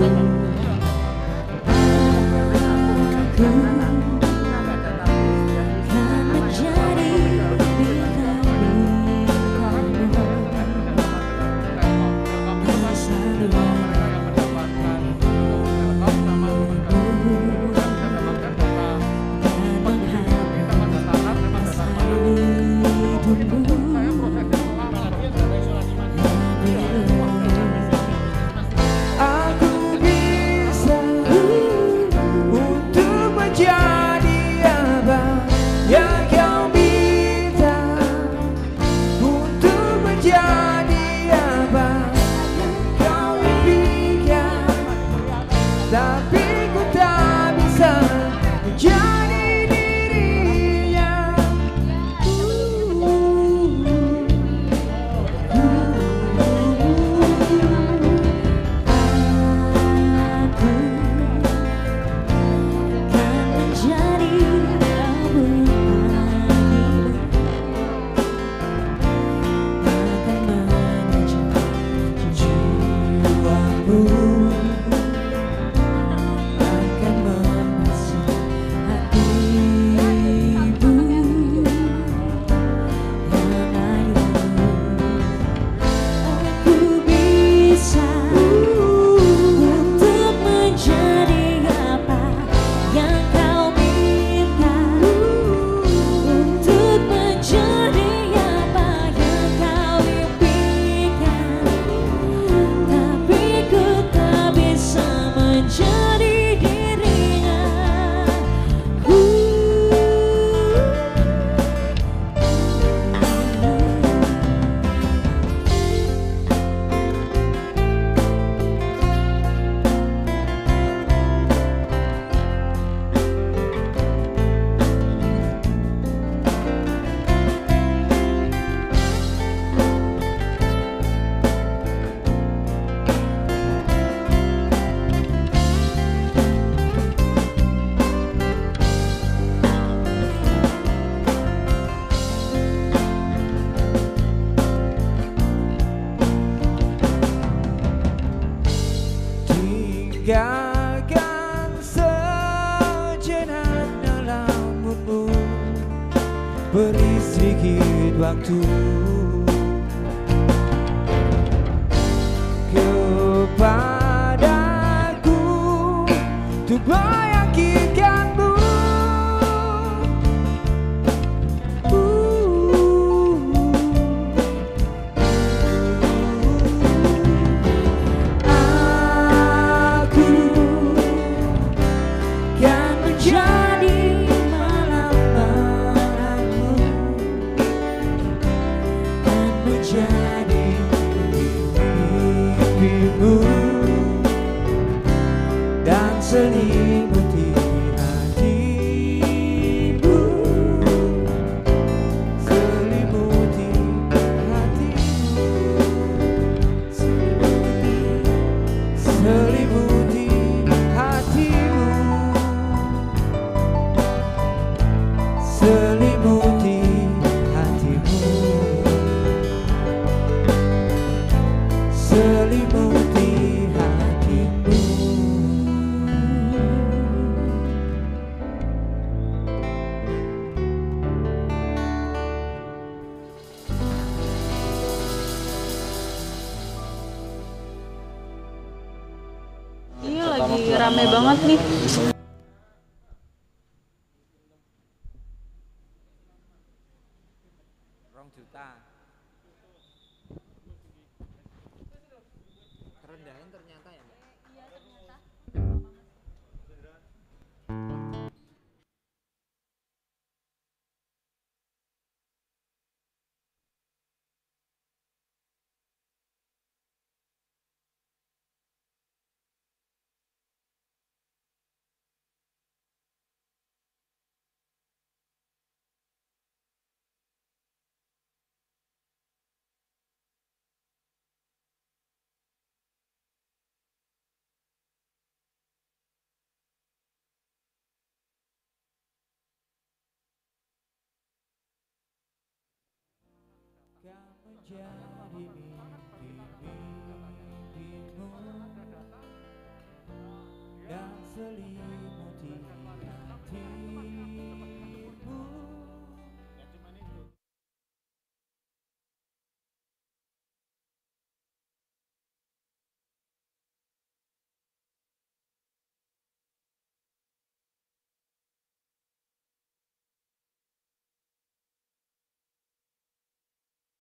Yeah. 294.70 294.97